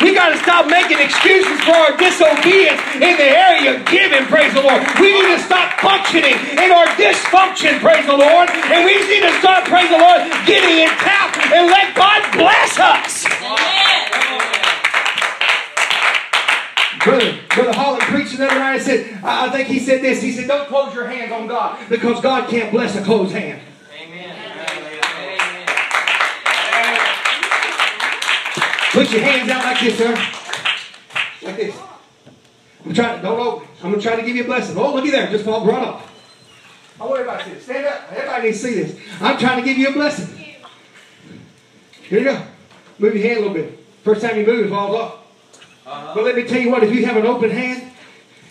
We 0.04 0.12
got 0.12 0.28
to 0.28 0.38
stop 0.44 0.68
making 0.68 1.00
excuses 1.00 1.56
for 1.64 1.72
our 1.72 1.96
disobedience 1.96 2.84
in 3.00 3.16
the 3.16 3.32
area 3.32 3.80
of 3.80 3.88
giving, 3.88 4.28
praise 4.28 4.52
the 4.52 4.60
Lord. 4.60 4.84
We 5.00 5.08
need 5.08 5.32
to 5.32 5.40
stop 5.40 5.80
functioning 5.80 6.36
in 6.36 6.68
our 6.68 6.84
dysfunction, 7.00 7.80
praise 7.80 8.04
the 8.04 8.20
Lord. 8.20 8.52
And 8.68 8.84
we 8.84 9.00
need 9.08 9.24
to 9.24 9.32
start, 9.40 9.64
praise 9.72 9.88
the 9.88 9.96
Lord, 9.96 10.20
getting 10.44 10.84
in 10.84 10.92
tap 11.00 11.32
and 11.48 11.64
let 11.72 11.96
God 11.96 12.20
bless 12.36 12.76
us. 12.76 13.24
Amen. 13.24 13.80
Brother, 17.00 17.32
Brother 17.48 17.72
Holland 17.72 18.02
preached 18.40 18.50
the 18.50 18.56
other 18.56 18.58
night 18.58 18.74
and 18.76 18.82
said, 18.82 19.24
I 19.24 19.50
think 19.50 19.68
he 19.68 19.78
said 19.78 20.02
this. 20.02 20.22
He 20.22 20.32
said, 20.32 20.48
Don't 20.48 20.68
close 20.68 20.94
your 20.94 21.06
hands 21.06 21.32
on 21.32 21.46
God 21.46 21.78
because 21.88 22.20
God 22.20 22.48
can't 22.48 22.72
bless 22.72 22.96
a 22.96 23.02
closed 23.02 23.32
hand. 23.32 23.60
Amen. 24.00 24.36
Put 28.92 29.10
your 29.12 29.22
hands 29.22 29.50
out 29.50 29.64
like 29.64 29.80
this, 29.80 29.98
sir. 29.98 30.14
Like 31.42 31.56
this. 31.56 31.76
I'm 32.84 32.94
trying 32.94 33.16
to, 33.16 33.22
don't 33.22 33.38
open. 33.38 33.68
I'm 33.82 33.90
going 33.90 34.00
to 34.00 34.06
try 34.06 34.16
to 34.16 34.22
give 34.22 34.36
you 34.36 34.42
a 34.42 34.46
blessing. 34.46 34.76
Oh, 34.76 34.94
looky 34.94 35.10
there. 35.10 35.30
Just 35.30 35.44
fall 35.44 35.64
right 35.64 35.82
up. 35.82 36.06
I 37.00 37.06
to 37.06 37.44
see 37.44 37.50
this. 37.50 37.64
Stand 37.64 37.86
up. 37.86 38.12
Everybody 38.12 38.46
needs 38.48 38.60
to 38.60 38.66
see 38.66 38.74
this. 38.74 39.00
I'm 39.20 39.38
trying 39.38 39.58
to 39.58 39.64
give 39.64 39.78
you 39.78 39.88
a 39.88 39.92
blessing. 39.92 40.36
Here 42.02 42.18
you 42.18 42.24
go. 42.24 42.42
Move 42.98 43.14
your 43.14 43.22
hand 43.22 43.38
a 43.38 43.40
little 43.40 43.54
bit. 43.54 43.78
First 44.02 44.22
time 44.22 44.36
you 44.36 44.44
move, 44.44 44.66
it 44.66 44.68
falls 44.70 44.96
off. 44.96 45.14
Uh-huh. 45.86 46.12
But 46.14 46.24
let 46.24 46.36
me 46.36 46.44
tell 46.44 46.60
you 46.60 46.70
what, 46.70 46.82
if 46.82 46.94
you 46.94 47.06
have 47.06 47.16
an 47.16 47.26
open 47.26 47.50
hand, 47.50 47.79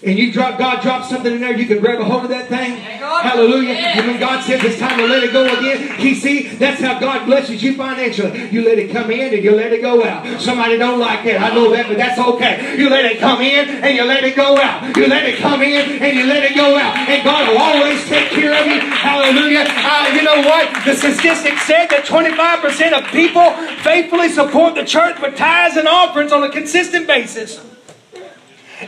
and 0.02 0.18
you 0.18 0.32
drop 0.32 0.58
God 0.58 0.82
drops 0.82 1.10
something 1.10 1.34
in 1.34 1.42
there, 1.42 1.58
you 1.58 1.68
can 1.68 1.80
grab 1.80 2.00
a 2.00 2.06
hold 2.06 2.24
of 2.24 2.30
that 2.30 2.48
thing. 2.48 2.78
Hallelujah. 2.78 3.74
And 3.74 4.08
when 4.08 4.20
God 4.20 4.44
says 4.44 4.64
it's 4.64 4.80
time 4.80 4.98
to 4.98 5.08
let 5.08 5.24
it 5.24 5.34
go 5.34 5.44
again, 5.44 6.00
you 6.00 6.16
see, 6.16 6.48
that's 6.48 6.80
how 6.80 7.00
God 7.00 7.26
blesses 7.26 7.62
you 7.62 7.76
financially. 7.76 8.50
You 8.50 8.64
let 8.64 8.80
it 8.80 8.92
come 8.92 9.12
in 9.12 9.34
and 9.34 9.44
you 9.44 9.52
let 9.52 9.74
it 9.74 9.82
go 9.82 10.04
out. 10.06 10.40
Somebody 10.40 10.78
don't 10.78 11.00
like 11.00 11.26
that. 11.26 11.42
I 11.42 11.54
know 11.54 11.72
that, 11.72 11.88
but 11.88 11.98
that's 11.98 12.18
okay. 12.18 12.78
You 12.78 12.90
let 12.90 13.06
it 13.06 13.20
come 13.20 13.42
in 13.42 13.68
and 13.84 13.96
you 13.96 14.06
let 14.06 14.24
it 14.24 14.36
go 14.36 14.58
out. 14.58 14.96
You 14.96 15.08
let 15.08 15.26
it 15.26 15.38
come 15.40 15.62
in 15.62 16.02
and 16.02 16.18
you 16.18 16.26
let 16.26 16.44
it 16.44 16.56
go 16.56 16.78
out. 16.78 16.96
And 16.96 17.24
God 17.24 17.50
will 17.50 17.58
always 17.58 18.04
take 18.06 18.30
care 18.30 18.54
of 18.54 18.68
you. 18.68 18.80
Hallelujah. 18.80 19.66
Uh, 19.68 20.14
you 20.16 20.24
know 20.24 20.48
what? 20.48 20.86
The 20.86 20.96
statistics 20.96 21.64
said 21.64 21.88
that 21.88 22.06
25% 22.06 22.94
of 22.94 23.06
people 23.12 23.52
faithfully 23.84 24.30
support 24.30 24.76
the 24.76 24.86
church 24.86 25.20
with 25.20 25.36
tithes 25.36 25.76
and 25.76 25.88
offerings 25.88 26.32
on 26.32 26.44
a 26.44 26.50
consistent 26.50 27.06
basis. 27.06 27.60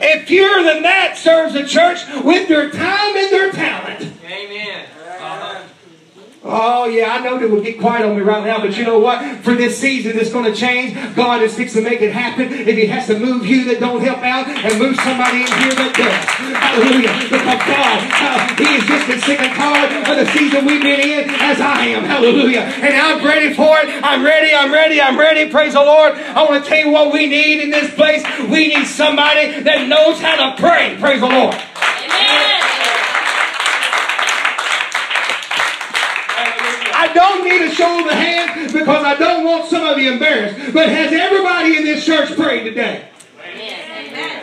And 0.01 0.27
fewer 0.27 0.63
than 0.63 0.83
that 0.83 1.17
serves 1.17 1.53
the 1.53 1.63
church 1.63 1.99
with 2.23 2.47
their 2.47 2.71
time 2.71 3.15
and 3.15 3.31
their 3.31 3.51
talent. 3.51 4.11
Amen. 4.25 4.85
Oh, 6.43 6.85
yeah, 6.85 7.13
I 7.13 7.19
know 7.23 7.37
they 7.37 7.45
will 7.45 7.61
get 7.61 7.79
quiet 7.79 8.03
on 8.03 8.15
me 8.15 8.23
right 8.23 8.43
now, 8.43 8.59
but 8.59 8.75
you 8.75 8.83
know 8.83 8.97
what? 8.97 9.21
For 9.43 9.53
this 9.53 9.77
season, 9.77 10.17
it's 10.17 10.33
going 10.33 10.51
to 10.51 10.57
change. 10.57 10.97
God 11.15 11.43
is 11.43 11.55
fixing 11.55 11.83
to 11.83 11.89
make 11.89 12.01
it 12.01 12.11
happen. 12.11 12.51
If 12.51 12.75
He 12.75 12.87
has 12.87 13.05
to 13.07 13.19
move 13.19 13.45
you 13.45 13.65
that 13.65 13.79
don't 13.79 14.01
help 14.01 14.19
out 14.25 14.47
and 14.47 14.79
move 14.79 14.95
somebody 15.05 15.45
in 15.45 15.51
here 15.61 15.75
that 15.77 15.93
does. 15.93 16.25
Hallelujah. 16.57 17.13
Because 17.29 17.61
God, 17.61 17.97
uh, 18.25 18.55
He 18.57 18.73
is 18.73 18.83
just 18.89 19.09
as 19.09 19.23
sick 19.23 19.39
and 19.39 19.53
tired 19.53 19.93
of 20.09 20.17
the 20.17 20.25
season 20.33 20.65
we've 20.65 20.81
been 20.81 20.99
in 20.99 21.29
as 21.29 21.61
I 21.61 21.85
am. 21.93 22.05
Hallelujah. 22.05 22.61
And 22.61 22.95
I'm 22.95 23.23
ready 23.23 23.53
for 23.53 23.77
it. 23.77 24.01
I'm 24.01 24.25
ready. 24.25 24.49
I'm 24.51 24.73
ready. 24.73 24.99
I'm 24.99 25.19
ready. 25.19 25.51
Praise 25.51 25.73
the 25.73 25.83
Lord. 25.83 26.13
I 26.13 26.43
want 26.43 26.63
to 26.63 26.67
tell 26.67 26.79
you 26.79 26.89
what 26.89 27.13
we 27.13 27.27
need 27.27 27.61
in 27.61 27.69
this 27.69 27.93
place. 27.93 28.25
We 28.49 28.73
need 28.73 28.87
somebody 28.87 29.61
that 29.61 29.87
knows 29.87 30.19
how 30.19 30.49
to 30.49 30.59
pray. 30.59 30.97
Praise 30.99 31.21
the 31.21 31.29
Lord. 31.29 31.53
I 31.53 32.50
don't 37.77 37.97
need 37.97 38.05
a 38.05 38.05
show 38.05 38.07
the 38.07 38.15
hands 38.15 38.73
because 38.73 39.03
I 39.03 39.15
don't 39.15 39.43
want 39.43 39.69
some 39.69 39.85
of 39.85 39.97
you 39.97 40.13
embarrassed. 40.13 40.73
But 40.73 40.89
has 40.89 41.11
everybody 41.11 41.77
in 41.77 41.83
this 41.83 42.05
church 42.05 42.35
prayed 42.35 42.63
today? 42.63 43.07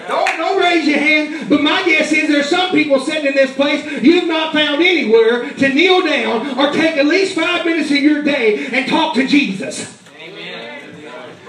Don't, 0.09 0.37
don't 0.37 0.59
raise 0.61 0.87
your 0.87 0.99
hand. 0.99 1.49
But 1.49 1.63
my 1.63 1.85
guess 1.85 2.13
is 2.13 2.29
there's 2.29 2.49
some 2.49 2.71
people 2.71 3.01
sitting 3.01 3.27
in 3.27 3.35
this 3.35 3.55
place 3.55 3.85
you've 4.03 4.27
not 4.27 4.53
found 4.53 4.83
anywhere 4.83 5.51
to 5.51 5.69
kneel 5.69 6.05
down 6.05 6.59
or 6.59 6.73
take 6.73 6.97
at 6.97 7.07
least 7.07 7.35
five 7.35 7.65
minutes 7.67 7.91
of 7.91 7.99
your 7.99 8.23
day 8.23 8.67
and 8.73 8.89
talk 8.89 9.15
to 9.15 9.27
Jesus. 9.27 9.98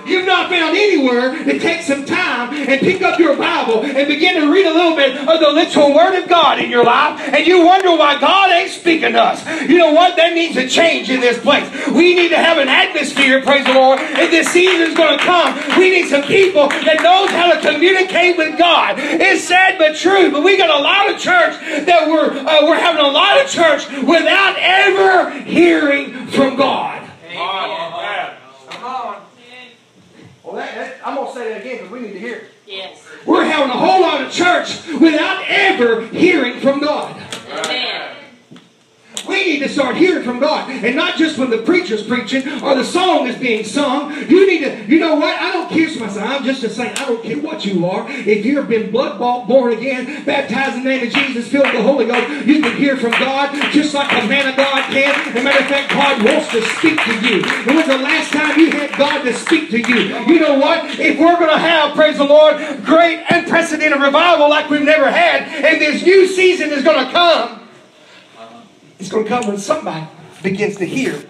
You've 0.10 0.26
not 0.26 0.50
found 0.50 0.76
anywhere 0.76 1.44
to 1.44 1.60
take 1.60 1.82
some 1.84 2.06
time 2.06 2.54
and 2.54 2.82
pick 2.82 3.02
up 3.02 3.20
your 3.20 3.38
Bible 3.38 3.84
and 3.84 4.08
begin 4.08 4.42
to 4.42 4.52
read 4.52 4.66
a 4.66 4.74
little 4.74 4.96
bit 4.96 5.16
of 5.18 5.40
the 5.40 5.50
literal 5.50 5.94
Word 5.94 6.22
of 6.22 6.28
God 6.28 6.60
in 6.60 6.70
your 6.70 6.84
life, 6.84 7.20
and 7.34 7.46
you 7.46 7.66
wonder 7.66 7.92
why 7.92 8.20
God 8.20 8.52
ain't 8.52 8.72
speaking 8.72 9.14
to 9.14 9.22
us. 9.22 9.46
You 9.70 9.78
know 9.78 9.92
what? 9.92 10.16
That 10.16 10.34
needs 10.34 10.58
a 10.58 10.68
change 10.68 11.10
in 11.10 11.20
this 11.22 11.40
place. 11.40 11.70
We 11.88 12.16
need 12.16 12.30
to 12.30 12.38
have 12.38 12.58
an 12.58 12.68
atmosphere, 12.68 13.44
praise 13.44 13.66
the 13.66 13.74
Lord. 13.74 14.00
If 14.02 14.32
this 14.32 14.50
season's 14.50 14.96
going 14.96 15.18
to 15.18 15.24
come, 15.24 15.54
we 15.78 15.90
need 15.92 16.10
some 16.10 16.24
people 16.24 16.70
that 16.70 17.02
knows 17.04 17.30
how 17.30 17.54
to 17.54 17.62
communicate 17.62 18.38
with 18.38 18.58
God. 18.58 18.96
It's 18.98 19.44
sad 19.44 19.78
but 19.78 19.96
true, 19.96 20.32
but 20.32 20.44
we 20.44 20.58
got 20.58 20.70
a 20.70 20.82
lot 20.82 21.10
of 21.14 21.20
church 21.20 21.60
that 21.86 22.08
we're 22.08 22.30
uh, 22.30 22.66
we're 22.66 22.80
having 22.80 23.06
a 23.06 23.10
lot 23.10 23.40
of 23.44 23.50
church 23.50 23.88
without 23.90 24.56
ever 24.58 25.32
hearing 25.44 26.28
from 26.28 26.56
God. 26.56 27.10
Amen. 27.30 28.34
Come 28.70 28.84
on. 28.84 29.22
Well, 30.44 30.56
that, 30.56 30.74
that, 30.74 30.89
I'm 31.04 31.16
going 31.16 31.28
to 31.28 31.34
say 31.34 31.50
that 31.50 31.62
again 31.62 31.78
because 31.78 31.92
we 31.92 32.00
need 32.02 32.14
to 32.14 32.20
hear 32.20 32.36
it. 32.38 32.44
Yes. 32.66 33.06
We're 33.26 33.46
having 33.46 33.70
a 33.70 33.78
whole 33.78 34.02
lot 34.02 34.22
of 34.22 34.32
church 34.32 34.86
without 35.00 35.44
ever 35.48 36.06
hearing 36.08 36.60
from 36.60 36.82
God. 36.82 37.16
Amen. 37.50 38.19
We 39.30 39.46
need 39.46 39.60
to 39.60 39.70
start 39.70 39.96
hearing 39.96 40.24
from 40.24 40.40
God. 40.40 40.70
And 40.70 40.96
not 40.96 41.18
just 41.18 41.38
when 41.38 41.52
the 41.52 41.60
preacher's 41.60 42.04
preaching 42.04 42.48
or 42.64 42.76
the 42.76 42.84
song 42.84 43.28
is 43.28 43.36
being 43.38 43.64
sung. 43.64 44.12
You 44.28 44.48
need 44.48 44.60
to, 44.60 44.86
you 44.88 45.00
know 45.00 45.16
what? 45.16 45.40
I 45.40 45.52
don't 45.52 45.70
care 45.70 45.88
myself. 46.00 46.30
I'm 46.30 46.44
just 46.44 46.64
a 46.64 46.70
saint. 46.70 47.00
I 47.00 47.06
don't 47.06 47.24
care 47.24 47.38
what 47.38 47.66
you 47.66 47.86
are. 47.86 48.10
If 48.10 48.46
you've 48.46 48.68
been 48.68 48.92
blood 48.92 49.20
bought, 49.20 49.48
born 49.48 49.74
again, 49.74 50.26
baptized 50.26 50.78
in 50.78 50.84
the 50.84 50.90
name 50.90 51.08
of 51.08 51.14
Jesus, 51.14 51.48
filled 51.48 51.66
with 51.66 51.76
the 51.76 51.84
Holy 51.84 52.06
Ghost, 52.06 52.48
you 52.48 52.62
can 52.62 52.76
hear 52.76 52.98
from 52.98 53.12
God 53.12 53.54
just 53.72 53.94
like 53.94 54.12
a 54.12 54.28
man 54.28 54.50
of 54.50 54.56
God 54.56 54.84
can. 54.92 55.14
As 55.14 55.36
a 55.36 55.44
matter 55.44 55.60
of 55.60 55.70
fact, 55.70 55.92
God 55.92 56.24
wants 56.24 56.50
to 56.52 56.62
speak 56.78 57.00
to 57.04 57.28
you. 57.28 57.44
When 57.66 57.76
was 57.76 57.88
the 57.88 57.98
last 57.98 58.34
time 58.34 58.60
you 58.60 58.72
had 58.72 58.98
God 58.98 59.24
to 59.24 59.34
speak 59.34 59.70
to 59.72 59.78
you? 59.78 60.18
You 60.26 60.40
know 60.40 60.58
what? 60.58 61.00
If 61.00 61.20
we're 61.20 61.38
going 61.38 61.52
to 61.52 61.58
have, 61.58 61.96
praise 61.96 62.18
the 62.18 62.26
Lord, 62.26 62.58
great 62.84 63.24
unprecedented 63.30 64.02
revival 64.02 64.50
like 64.50 64.70
we've 64.70 64.82
never 64.82 65.12
had, 65.12 65.44
and 65.44 65.82
this 65.82 66.04
new 66.04 66.28
season 66.28 66.72
is 66.72 66.84
going 66.84 67.06
to 67.06 67.12
come, 67.12 67.59
it's 69.00 69.10
going 69.10 69.24
to 69.24 69.30
come 69.30 69.48
when 69.48 69.58
somebody 69.58 70.06
begins 70.44 70.76
to 70.78 70.86
hear 70.86 71.24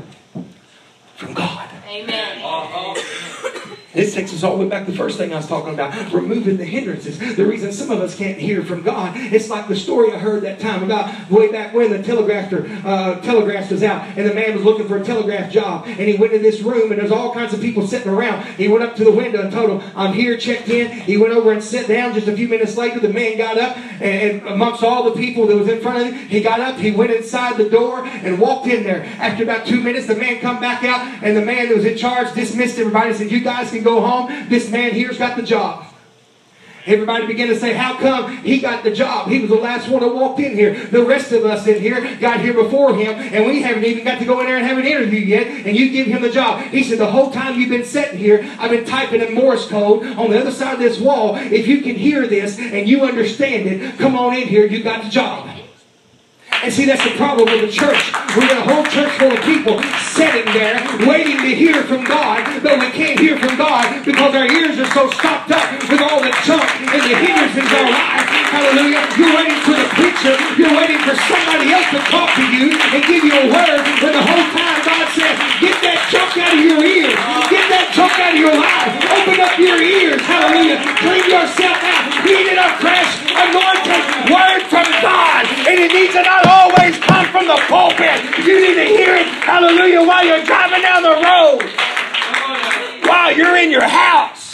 from 1.16 1.34
God. 1.34 1.70
Amen. 1.88 2.42
Uh-huh. 2.44 3.66
This 3.94 4.14
takes 4.14 4.34
us 4.34 4.44
all 4.44 4.56
the 4.56 4.64
way 4.64 4.70
back 4.70 4.86
to 4.86 4.92
the 4.92 4.98
first 4.98 5.18
thing 5.18 5.34
I 5.34 5.38
was 5.38 5.48
talking 5.48 5.74
about, 5.74 6.14
removing 6.14 6.58
the 6.58 6.66
hindrances. 6.66 7.18
The 7.18 7.46
reason 7.46 7.72
some 7.72 7.90
of 7.90 8.00
us 8.02 8.16
can't 8.16 8.38
hear 8.38 8.64
from 8.64 8.84
God, 8.84 9.14
it's 9.16 9.50
like 9.50 9.68
the 9.68 9.76
story 9.76 10.14
I 10.14 10.20
heard 10.20 10.44
that 10.44 10.60
time 10.60 10.84
about 10.84 11.30
way 11.30 11.52
back 11.52 11.74
when 11.74 11.92
the 11.92 12.04
telegrapher, 12.04 12.70
uh, 12.86 13.20
telegraph 13.22 13.72
was 13.72 13.82
out, 13.82 14.06
and 14.16 14.30
the 14.30 14.34
man 14.34 14.54
was 14.56 14.64
looking 14.64 14.88
for 14.88 14.98
a 14.98 15.04
telegraph 15.04 15.52
job, 15.52 15.86
and 15.88 16.02
he 16.02 16.18
went 16.18 16.34
in 16.34 16.44
this 16.44 16.62
room, 16.62 16.92
and 16.92 17.02
there's 17.02 17.12
all 17.12 17.34
kinds 17.34 17.52
of 17.54 17.62
people 17.62 17.88
sitting 17.88 18.10
around. 18.10 18.46
He 18.58 18.68
went 18.68 18.84
up 18.84 18.96
to 18.98 19.04
the 19.04 19.12
window 19.12 19.42
and 19.42 19.52
told 19.52 19.82
them, 19.82 19.92
"I'm 19.96 20.14
here, 20.14 20.38
checked 20.38 20.70
in." 20.70 20.92
He 20.92 21.18
went 21.18 21.34
over 21.34 21.52
and 21.52 21.64
sat 21.64 21.88
down. 21.88 22.14
Just 22.14 22.28
a 22.28 22.36
few 22.36 22.48
minutes 22.48 22.78
later, 22.78 23.00
the 23.00 23.10
man 23.10 23.38
got 23.38 23.58
up, 23.58 23.76
and, 24.00 24.42
and 24.42 24.48
amongst 24.48 24.84
all 24.84 25.04
the 25.04 25.20
people 25.20 25.48
that 25.48 25.58
was 25.58 25.68
in 25.68 25.82
front 25.82 25.98
of 25.98 26.14
him, 26.14 26.28
he 26.30 26.42
got 26.42 26.60
up, 26.60 26.78
he 26.78 26.92
went 26.92 27.12
inside 27.12 27.58
the 27.58 27.70
door, 27.70 28.06
and 28.06 28.40
walked 28.40 28.68
in 28.68 28.84
there. 28.84 29.04
After 29.20 29.44
about 29.44 29.66
two 29.66 29.82
minutes, 29.82 30.06
the 30.06 30.16
man 30.16 30.40
come 30.40 30.60
back 30.62 30.84
out, 30.84 31.24
and 31.24 31.36
the 31.36 31.42
man 31.42 31.70
that 31.70 31.76
was 31.76 31.86
in 31.86 31.98
charge 31.98 32.34
dismissed 32.36 32.78
everybody 32.78 33.10
and 33.10 33.18
said, 33.18 33.32
"You 33.32 33.40
guys 33.40 33.72
can 33.72 33.79
go 33.84 34.02
home. 34.02 34.50
This 34.50 34.70
man 34.70 34.92
here's 34.92 35.18
got 35.18 35.38
the 35.38 35.44
job." 35.44 35.86
Everybody 36.86 37.28
began 37.28 37.50
to 37.50 37.56
say, 37.56 37.74
How 37.74 37.98
come 37.98 38.38
he 38.38 38.60
got 38.60 38.84
the 38.84 38.92
job? 38.92 39.30
He 39.30 39.40
was 39.40 39.50
the 39.50 39.58
last 39.58 39.90
one 39.90 40.02
that 40.02 40.16
walked 40.16 40.40
in 40.40 40.56
here. 40.56 40.74
The 40.88 41.04
rest 41.04 41.32
of 41.32 41.46
us 41.46 41.68
in 41.68 41.82
here 41.82 42.16
got 42.18 42.40
here 42.42 42.54
before 42.54 42.96
him, 42.96 43.16
and 43.16 43.46
we 43.46 43.62
haven't 43.62 43.84
even 43.84 44.04
got 44.04 44.18
to 44.20 44.26
go 44.26 44.40
in 44.40 44.48
there 44.48 44.58
and 44.58 44.66
have 44.66 44.78
an 44.78 44.86
interview 44.86 45.20
yet, 45.20 45.48
and 45.68 45.78
you 45.78 45.92
give 45.92 46.08
him 46.08 46.22
the 46.22 46.32
job. 46.32 46.64
He 46.64 46.84
said, 46.84 46.98
The 46.98 47.12
whole 47.12 47.32
time 47.32 47.60
you've 47.60 47.70
been 47.70 47.86
sitting 47.86 48.18
here, 48.18 48.50
I've 48.58 48.72
been 48.72 48.86
typing 48.86 49.22
in 49.22 49.36
Morse 49.36 49.68
code 49.68 50.06
on 50.18 50.32
the 50.32 50.40
other 50.40 50.52
side 50.52 50.74
of 50.74 50.80
this 50.80 51.00
wall. 51.00 51.36
If 51.36 51.68
you 51.68 51.82
can 51.82 51.96
hear 51.96 52.26
this 52.26 52.58
and 52.58 52.88
you 52.88 53.04
understand 53.04 53.68
it, 53.68 54.00
come 54.00 54.16
on 54.16 54.36
in 54.36 54.48
here, 54.48 54.66
you 54.66 54.82
got 54.82 55.04
the 55.04 55.10
job. 55.10 55.59
And 56.60 56.74
see, 56.74 56.84
that's 56.84 57.04
the 57.08 57.16
problem 57.16 57.48
with 57.48 57.64
the 57.64 57.72
church. 57.72 58.12
We 58.36 58.44
got 58.44 58.60
a 58.60 58.68
whole 58.68 58.84
church 58.92 59.16
full 59.16 59.32
of 59.32 59.40
people 59.48 59.80
sitting 60.12 60.44
there 60.52 60.76
waiting 61.08 61.40
to 61.40 61.52
hear 61.56 61.88
from 61.88 62.04
God, 62.04 62.44
but 62.60 62.84
we 62.84 62.92
can't 62.92 63.16
hear 63.16 63.40
from 63.40 63.56
God 63.56 64.04
because 64.04 64.36
our 64.36 64.44
ears 64.44 64.76
are 64.76 64.92
so 64.92 65.08
stopped 65.16 65.56
up 65.56 65.64
with 65.88 66.04
all 66.04 66.20
the 66.20 66.36
junk 66.44 66.68
and 66.84 67.00
the 67.00 67.16
hindrances 67.16 67.64
in 67.64 67.80
our 67.80 67.88
life. 67.88 68.28
Hallelujah. 68.52 69.02
You're 69.16 69.36
waiting 69.40 69.62
for 69.64 69.76
the 69.80 69.88
preacher. 69.96 70.36
You're 70.60 70.76
waiting 70.76 71.00
for 71.00 71.16
somebody 71.32 71.72
else 71.72 71.88
to 71.96 72.02
talk 72.12 72.28
to 72.36 72.44
you 72.52 72.76
and 72.76 73.00
give 73.08 73.24
you 73.24 73.36
a 73.40 73.46
word 73.48 73.80
when 74.04 74.12
the 74.20 74.26
whole 74.26 74.48
time 74.52 74.80
God 74.84 75.08
says, 75.16 75.36
get 75.64 75.80
that 75.80 76.00
junk 76.12 76.36
out 76.44 76.54
of 76.54 76.60
your 76.60 76.84
ears. 76.84 77.16
Get 77.48 77.66
that 77.72 77.88
junk 77.96 78.14
out 78.20 78.36
of 78.36 78.40
your 78.42 78.52
life. 78.52 78.94
Open 79.16 79.40
up 79.40 79.56
your 79.56 79.80
ears. 79.80 80.20
Hallelujah. 80.28 80.84
Clean 81.00 81.24
yourself 81.24 81.80
out. 81.88 82.04
We 82.28 82.36
need 82.36 82.60
a 82.60 82.70
anoint 83.50 84.30
word 84.30 84.62
from 84.70 84.86
God. 85.02 85.46
And 85.68 85.80
it 85.80 85.94
needs 85.94 86.14
to 86.14 86.22
not 86.22 86.46
always 86.46 86.98
come 87.00 87.26
from 87.28 87.48
the 87.48 87.58
pulpit. 87.68 88.46
You 88.46 88.62
need 88.62 88.76
to 88.76 88.86
hear 88.86 89.16
it, 89.16 89.28
hallelujah, 89.44 90.04
while 90.06 90.26
you're 90.26 90.44
driving 90.44 90.82
down 90.82 91.04
the 91.04 91.10
road, 91.10 91.64
while 93.08 93.36
you're 93.36 93.58
in 93.58 93.72
your 93.72 93.88
house. 93.88 94.52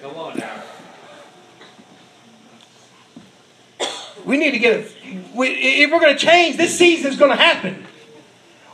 Come 0.00 0.16
on 0.16 0.38
now. 0.38 0.62
We 4.24 4.36
need 4.36 4.52
to 4.52 4.58
get. 4.58 4.92
We, 5.34 5.48
if 5.48 5.90
we're 5.90 6.00
going 6.00 6.16
to 6.16 6.18
change, 6.18 6.56
this 6.56 6.76
season 6.78 7.12
is 7.12 7.18
going 7.18 7.36
to 7.36 7.42
happen. 7.42 7.86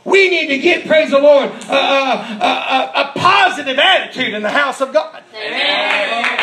We 0.05 0.29
need 0.29 0.47
to 0.47 0.57
get, 0.57 0.87
praise 0.87 1.11
the 1.11 1.19
Lord, 1.19 1.49
a, 1.49 1.73
a, 1.73 1.75
a, 1.75 2.91
a 2.95 3.11
positive 3.15 3.77
attitude 3.77 4.33
in 4.33 4.41
the 4.41 4.49
house 4.49 4.81
of 4.81 4.93
God. 4.93 5.23
Amen. 5.33 6.39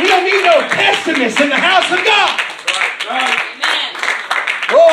We 0.00 0.08
don't 0.08 0.24
need 0.24 0.44
no 0.44 0.60
pessimists 0.68 1.40
in 1.40 1.48
the 1.48 1.56
house 1.56 1.90
of 1.90 2.04
God. 2.04 2.40
Right. 3.08 3.40
Amen. 3.40 3.51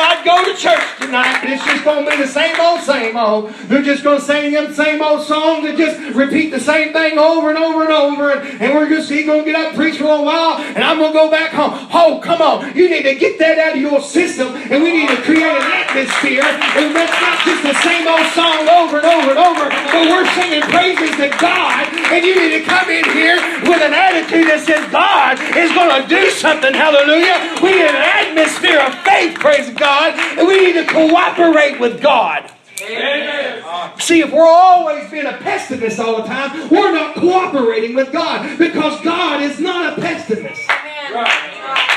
I'd 0.00 0.24
go 0.24 0.44
to 0.44 0.56
church 0.56 0.84
tonight, 1.00 1.40
but 1.40 1.50
it's 1.50 1.64
just 1.64 1.84
going 1.84 2.04
to 2.04 2.10
be 2.10 2.16
the 2.16 2.26
same 2.26 2.58
old, 2.60 2.80
same 2.80 3.16
old. 3.16 3.50
They're 3.68 3.82
just 3.82 4.02
going 4.02 4.18
to 4.18 4.24
sing 4.24 4.52
them 4.52 4.72
same 4.74 5.02
old 5.02 5.22
songs 5.22 5.68
and 5.68 5.76
just 5.76 5.98
repeat 6.14 6.50
the 6.50 6.60
same 6.60 6.92
thing 6.92 7.18
over 7.18 7.50
and 7.50 7.58
over 7.58 7.82
and 7.82 7.92
over. 7.92 8.30
And, 8.32 8.62
and 8.62 8.74
we're 8.74 8.88
just 8.88 9.10
he's 9.10 9.26
going 9.26 9.44
to 9.44 9.50
get 9.50 9.58
up, 9.58 9.74
preach 9.74 9.98
for 9.98 10.08
a 10.08 10.22
while, 10.22 10.58
and 10.58 10.82
I'm 10.82 10.98
going 10.98 11.12
to 11.12 11.18
go 11.18 11.30
back 11.30 11.52
home. 11.52 11.74
Oh, 11.92 12.20
come 12.22 12.40
on. 12.40 12.76
You 12.76 12.88
need 12.88 13.02
to 13.02 13.14
get 13.14 13.38
that 13.38 13.58
out 13.58 13.74
of 13.76 13.82
your 13.82 14.00
system, 14.00 14.54
and 14.54 14.82
we 14.82 14.92
need 14.92 15.08
to 15.10 15.20
create 15.22 15.44
an 15.44 15.66
atmosphere. 15.66 16.46
And 16.46 16.94
that's 16.94 17.16
not 17.20 17.36
just 17.44 17.62
the 17.66 17.76
same 17.82 18.06
old 18.06 18.26
song 18.32 18.68
over 18.68 19.02
and 19.02 19.06
over 19.06 19.30
and 19.34 19.40
over, 19.40 19.64
but 19.68 20.02
we're 20.08 20.28
singing 20.38 20.62
praises 20.70 21.10
to 21.18 21.28
God. 21.42 21.90
And 22.14 22.24
you 22.24 22.34
need 22.38 22.58
to 22.58 22.62
come 22.62 22.88
in 22.90 23.04
here 23.10 23.38
with 23.66 23.82
an 23.82 23.94
attitude 23.94 24.46
that 24.48 24.62
says 24.62 24.82
God 24.94 25.38
is 25.56 25.70
going 25.74 25.90
to 25.90 26.02
do 26.06 26.30
something. 26.30 26.72
Hallelujah. 26.72 27.58
We 27.62 27.74
need 27.74 27.90
an 27.90 27.98
atmosphere 27.98 28.80
of 28.80 28.94
faith, 29.02 29.38
praise 29.38 29.70
God, 29.74 29.89
and 29.90 30.46
we 30.46 30.66
need 30.66 30.72
to 30.74 30.86
cooperate 30.86 31.80
with 31.80 32.00
God. 32.00 32.50
Amen. 32.82 33.98
See, 33.98 34.20
if 34.20 34.32
we're 34.32 34.46
always 34.46 35.10
being 35.10 35.26
a 35.26 35.36
pessimist 35.38 36.00
all 36.00 36.22
the 36.22 36.28
time, 36.28 36.70
we're 36.70 36.92
not 36.92 37.14
cooperating 37.14 37.94
with 37.94 38.12
God 38.12 38.58
because 38.58 39.00
God 39.02 39.42
is 39.42 39.60
not 39.60 39.98
a 39.98 40.00
pessimist. 40.00 40.62
Amen. 40.70 41.12
Right. 41.12 41.96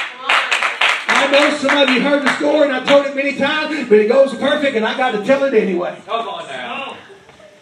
I 1.15 1.31
know 1.31 1.57
some 1.57 1.77
of 1.77 1.89
you 1.89 2.01
heard 2.01 2.23
the 2.23 2.35
story 2.37 2.67
and 2.67 2.75
I 2.75 2.83
told 2.83 3.05
it 3.05 3.15
many 3.15 3.35
times, 3.37 3.87
but 3.87 3.97
it 3.97 4.09
goes 4.09 4.33
perfect 4.35 4.75
and 4.75 4.85
I 4.85 4.97
got 4.97 5.11
to 5.11 5.23
tell 5.23 5.43
it 5.45 5.53
anyway. 5.53 5.97
Come 6.05 6.27
on 6.27 6.47
now. 6.47 6.97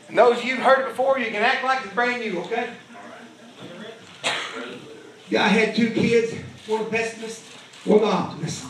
And 0.08 0.18
those 0.18 0.40
of 0.40 0.44
you 0.44 0.56
who've 0.56 0.66
heard 0.66 0.80
it 0.86 0.90
before, 0.90 1.20
you 1.20 1.28
can 1.28 1.44
act 1.44 1.64
like 1.64 1.86
it's 1.86 1.94
brand 1.94 2.22
new, 2.22 2.40
okay? 2.42 2.72
Yeah, 5.30 5.46
I 5.46 5.48
had 5.48 5.76
two 5.76 5.92
kids, 5.92 6.34
one 6.68 6.82
a 6.82 6.86
pessimist, 6.86 7.44
one 7.86 8.00
an 8.00 8.06
optimist. 8.06 8.66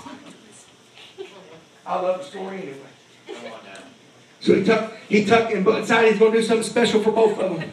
I 1.92 2.00
love 2.00 2.20
the 2.20 2.24
story 2.24 2.58
anyway. 2.62 3.52
So 4.40 4.56
he 4.56 4.64
took, 4.64 4.94
he 5.10 5.26
took, 5.26 5.52
and 5.52 5.66
decided 5.66 6.12
he's 6.12 6.20
going 6.20 6.32
to 6.32 6.40
do 6.40 6.44
something 6.44 6.64
special 6.64 7.04
for 7.04 7.12
both 7.12 7.38
of 7.38 7.60
them. 7.60 7.70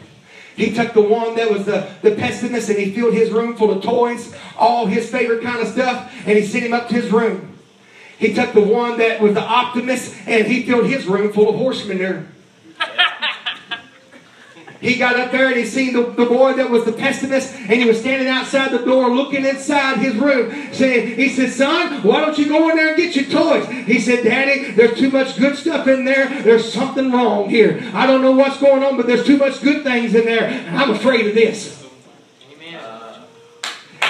He 0.57 0.73
took 0.73 0.91
the 0.93 1.01
one 1.01 1.35
that 1.35 1.49
was 1.49 1.65
the, 1.65 1.89
the 2.01 2.11
pessimist 2.11 2.69
and 2.69 2.77
he 2.77 2.91
filled 2.91 3.13
his 3.13 3.31
room 3.31 3.55
full 3.55 3.71
of 3.71 3.81
toys, 3.81 4.35
all 4.57 4.87
his 4.87 5.09
favorite 5.09 5.41
kind 5.41 5.61
of 5.61 5.69
stuff, 5.69 6.13
and 6.27 6.37
he 6.37 6.45
sent 6.45 6.65
him 6.65 6.73
up 6.73 6.89
to 6.89 6.95
his 6.95 7.09
room. 7.09 7.57
He 8.17 8.33
took 8.33 8.51
the 8.51 8.61
one 8.61 8.97
that 8.97 9.21
was 9.21 9.35
the 9.35 9.41
optimist 9.41 10.13
and 10.27 10.45
he 10.45 10.63
filled 10.63 10.87
his 10.87 11.07
room 11.07 11.31
full 11.31 11.47
of 11.47 11.55
horse 11.55 11.85
manure. 11.85 12.25
He 14.81 14.95
got 14.95 15.19
up 15.19 15.31
there 15.31 15.47
and 15.47 15.57
he 15.57 15.65
seen 15.65 15.93
the, 15.93 16.03
the 16.03 16.25
boy 16.25 16.53
that 16.53 16.69
was 16.69 16.85
the 16.85 16.93
pessimist, 16.93 17.53
and 17.53 17.81
he 17.81 17.85
was 17.85 17.99
standing 17.99 18.29
outside 18.29 18.71
the 18.71 18.79
door 18.79 19.13
looking 19.13 19.45
inside 19.45 19.97
his 19.97 20.15
room. 20.15 20.73
Saying, 20.73 21.17
he 21.17 21.27
said, 21.29 21.51
Son, 21.51 22.01
why 22.01 22.21
don't 22.21 22.37
you 22.37 22.47
go 22.47 22.69
in 22.69 22.77
there 22.77 22.89
and 22.89 22.97
get 22.97 23.15
your 23.15 23.25
toys? 23.25 23.67
He 23.85 23.99
said, 23.99 24.23
Daddy, 24.23 24.71
there's 24.71 24.97
too 24.97 25.09
much 25.09 25.37
good 25.37 25.57
stuff 25.57 25.87
in 25.87 26.05
there. 26.05 26.29
There's 26.43 26.71
something 26.71 27.11
wrong 27.11 27.49
here. 27.49 27.91
I 27.93 28.07
don't 28.07 28.21
know 28.21 28.31
what's 28.31 28.59
going 28.59 28.83
on, 28.83 28.95
but 28.95 29.05
there's 29.05 29.25
too 29.25 29.37
much 29.37 29.61
good 29.61 29.83
things 29.83 30.15
in 30.15 30.25
there, 30.25 30.49
I'm 30.69 30.91
afraid 30.91 31.27
of 31.27 31.35
this. 31.35 31.77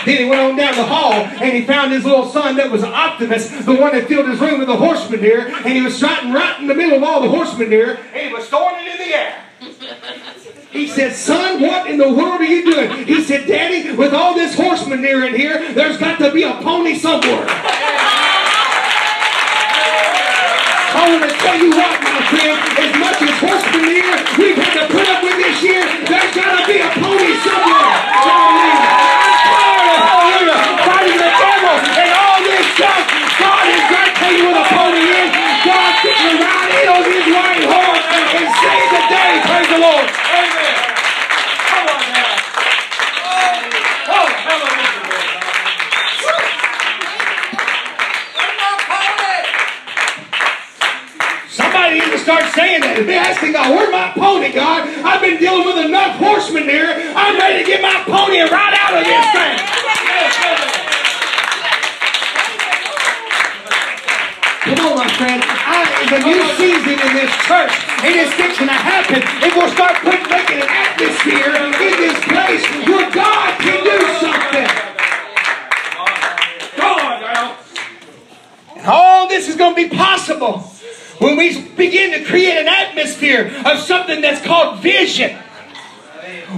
Then 0.05 0.17
he 0.23 0.29
went 0.29 0.41
on 0.41 0.55
down 0.55 0.75
the 0.75 0.85
hall 0.85 1.11
and 1.11 1.53
he 1.53 1.65
found 1.65 1.91
his 1.91 2.05
little 2.05 2.25
son 2.25 2.55
that 2.55 2.71
was 2.71 2.83
an 2.83 2.93
optimist, 2.93 3.65
the 3.65 3.75
one 3.75 3.91
that 3.91 4.07
filled 4.07 4.29
his 4.29 4.39
room 4.39 4.59
with 4.59 4.67
the 4.67 4.77
horse 4.77 5.09
manure, 5.09 5.47
and 5.47 5.67
he 5.67 5.81
was 5.81 5.97
sitting 5.97 6.31
right 6.31 6.57
in 6.59 6.67
the 6.67 6.75
middle 6.75 6.97
of 6.97 7.03
all 7.03 7.21
the 7.21 7.27
horse 7.27 7.57
manure, 7.57 7.95
and 7.95 8.27
he 8.27 8.33
was 8.33 8.47
throwing 8.47 8.75
it 8.85 8.91
in 8.93 8.97
the 9.09 9.13
air. 9.13 9.48
He 10.71 10.87
said, 10.87 11.13
Son, 11.13 11.61
what 11.61 11.89
in 11.89 11.97
the 11.97 12.13
world 12.13 12.41
are 12.41 12.45
you 12.45 12.63
doing? 12.63 13.07
He 13.07 13.23
said, 13.23 13.47
Daddy, 13.47 13.91
with 13.95 14.13
all 14.13 14.35
this 14.35 14.53
horse 14.53 14.85
manure 14.85 15.25
in 15.25 15.33
here, 15.33 15.73
there's 15.73 15.97
got 15.97 16.19
to 16.19 16.31
be 16.31 16.43
a 16.43 16.53
pony 16.61 16.93
somewhere. 16.93 17.45
I 20.93 21.09
want 21.09 21.25
to 21.25 21.33
tell 21.41 21.57
you 21.57 21.73
what, 21.73 21.97
my 22.05 22.21
friend, 22.29 22.53
as 22.85 22.93
much 23.01 23.17
as 23.17 23.33
horse 23.41 23.65
manure 23.73 24.13
we've 24.37 24.61
had 24.61 24.73
to 24.77 24.85
put 24.93 25.09
up 25.09 25.25
with 25.25 25.41
this 25.41 25.57
year, 25.65 25.81
there's 26.05 26.33
got 26.37 26.53
to 26.53 26.65
be 26.69 26.77
a 26.77 26.89
pony 27.01 27.33
somewhere. 27.41 27.89
Hallelujah. 29.49 30.53
Fighting 30.85 31.17
the 31.17 31.33
devil 31.33 31.81
and 31.81 32.13
all 32.13 32.45
this 32.45 32.65
stuff. 32.77 33.09
God 33.41 33.65
is 33.73 33.89
a 34.53 34.65
pony. 34.69 35.09
God 35.65 35.97
his 37.09 37.25
and 37.25 38.47
save 38.53 38.89
the 38.93 39.01
day. 39.09 39.41
Praise 39.49 39.69
the 39.73 39.81
Lord. 39.81 40.18
Start 52.29 52.45
saying 52.53 52.85
that. 52.85 52.93
Be 53.09 53.17
asking 53.17 53.57
God, 53.57 53.73
where's 53.73 53.89
my 53.89 54.13
pony, 54.13 54.53
God? 54.53 54.85
I've 55.01 55.17
been 55.17 55.41
dealing 55.41 55.65
with 55.65 55.81
enough 55.81 56.13
horse 56.21 56.53
manure. 56.53 56.93
I'm 57.17 57.33
ready 57.41 57.65
to 57.65 57.65
get 57.65 57.81
my 57.81 58.05
pony 58.05 58.37
and 58.37 58.45
ride 58.53 58.77
out 58.77 58.93
of 58.93 59.01
this 59.01 59.25
thing. 59.33 59.57
Come 64.61 64.77
on, 64.77 64.93
my 64.93 65.09
friend. 65.17 65.41
I, 65.41 65.89
it's 66.05 66.13
a 66.13 66.21
new 66.21 66.37
season 66.53 67.01
in 67.01 67.11
this 67.17 67.33
church, 67.49 67.73
and 68.05 68.13
it's 68.13 68.29
fixing 68.37 68.69
to 68.69 68.77
happen. 68.77 69.25
And 69.25 69.49
we'll 69.57 69.73
start 69.73 69.97
putting, 70.05 70.29
making 70.29 70.61
an 70.61 70.69
atmosphere 70.69 71.49
in 71.65 71.97
this 71.97 72.13
place 72.29 72.61
where 72.85 73.09
God 73.09 73.57
can 73.57 73.81
do 73.81 73.97
something. 74.21 74.69
Now. 76.77 77.57
And 78.77 78.85
all 78.85 79.25
this 79.25 79.49
is 79.49 79.57
going 79.57 79.73
to 79.73 79.81
be 79.81 79.89
possible 79.89 80.69
when 81.19 81.37
we 81.37 81.61
begin 81.61 82.11
to 82.11 82.25
create 82.25 82.57
an 82.57 82.67
atmosphere 82.67 83.53
of 83.65 83.79
something 83.79 84.21
that's 84.21 84.43
called 84.45 84.79
vision. 84.79 85.37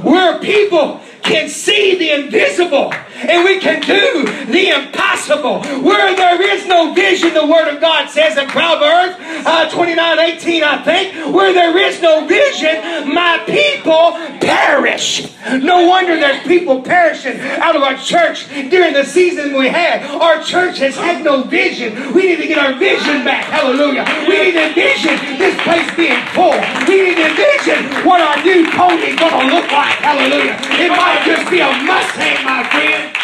Where 0.03 0.39
people 0.39 1.01
can 1.23 1.49
see 1.49 1.97
the 1.97 2.11
invisible 2.11 2.93
and 3.29 3.43
we 3.43 3.59
can 3.59 3.81
do 3.81 4.25
the 4.51 4.69
impossible. 4.69 5.61
Where 5.81 6.15
there 6.15 6.41
is 6.41 6.67
no 6.67 6.93
vision, 6.93 7.33
the 7.33 7.45
Word 7.45 7.73
of 7.73 7.81
God 7.81 8.09
says 8.09 8.37
in 8.37 8.47
Proverbs 8.47 9.15
uh, 9.45 9.69
29 9.69 10.19
18, 10.19 10.63
I 10.63 10.83
think, 10.83 11.35
where 11.35 11.53
there 11.53 11.77
is 11.77 12.01
no 12.01 12.25
vision, 12.27 13.13
my 13.13 13.41
people 13.45 14.13
perish. 14.39 15.27
No 15.59 15.87
wonder 15.87 16.17
there's 16.17 16.45
people 16.47 16.81
perishing 16.81 17.39
out 17.39 17.75
of 17.75 17.81
our 17.81 17.97
church 17.97 18.47
during 18.69 18.93
the 18.93 19.03
season 19.03 19.57
we 19.57 19.67
had. 19.69 20.03
Our 20.05 20.41
church 20.43 20.77
has 20.79 20.95
had 20.95 21.23
no 21.23 21.43
vision. 21.43 22.13
We 22.13 22.27
need 22.27 22.37
to 22.37 22.47
get 22.47 22.57
our 22.57 22.77
vision 22.77 23.25
back. 23.25 23.45
Hallelujah. 23.45 24.05
We 24.27 24.37
need 24.37 24.53
to 24.53 24.67
envision 24.69 25.17
this 25.37 25.59
place 25.63 25.89
being 25.95 26.21
full. 26.33 26.53
We 26.87 27.09
need 27.09 27.15
to 27.17 27.27
envision 27.29 28.05
what 28.05 28.21
our 28.21 28.43
new 28.43 28.69
pony 28.71 29.13
is 29.13 29.19
going 29.19 29.49
to 29.49 29.55
look 29.55 29.71
like. 29.71 29.97
Hallelujah. 29.97 30.57
It 30.77 30.89
might 30.89 31.23
just 31.25 31.49
be 31.49 31.59
a 31.59 31.71
Mustang, 31.83 32.45
my 32.45 32.63
friend. 32.69 33.15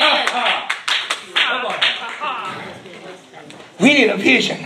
Amen. 0.00 0.26
Come 1.34 1.66
on. 1.66 1.92
We 3.82 3.94
need 3.94 4.10
a 4.10 4.16
vision. 4.16 4.64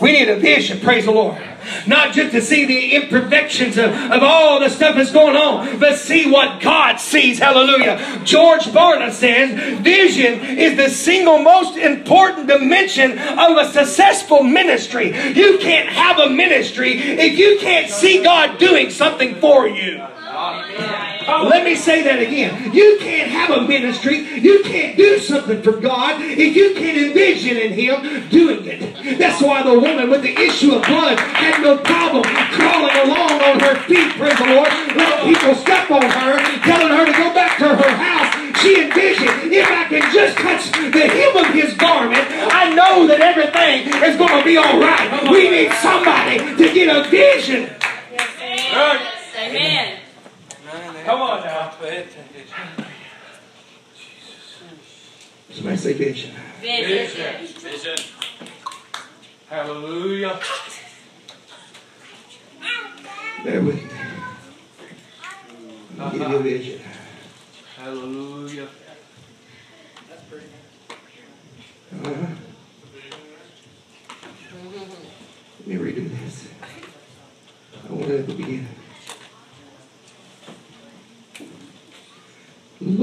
We 0.00 0.12
need 0.12 0.28
a 0.28 0.36
vision, 0.36 0.80
praise 0.80 1.06
the 1.06 1.12
Lord. 1.12 1.40
Not 1.86 2.12
just 2.12 2.32
to 2.32 2.42
see 2.42 2.64
the 2.64 2.96
imperfections 2.96 3.78
of, 3.78 3.90
of 3.90 4.22
all 4.22 4.60
the 4.60 4.68
stuff 4.68 4.96
that's 4.96 5.12
going 5.12 5.36
on, 5.36 5.78
but 5.78 5.96
see 5.96 6.30
what 6.30 6.60
God 6.60 6.96
sees. 6.96 7.38
Hallelujah. 7.38 8.20
George 8.24 8.64
Barna 8.64 9.12
says 9.12 9.78
vision 9.78 10.58
is 10.58 10.76
the 10.76 10.90
single 10.90 11.38
most 11.38 11.78
important 11.78 12.48
dimension 12.48 13.12
of 13.12 13.56
a 13.56 13.70
successful 13.72 14.42
ministry. 14.42 15.06
You 15.34 15.58
can't 15.58 15.88
have 15.88 16.18
a 16.18 16.28
ministry 16.28 16.98
if 16.98 17.38
you 17.38 17.58
can't 17.60 17.88
see 17.88 18.22
God 18.22 18.58
doing 18.58 18.90
something 18.90 19.36
for 19.36 19.68
you. 19.68 20.02
Let 21.26 21.64
me 21.64 21.74
say 21.74 22.02
that 22.02 22.20
again. 22.20 22.72
You 22.72 22.98
can't 23.00 23.30
have 23.30 23.50
a 23.50 23.66
ministry, 23.66 24.18
you 24.40 24.62
can't 24.64 24.96
do 24.96 25.18
something 25.18 25.62
for 25.62 25.72
God 25.72 26.20
if 26.20 26.56
you 26.56 26.74
can't 26.74 26.98
envision 26.98 27.56
in 27.56 27.72
Him 27.72 28.28
doing 28.28 28.64
it. 28.64 29.18
That's 29.18 29.40
why 29.42 29.62
the 29.62 29.78
woman 29.78 30.10
with 30.10 30.22
the 30.22 30.34
issue 30.34 30.74
of 30.74 30.82
blood 30.84 31.18
had 31.18 31.62
no 31.62 31.78
problem 31.78 32.24
crawling 32.24 32.96
along 33.04 33.40
on 33.42 33.60
her 33.60 33.76
feet, 33.86 34.12
praise 34.14 34.38
the 34.38 34.46
Lord, 34.46 34.68
letting 34.96 35.34
people 35.34 35.54
step 35.54 35.90
on 35.90 36.02
her, 36.02 36.38
telling 36.62 36.92
her 36.92 37.06
to 37.06 37.12
go 37.12 37.32
back 37.34 37.58
to 37.58 37.68
her 37.68 37.90
house. 37.96 38.42
She 38.62 38.80
envisioned, 38.80 39.52
if 39.52 39.66
I 39.66 39.84
can 39.88 40.02
just 40.12 40.38
touch 40.38 40.70
the 40.70 41.06
hem 41.08 41.36
of 41.36 41.52
his 41.52 41.74
garment, 41.74 42.22
I 42.30 42.72
know 42.74 43.06
that 43.08 43.20
everything 43.20 43.88
is 44.04 44.16
going 44.16 44.38
to 44.38 44.44
be 44.44 44.56
all 44.56 44.78
right. 44.78 45.30
We 45.30 45.50
need 45.50 45.72
somebody 45.82 46.38
to 46.38 46.72
get 46.72 46.94
a 46.94 47.08
vision. 47.08 47.74
Yes, 48.12 48.30
Amen. 49.36 50.01
Come 51.04 51.20
on 51.20 51.44
now. 51.44 51.72
Somebody 55.50 55.76
say 55.76 55.92
vision. 55.94 56.32
Vision. 56.60 57.46
Vision. 57.46 57.96
Hallelujah. 59.48 60.40
Bear 63.44 63.62
with 63.62 63.82
me. 63.82 63.90
I'll 65.98 66.10
give 66.10 66.20
you 66.20 66.36
a 66.36 66.40
vision. 66.40 66.80
Hallelujah. 67.76 68.68
Uh-huh. 71.92 72.26
Let 75.58 75.66
me 75.66 75.74
redo 75.74 76.08
this. 76.08 76.48
I 77.88 77.92
want 77.92 78.10
it 78.10 78.20
at 78.20 78.26
the 78.26 78.34
beginning. 78.34 78.68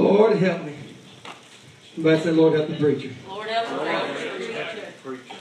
Lord 0.10 0.38
help 0.38 0.64
me. 0.64 0.74
Somebody 1.94 2.20
say, 2.22 2.32
Lord 2.32 2.54
help 2.56 2.68
the 2.68 2.76
preacher. 2.78 3.12
Lord 3.28 3.48
help 3.48 3.68
the 3.68 3.76
Preacher. 5.04 5.36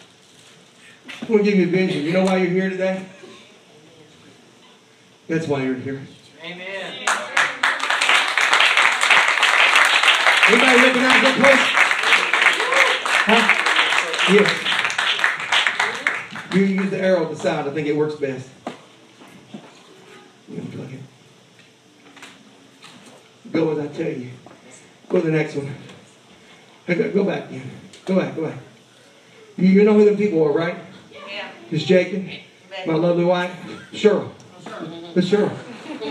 I'm 1.22 1.28
going 1.28 1.42
to 1.42 1.50
give 1.50 1.58
you 1.58 1.68
a 1.68 1.70
vision. 1.70 2.04
You 2.04 2.12
know 2.12 2.24
why 2.24 2.36
you're 2.36 2.50
here 2.50 2.68
today? 2.68 3.06
That's 5.26 5.48
why 5.48 5.62
you're 5.62 5.74
here. 5.74 6.06
Amen. 6.44 7.06
Anybody 10.48 10.82
recognize 10.82 11.22
that 11.22 11.34
place? 11.40 11.64
Huh? 13.26 13.42
Yes. 14.34 14.50
You 16.54 16.62
use 16.62 16.90
the 16.90 17.00
arrow 17.00 17.24
at 17.24 17.30
the 17.30 17.36
side. 17.36 17.66
I 17.66 17.70
think 17.72 17.86
it 17.86 17.96
works 17.96 18.16
best. 18.16 18.50
You 20.50 20.60
unplug 20.60 20.92
it. 20.92 21.00
Go 23.50 23.70
as 23.72 23.78
I 23.78 23.88
tell 23.88 24.12
you. 24.12 24.30
Go 25.08 25.17
to 25.17 25.17
the 25.30 25.36
next 25.36 25.54
one. 25.54 25.72
Go 26.86 27.12
go 27.12 27.24
back 27.24 27.50
again. 27.50 27.70
Go 28.06 28.18
back, 28.18 28.34
go 28.34 28.46
back. 28.46 28.58
You, 29.56 29.68
you 29.68 29.84
know 29.84 29.94
who 29.94 30.04
them 30.04 30.16
people 30.16 30.42
are, 30.44 30.52
right? 30.52 30.76
Yeah. 31.12 31.50
Miss 31.70 31.84
Jacob, 31.84 32.26
my 32.86 32.94
lovely 32.94 33.24
wife, 33.24 33.54
Cheryl. 33.92 34.30
Miss 35.14 35.30
Cheryl. 35.30 35.56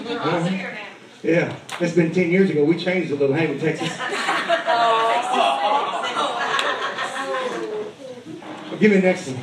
Uh-huh. 0.07 0.75
Yeah, 1.23 1.55
that's 1.79 1.93
been 1.93 2.11
10 2.11 2.29
years 2.29 2.49
ago. 2.49 2.63
We 2.63 2.77
changed 2.77 3.11
a 3.11 3.15
little, 3.15 3.35
hey, 3.35 3.51
in 3.51 3.59
Texas. 3.59 3.89
Give 8.79 8.91
me 8.91 8.97
the 8.97 9.01
next 9.01 9.27
one. 9.27 9.37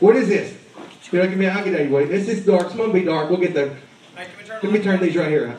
What 0.00 0.16
is 0.16 0.28
this? 0.28 0.56
You 1.10 1.18
know, 1.18 1.28
give 1.28 1.38
me, 1.38 1.46
I'll 1.46 1.64
get 1.64 1.74
out 1.74 1.80
of 1.80 1.90
your 1.90 1.98
way. 1.98 2.04
This 2.06 2.28
is 2.28 2.46
dark. 2.46 2.66
It's 2.66 2.74
going 2.74 2.90
to 2.90 2.94
be 2.94 3.04
dark. 3.04 3.28
We'll 3.28 3.40
get 3.40 3.54
there. 3.54 3.76
Let 4.16 4.72
me 4.72 4.80
turn 4.80 5.00
these 5.00 5.16
right 5.16 5.28
here. 5.28 5.56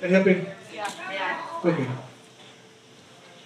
That 0.00 0.10
helping? 0.10 0.46
Yeah. 0.74 0.90
yeah. 1.12 1.46
Okay. 1.64 1.86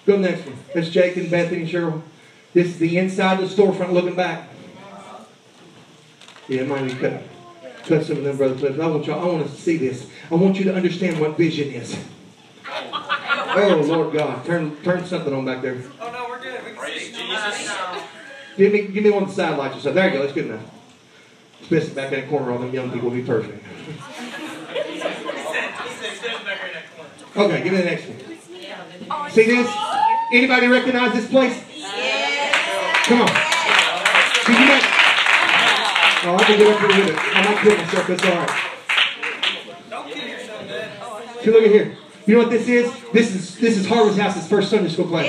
Go 0.06 0.16
next 0.18 0.46
one. 0.46 0.56
That's 0.74 0.88
Jake 0.88 1.16
and 1.16 1.30
Bethany 1.30 1.62
and 1.62 1.68
Cheryl. 1.68 2.02
This 2.52 2.68
is 2.68 2.78
the 2.78 2.98
inside 2.98 3.40
of 3.40 3.48
the 3.48 3.62
storefront 3.62 3.92
looking 3.92 4.14
back. 4.14 4.48
Yeah, 6.46 6.64
might 6.64 6.84
be 6.84 6.94
cut. 6.94 7.22
Cut 7.84 8.04
some 8.04 8.18
of 8.18 8.24
them, 8.24 8.36
Brother 8.36 8.54
Cliff. 8.54 8.78
I 8.78 8.86
want 8.86 9.06
y'all, 9.06 9.20
I 9.20 9.26
want 9.26 9.46
us 9.46 9.54
to 9.54 9.60
see 9.60 9.76
this. 9.76 10.08
I 10.30 10.34
want 10.34 10.58
you 10.58 10.64
to 10.64 10.74
understand 10.74 11.20
what 11.20 11.36
vision 11.36 11.68
is. 11.68 11.96
Oh 13.56 13.84
Lord 13.86 14.12
God. 14.12 14.44
Turn 14.44 14.74
turn 14.82 15.06
something 15.06 15.32
on 15.32 15.44
back 15.44 15.62
there. 15.62 15.80
Oh 16.00 16.10
no, 16.10 16.26
we're 16.28 16.42
good. 16.42 16.60
We 16.64 16.70
can 16.70 16.76
Praise 16.76 17.14
see. 17.14 17.24
Jesus. 17.24 17.70
Give 18.56 18.72
me 18.72 18.88
give 18.88 19.04
me 19.04 19.10
one 19.10 19.22
of 19.22 19.28
the 19.28 19.34
side 19.36 19.56
lights 19.56 19.76
or 19.76 19.80
something. 19.80 19.94
There 19.94 20.08
you 20.08 20.14
go, 20.14 20.22
that's 20.22 20.32
good 20.32 20.46
enough. 20.46 20.68
Especially 21.62 21.94
back 21.94 22.10
in 22.12 22.22
the 22.22 22.26
corner, 22.26 22.50
all 22.50 22.58
them 22.58 22.74
young 22.74 22.90
people 22.90 23.10
will 23.10 23.16
be 23.16 23.22
perfect. 23.22 23.64
He 23.64 23.92
said, 23.92 24.82
he 24.82 25.00
said, 25.00 26.16
stand 26.16 26.44
back 26.44 26.62
right 26.62 26.68
in 26.68 26.74
that 26.74 26.96
corner. 26.96 27.10
Okay, 27.36 27.62
give 27.64 27.72
me 27.72 27.78
the 27.78 27.84
next 27.84 28.06
one. 28.06 29.30
See 29.30 29.44
this? 29.46 29.68
Anybody 30.32 30.68
recognize 30.68 31.12
this 31.14 31.28
place? 31.28 31.58
Come 33.04 33.22
on. 33.22 33.28
See, 33.28 34.52
you 34.52 34.66
might, 34.70 34.84
oh, 36.24 36.36
I 36.38 36.44
can 36.46 36.58
get 36.58 36.68
up 36.72 36.78
here 36.78 36.88
with 36.88 37.08
it. 37.10 37.16
I 37.18 37.42
might 37.42 37.58
oh, 37.58 37.60
kill 37.60 37.76
myself, 37.76 38.06
that's 38.06 38.24
all 38.24 38.30
right. 38.30 38.50
Don't 39.90 40.08
kill 40.12 40.28
yourself, 40.28 40.68
Dad. 40.68 41.42
See, 41.42 41.50
look 41.50 41.64
at 41.64 41.70
here. 41.70 41.98
You 42.26 42.34
know 42.34 42.40
what 42.42 42.50
this 42.50 42.68
is? 42.68 42.92
This 43.12 43.34
is 43.34 43.58
this 43.58 43.76
is 43.76 43.86
Harvest 43.86 44.18
House's 44.18 44.48
first 44.48 44.70
Sunday 44.70 44.88
school 44.88 45.06
class. 45.06 45.26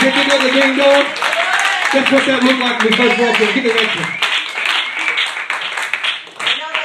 Did 0.00 0.14
you 0.14 0.24
know 0.28 0.38
the 0.38 0.50
green 0.50 0.76
door? 0.76 1.02
That's 1.92 2.12
what 2.12 2.26
that 2.26 2.42
looked 2.44 2.60
like 2.60 2.78
when 2.78 2.90
we 2.90 2.96
first 2.96 3.18
walked 3.18 3.40
in. 3.40 3.54
Give 3.54 3.64
me 3.64 3.70
the 3.70 3.76
next 3.80 3.96
one. 3.98 4.20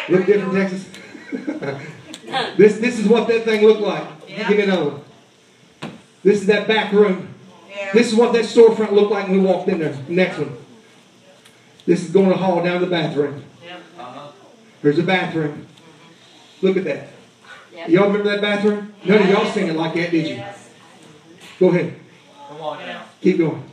Look 0.10 0.26
different, 0.26 0.54
Texas. 0.56 1.92
this 2.58 2.78
this 2.78 3.00
is 3.00 3.08
what 3.08 3.28
that 3.28 3.44
thing 3.44 3.66
looked 3.66 3.82
like. 3.82 4.08
Yeah. 4.28 4.48
Give 4.50 4.58
me 4.58 4.64
another. 4.64 5.00
This 6.24 6.42
is 6.42 6.48
that 6.48 6.68
back 6.68 6.92
room. 6.92 7.34
This 7.94 8.12
is 8.12 8.16
what 8.16 8.34
that 8.34 8.46
storefront 8.46 8.92
looked 8.92 9.12
like 9.12 9.28
when 9.28 9.42
we 9.42 9.48
walked 9.48 9.70
in 9.70 9.80
there. 9.80 9.98
Next 10.08 10.38
one. 10.38 10.58
This 11.86 12.04
is 12.04 12.12
going 12.12 12.30
to 12.30 12.38
hall 12.38 12.64
down 12.64 12.80
to 12.80 12.86
the 12.86 12.92
bathroom. 12.92 13.44
Uh-huh. 13.98 14.32
There's 14.82 14.98
a 14.98 15.04
bathroom. 15.04 15.68
Look 16.62 16.78
at 16.78 16.84
that. 16.86 17.10
Yep. 17.74 17.90
Y'all 17.90 18.08
remember 18.08 18.30
that 18.32 18.42
bathroom? 18.42 18.94
None 19.04 19.22
of 19.22 19.30
y'all 19.30 19.46
sing 19.52 19.68
it 19.68 19.76
like 19.76 19.94
that, 19.94 20.12
did 20.12 20.28
you? 20.28 20.44
Go 21.60 21.70
ahead. 21.70 22.00
Come 22.48 22.62
on 22.62 22.80
now. 22.80 23.04
Keep 23.22 23.38
going. 23.40 23.64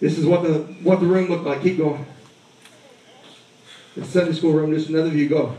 This 0.00 0.18
is 0.18 0.26
what 0.26 0.42
the 0.42 0.60
what 0.82 1.00
the 1.00 1.06
room 1.06 1.28
looked 1.28 1.44
like. 1.44 1.62
Keep 1.62 1.78
going. 1.78 2.06
The 3.96 4.04
Sunday 4.04 4.32
school 4.32 4.52
room, 4.52 4.72
just 4.72 4.88
another 4.88 5.10
view. 5.10 5.28
Go. 5.28 5.56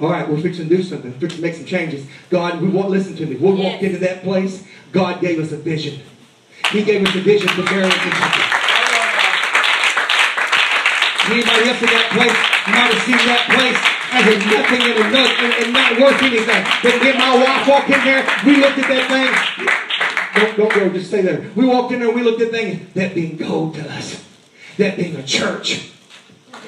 All 0.00 0.08
right, 0.10 0.26
we're 0.28 0.40
fixing 0.40 0.68
to 0.68 0.76
do 0.76 0.82
something. 0.82 1.12
Fixing 1.12 1.36
to 1.40 1.42
make 1.42 1.54
some 1.54 1.66
changes. 1.66 2.06
God, 2.30 2.62
we 2.62 2.68
won't 2.68 2.88
listen 2.90 3.14
to 3.16 3.26
me. 3.26 3.36
We 3.36 3.50
walked 3.52 3.82
Yes. 3.82 3.92
into 3.92 3.98
that 3.98 4.22
place. 4.22 4.64
God 4.92 5.20
gave 5.20 5.38
us 5.38 5.52
a 5.52 5.56
vision. 5.56 6.00
He 6.72 6.82
gave 6.82 7.06
us 7.06 7.14
a 7.14 7.20
vision 7.20 7.48
for 7.48 7.62
Marion, 7.62 7.90
Kentucky. 7.90 8.42
Anybody 11.30 11.68
else 11.68 11.80
in 11.82 11.86
that 11.86 12.08
place 12.10 12.36
might 12.66 12.90
have 12.90 13.02
seen 13.04 13.20
that 13.28 13.44
place 13.54 13.78
as 14.12 14.26
a 14.26 14.36
nothing 14.50 14.82
and 14.82 14.98
a 14.98 15.10
nut 15.10 15.30
and, 15.38 15.52
and 15.64 15.72
not 15.72 16.00
worth 16.00 16.22
anything. 16.22 16.64
But 16.82 17.00
then 17.02 17.18
my 17.18 17.34
wife 17.36 17.68
walked 17.68 17.90
in 17.90 18.04
there, 18.04 18.26
we 18.44 18.56
looked 18.56 18.78
at 18.78 18.88
that 18.88 19.06
thing. 19.10 20.42
Don't, 20.42 20.56
don't 20.56 20.74
go, 20.74 20.88
just 20.88 21.08
stay 21.08 21.22
there. 21.22 21.50
We 21.54 21.66
walked 21.66 21.92
in 21.92 22.00
there, 22.00 22.10
we 22.10 22.22
looked 22.22 22.40
at 22.40 22.50
things, 22.50 22.92
that 22.94 23.14
being 23.14 23.36
gold 23.36 23.74
to 23.74 23.88
us. 23.92 24.24
That 24.78 24.96
being 24.96 25.14
a 25.16 25.22
church. 25.22 25.92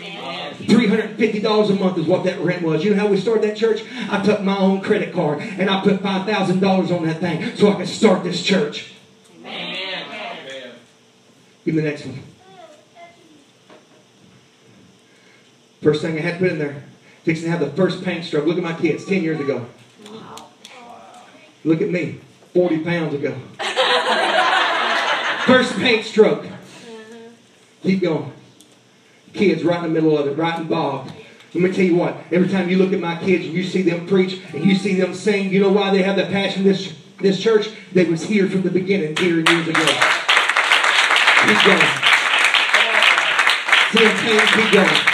$350 0.03 1.71
a 1.71 1.75
month 1.75 1.99
is 1.99 2.07
what 2.07 2.25
that 2.25 2.41
rent 2.41 2.63
was. 2.63 2.85
You 2.85 2.95
know 2.95 3.01
how 3.01 3.09
we 3.09 3.17
started 3.17 3.45
that 3.45 3.57
church? 3.57 3.83
I 4.11 4.23
took 4.23 4.43
my 4.43 4.57
own 4.57 4.81
credit 4.81 5.13
card 5.13 5.41
and 5.41 5.71
I 5.71 5.83
put 5.83 6.03
$5,000 6.03 6.97
on 6.97 7.07
that 7.07 7.21
thing 7.21 7.57
so 7.57 7.71
I 7.71 7.75
could 7.75 7.89
start 7.89 8.25
this 8.25 8.43
church. 8.43 8.95
Amen. 9.45 10.73
Give 11.65 11.75
me 11.75 11.83
the 11.83 11.89
next 11.89 12.07
one. 12.07 12.23
First 15.81 16.03
thing 16.03 16.17
I 16.17 16.21
had 16.21 16.35
to 16.35 16.39
put 16.39 16.53
in 16.53 16.59
there, 16.59 16.85
fixing 17.25 17.47
to 17.47 17.51
have 17.51 17.61
the 17.61 17.71
first 17.71 18.05
paint 18.05 18.25
stroke. 18.25 18.47
Look 18.47 18.57
at 18.57 18.63
my 18.63 18.75
kids, 18.75 19.05
10 19.05 19.23
years 19.23 19.41
ago. 19.41 19.67
Look 21.65 21.81
at 21.81 21.91
me, 21.91 22.21
40 22.55 22.79
pounds 22.85 23.15
ago. 23.15 23.37
First 25.47 25.75
paint 25.77 26.05
stroke. 26.05 26.47
Keep 27.83 28.03
going. 28.03 28.33
Kids 29.33 29.65
right 29.65 29.79
in 29.79 29.83
the 29.85 30.01
middle 30.01 30.17
of 30.19 30.27
it, 30.27 30.37
right 30.37 30.59
involved. 30.59 31.13
Let 31.55 31.63
me 31.63 31.73
tell 31.73 31.85
you 31.85 31.97
what, 31.97 32.17
every 32.31 32.49
time 32.49 32.71
you 32.71 32.79
look 32.79 32.93
at 32.93 33.01
my 33.01 33.19
kids 33.19 33.45
and 33.45 33.55
you 33.55 33.63
see 33.63 33.83
them 33.83 34.07
preach 34.07 34.41
and 34.55 34.65
you 34.65 34.75
see 34.75 34.95
them 34.95 35.13
sing, 35.13 35.51
you 35.51 35.61
know 35.61 35.71
why 35.71 35.91
they 35.91 36.03
have 36.03 36.17
the 36.17 36.25
passion 36.25 36.65
this 36.65 36.95
this 37.19 37.41
church? 37.41 37.69
They 37.93 38.05
was 38.05 38.25
here 38.25 38.49
from 38.49 38.63
the 38.63 38.71
beginning, 38.71 39.17
here 39.17 39.37
years 39.37 39.69
ago. 39.69 39.85
Keep 41.45 41.65
going. 41.65 41.89
See 43.93 44.05
them 44.05 44.17
sing, 44.19 44.41
keep 44.55 44.73
going. 44.73 45.13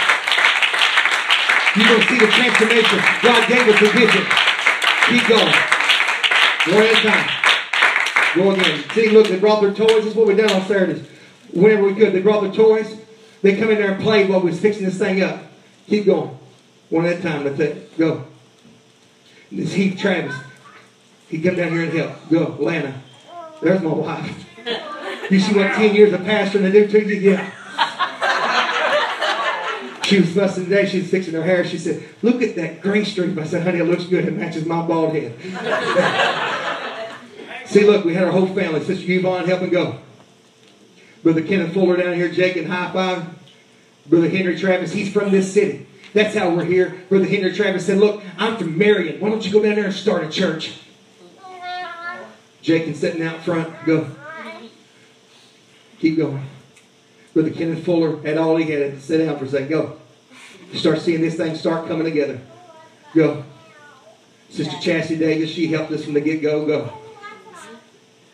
You're 1.75 1.87
going 1.87 2.01
to 2.01 2.07
see 2.07 2.17
the 2.17 2.27
transformation. 2.31 2.99
God 3.21 3.47
gave 3.47 3.67
us 3.67 3.81
a 3.81 3.89
vision. 3.93 4.25
Keep 5.07 5.27
going. 5.27 5.53
One 6.67 6.83
at 6.83 6.91
a 6.91 7.07
time. 7.07 7.29
Go 8.35 8.51
again. 8.51 8.83
See, 8.93 9.09
look, 9.09 9.27
they 9.27 9.39
brought 9.39 9.61
their 9.61 9.73
toys. 9.73 10.03
This 10.03 10.07
is 10.07 10.15
what 10.15 10.27
we 10.27 10.35
done 10.35 10.51
on 10.51 10.65
Saturdays. 10.67 11.05
Whenever 11.53 11.83
we 11.83 11.95
could, 11.95 12.13
they 12.13 12.21
brought 12.21 12.41
their 12.41 12.51
toys. 12.51 12.97
They 13.41 13.55
come 13.55 13.69
in 13.69 13.77
there 13.77 13.91
and 13.91 14.01
play 14.01 14.25
while 14.25 14.41
we 14.41 14.51
was 14.51 14.59
fixing 14.59 14.85
this 14.85 14.97
thing 14.97 15.21
up. 15.21 15.41
Keep 15.87 16.05
going. 16.05 16.37
One 16.89 17.05
at 17.05 17.19
a 17.19 17.21
time. 17.21 17.43
That's 17.43 17.59
it. 17.59 17.97
Go. 17.97 18.25
This 19.51 19.73
Heath 19.73 19.97
Travis. 19.97 20.35
He 21.27 21.41
come 21.41 21.55
down 21.55 21.71
here 21.71 21.83
and 21.83 21.93
help. 21.93 22.29
Go. 22.29 22.57
Lana. 22.59 23.01
There's 23.61 23.81
my 23.81 23.93
wife. 23.93 24.45
You 25.29 25.39
see 25.39 25.53
what 25.53 25.73
10 25.73 25.95
years 25.95 26.13
of 26.13 26.21
pastoring 26.21 26.61
to 26.61 26.71
do 26.71 26.87
to 26.87 27.07
you? 27.07 27.31
Yeah. 27.31 27.51
She 30.03 30.19
was 30.19 30.33
fussing 30.33 30.63
today. 30.63 30.87
She 30.87 31.01
was 31.01 31.11
fixing 31.11 31.35
her 31.35 31.43
hair. 31.43 31.63
She 31.63 31.77
said, 31.77 32.03
Look 32.23 32.41
at 32.41 32.55
that 32.55 32.81
gray 32.81 33.03
streak. 33.03 33.37
I 33.37 33.43
said, 33.43 33.61
Honey, 33.61 33.77
it 33.77 33.83
looks 33.83 34.05
good. 34.05 34.25
It 34.25 34.35
matches 34.35 34.65
my 34.65 34.81
bald 34.81 35.13
head. 35.13 35.35
See, 37.67 37.85
look, 37.85 38.05
we 38.05 38.15
had 38.15 38.23
our 38.23 38.31
whole 38.31 38.47
family. 38.47 38.83
Sister 38.83 39.11
Yvonne 39.11 39.45
helping 39.45 39.69
go. 39.69 39.99
Brother 41.23 41.41
Kenneth 41.41 41.73
Fuller 41.73 41.97
down 41.97 42.13
here, 42.13 42.29
Jake 42.29 42.55
and 42.55 42.67
high 42.67 42.91
five. 42.91 43.25
Brother 44.07 44.29
Henry 44.29 44.57
Travis, 44.57 44.91
he's 44.91 45.11
from 45.11 45.31
this 45.31 45.53
city. 45.53 45.85
That's 46.13 46.35
how 46.35 46.49
we're 46.49 46.65
here. 46.65 47.03
Brother 47.09 47.25
Henry 47.25 47.53
Travis 47.53 47.85
said, 47.85 47.99
Look, 47.99 48.23
I'm 48.37 48.57
from 48.57 48.77
Marion. 48.77 49.19
Why 49.19 49.29
don't 49.29 49.45
you 49.45 49.51
go 49.51 49.61
down 49.61 49.75
there 49.75 49.85
and 49.85 49.93
start 49.93 50.23
a 50.23 50.29
church? 50.29 50.79
Jake 52.61 52.87
and 52.87 52.97
sitting 52.97 53.21
out 53.21 53.41
front. 53.41 53.73
Go. 53.85 54.09
Keep 55.99 56.17
going. 56.17 56.45
Brother 57.33 57.51
Kenneth 57.51 57.85
Fuller 57.85 58.21
had 58.21 58.37
all 58.37 58.55
he 58.55 58.69
had 58.71 59.01
sit 59.01 59.25
down 59.25 59.37
for 59.37 59.45
a 59.45 59.49
second. 59.49 59.69
Go. 59.69 59.99
Start 60.73 60.99
seeing 61.01 61.21
this 61.21 61.35
thing 61.35 61.55
start 61.55 61.87
coming 61.87 62.05
together. 62.05 62.39
Go. 63.13 63.43
Sister 64.49 64.77
Chastity 64.79 65.17
Davis, 65.17 65.49
she 65.49 65.67
helped 65.67 65.91
us 65.91 66.03
from 66.03 66.13
the 66.13 66.21
get-go. 66.21 66.65
Go. 66.65 66.93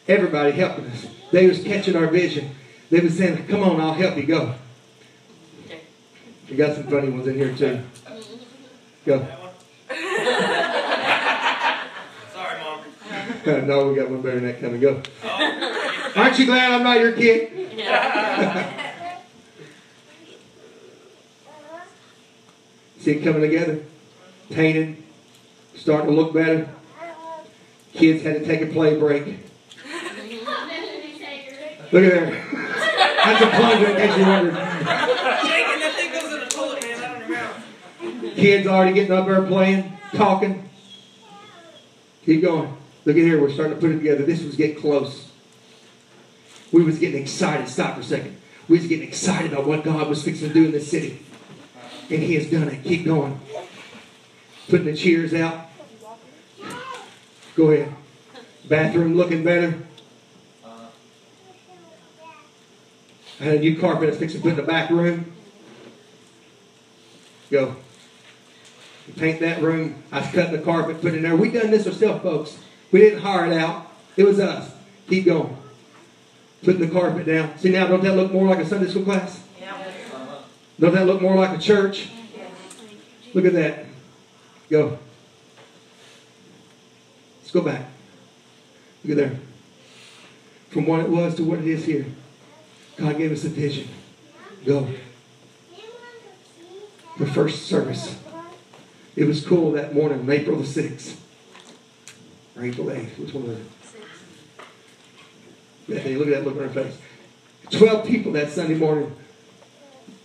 Everybody 0.07 0.51
helping 0.51 0.85
us. 0.87 1.07
They 1.31 1.47
was 1.47 1.63
catching 1.63 1.95
our 1.95 2.07
vision. 2.07 2.51
They 2.95 3.01
was 3.01 3.17
saying, 3.17 3.45
come 3.47 3.61
on, 3.61 3.81
I'll 3.81 3.93
help 3.93 4.15
you. 4.15 4.23
Go. 4.23 4.55
We 6.49 6.55
got 6.55 6.77
some 6.77 6.85
funny 6.85 7.09
ones 7.09 7.27
in 7.27 7.35
here 7.35 7.53
too. 7.53 7.81
Go. 9.05 9.19
Sorry, 12.31 12.63
Mom. 12.63 12.79
no, 13.67 13.89
we 13.89 13.95
got 13.97 14.09
one 14.09 14.21
better 14.21 14.39
than 14.39 14.45
that 14.45 14.61
coming. 14.61 14.79
Go. 14.79 15.01
Oh, 15.25 16.11
Aren't 16.15 16.39
you 16.39 16.45
glad 16.45 16.71
I'm 16.71 16.83
not 16.83 17.01
your 17.01 17.11
kid? 17.11 17.51
See 22.99 23.11
it 23.11 23.25
coming 23.25 23.41
together. 23.41 23.83
Painted. 24.51 25.03
Starting 25.75 26.11
to 26.11 26.15
look 26.15 26.33
better. 26.33 26.69
Kids 27.91 28.23
had 28.23 28.35
to 28.35 28.45
take 28.45 28.61
a 28.61 28.67
play 28.67 28.97
break. 28.97 29.39
Look 31.91 32.05
at 32.05 32.11
there. 32.11 32.64
That's 33.25 33.41
a 33.41 33.47
plunger 33.49 33.87
in 33.87 33.95
case 33.97 34.17
you 34.17 34.25
wondered. 34.25 34.53
Shaking, 34.53 35.79
that 35.79 35.93
thing 35.95 36.11
goes 36.11 36.33
in 36.33 36.39
the 36.39 36.45
toilet, 36.45 36.81
man. 36.83 37.01
Not 37.01 37.11
on 37.11 37.29
your 37.29 37.29
mouth. 37.37 38.35
Kids 38.35 38.67
already 38.67 38.93
getting 38.93 39.11
up 39.11 39.25
there 39.25 39.41
playing, 39.41 39.97
talking. 40.13 40.69
Keep 42.25 42.41
going. 42.43 42.77
Look 43.05 43.17
at 43.17 43.23
here. 43.23 43.41
We're 43.41 43.51
starting 43.51 43.75
to 43.75 43.81
put 43.81 43.91
it 43.91 43.97
together. 43.97 44.23
This 44.23 44.43
was 44.43 44.55
getting 44.55 44.79
close. 44.79 45.31
We 46.71 46.83
was 46.83 46.99
getting 46.99 47.21
excited. 47.21 47.67
Stop 47.67 47.95
for 47.95 48.01
a 48.01 48.03
second. 48.03 48.37
We 48.67 48.77
was 48.77 48.87
getting 48.87 49.07
excited 49.07 49.53
about 49.53 49.65
what 49.65 49.83
God 49.83 50.07
was 50.07 50.23
fixing 50.23 50.49
to 50.49 50.53
do 50.53 50.65
in 50.65 50.71
this 50.71 50.89
city. 50.89 51.25
And 52.09 52.21
he 52.21 52.35
has 52.35 52.49
done 52.49 52.67
it. 52.67 52.83
Keep 52.83 53.05
going. 53.05 53.39
Putting 54.67 54.85
the 54.85 54.95
cheers 54.95 55.33
out. 55.33 55.67
Go 57.55 57.71
ahead. 57.71 57.93
Bathroom 58.67 59.15
looking 59.15 59.43
better. 59.43 59.79
I 63.39 63.43
had 63.43 63.55
a 63.55 63.59
new 63.59 63.79
carpet 63.79 64.07
that's 64.07 64.17
fixing 64.17 64.41
to 64.41 64.43
put 64.43 64.51
in 64.51 64.55
the 64.57 64.63
back 64.63 64.89
room. 64.89 65.31
Go. 67.51 67.75
Paint 69.17 69.39
that 69.41 69.61
room. 69.61 70.03
I 70.11 70.21
cutting 70.21 70.53
the 70.53 70.59
carpet, 70.59 71.01
put 71.01 71.13
it 71.13 71.17
in 71.17 71.23
there. 71.23 71.35
We 71.35 71.51
done 71.51 71.69
this 71.69 71.85
ourselves, 71.85 72.23
folks. 72.23 72.57
We 72.91 72.99
didn't 72.99 73.19
hire 73.19 73.45
it 73.45 73.53
out. 73.53 73.91
It 74.17 74.23
was 74.23 74.39
us. 74.39 74.71
Keep 75.09 75.25
going. 75.25 75.55
Putting 76.63 76.81
the 76.81 76.87
carpet 76.87 77.25
down. 77.25 77.57
See 77.57 77.69
now, 77.69 77.87
don't 77.87 78.03
that 78.03 78.15
look 78.15 78.31
more 78.31 78.47
like 78.47 78.59
a 78.59 78.65
Sunday 78.65 78.89
school 78.89 79.03
class? 79.03 79.41
Don't 80.79 80.93
that 80.93 81.05
look 81.05 81.21
more 81.21 81.35
like 81.35 81.57
a 81.57 81.61
church? 81.61 82.09
Look 83.33 83.45
at 83.45 83.53
that. 83.53 83.85
Go. 84.69 84.97
Let's 87.41 87.51
go 87.51 87.61
back. 87.61 87.85
Look 89.03 89.11
at 89.11 89.17
there. 89.17 89.39
From 90.69 90.85
what 90.87 91.01
it 91.01 91.09
was 91.09 91.35
to 91.35 91.43
what 91.43 91.59
it 91.59 91.67
is 91.67 91.85
here. 91.85 92.05
God 92.97 93.17
gave 93.17 93.31
us 93.31 93.43
a 93.43 93.49
vision. 93.49 93.87
Go. 94.65 94.87
The 97.17 97.25
first 97.27 97.67
service. 97.67 98.17
It 99.15 99.25
was 99.25 99.45
cool 99.45 99.71
that 99.73 99.93
morning, 99.93 100.29
April 100.29 100.57
the 100.57 100.63
6th. 100.63 101.17
Or 102.57 102.63
April 102.63 102.87
8th. 102.87 103.17
Which 103.19 103.33
one 103.33 103.47
was 103.47 103.57
it? 103.57 103.65
Bethany, 105.87 106.15
look 106.15 106.27
at 106.27 106.33
that 106.33 106.45
look 106.45 106.57
on 106.57 106.63
her 106.63 106.69
face. 106.69 106.97
12 107.71 108.07
people 108.07 108.31
that 108.33 108.49
Sunday 108.49 108.75
morning. 108.75 109.15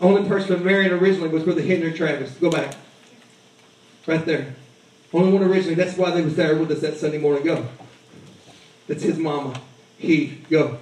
Only 0.01 0.27
person 0.27 0.57
from 0.57 0.65
Marion 0.65 0.93
originally 0.93 1.29
was 1.29 1.43
Brother 1.43 1.63
Henry 1.63 1.93
Travis. 1.93 2.33
Go 2.35 2.51
back. 2.51 2.75
Right 4.07 4.25
there. 4.25 4.55
Only 5.13 5.33
one 5.33 5.43
originally. 5.43 5.75
That's 5.75 5.97
why 5.97 6.11
they 6.13 6.23
was 6.23 6.37
there 6.37 6.57
with 6.57 6.71
us 6.71 6.81
that 6.81 6.97
Sunday 6.97 7.19
morning. 7.19 7.45
Go. 7.45 7.67
That's 8.89 9.03
his 9.03 9.19
mama. 9.19 9.61
He. 9.99 10.39
Go. 10.49 10.79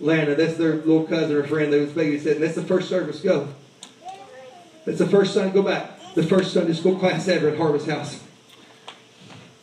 Lana, 0.00 0.34
that's 0.34 0.56
their 0.56 0.74
little 0.74 1.04
cousin 1.04 1.36
or 1.36 1.44
friend 1.44 1.72
that 1.72 1.80
was 1.80 1.90
babysitting. 1.90 2.40
That's 2.40 2.54
the 2.54 2.62
first 2.62 2.88
service. 2.88 3.20
Go. 3.20 3.48
That's 4.84 4.98
the 4.98 5.06
first 5.06 5.34
Sunday. 5.34 5.52
Go 5.52 5.62
back. 5.62 6.14
The 6.14 6.22
first 6.22 6.52
Sunday 6.52 6.74
school 6.74 6.98
class 6.98 7.28
ever 7.28 7.48
at 7.48 7.58
Harvest 7.58 7.88
House. 7.88 8.22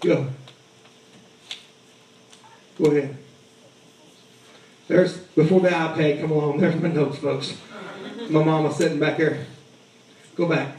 Go. 0.02 0.28
Go 2.78 2.86
ahead. 2.92 3.18
There's 4.88 5.18
before 5.18 5.62
the 5.62 5.70
iPad 5.70 6.22
come 6.22 6.32
along. 6.32 6.60
There's 6.60 6.80
my 6.82 6.90
notes, 6.90 7.18
folks. 7.18 7.58
My 8.30 8.44
mama 8.44 8.74
sitting 8.74 9.00
back 9.00 9.18
there. 9.18 9.46
Go 10.36 10.48
back. 10.48 10.76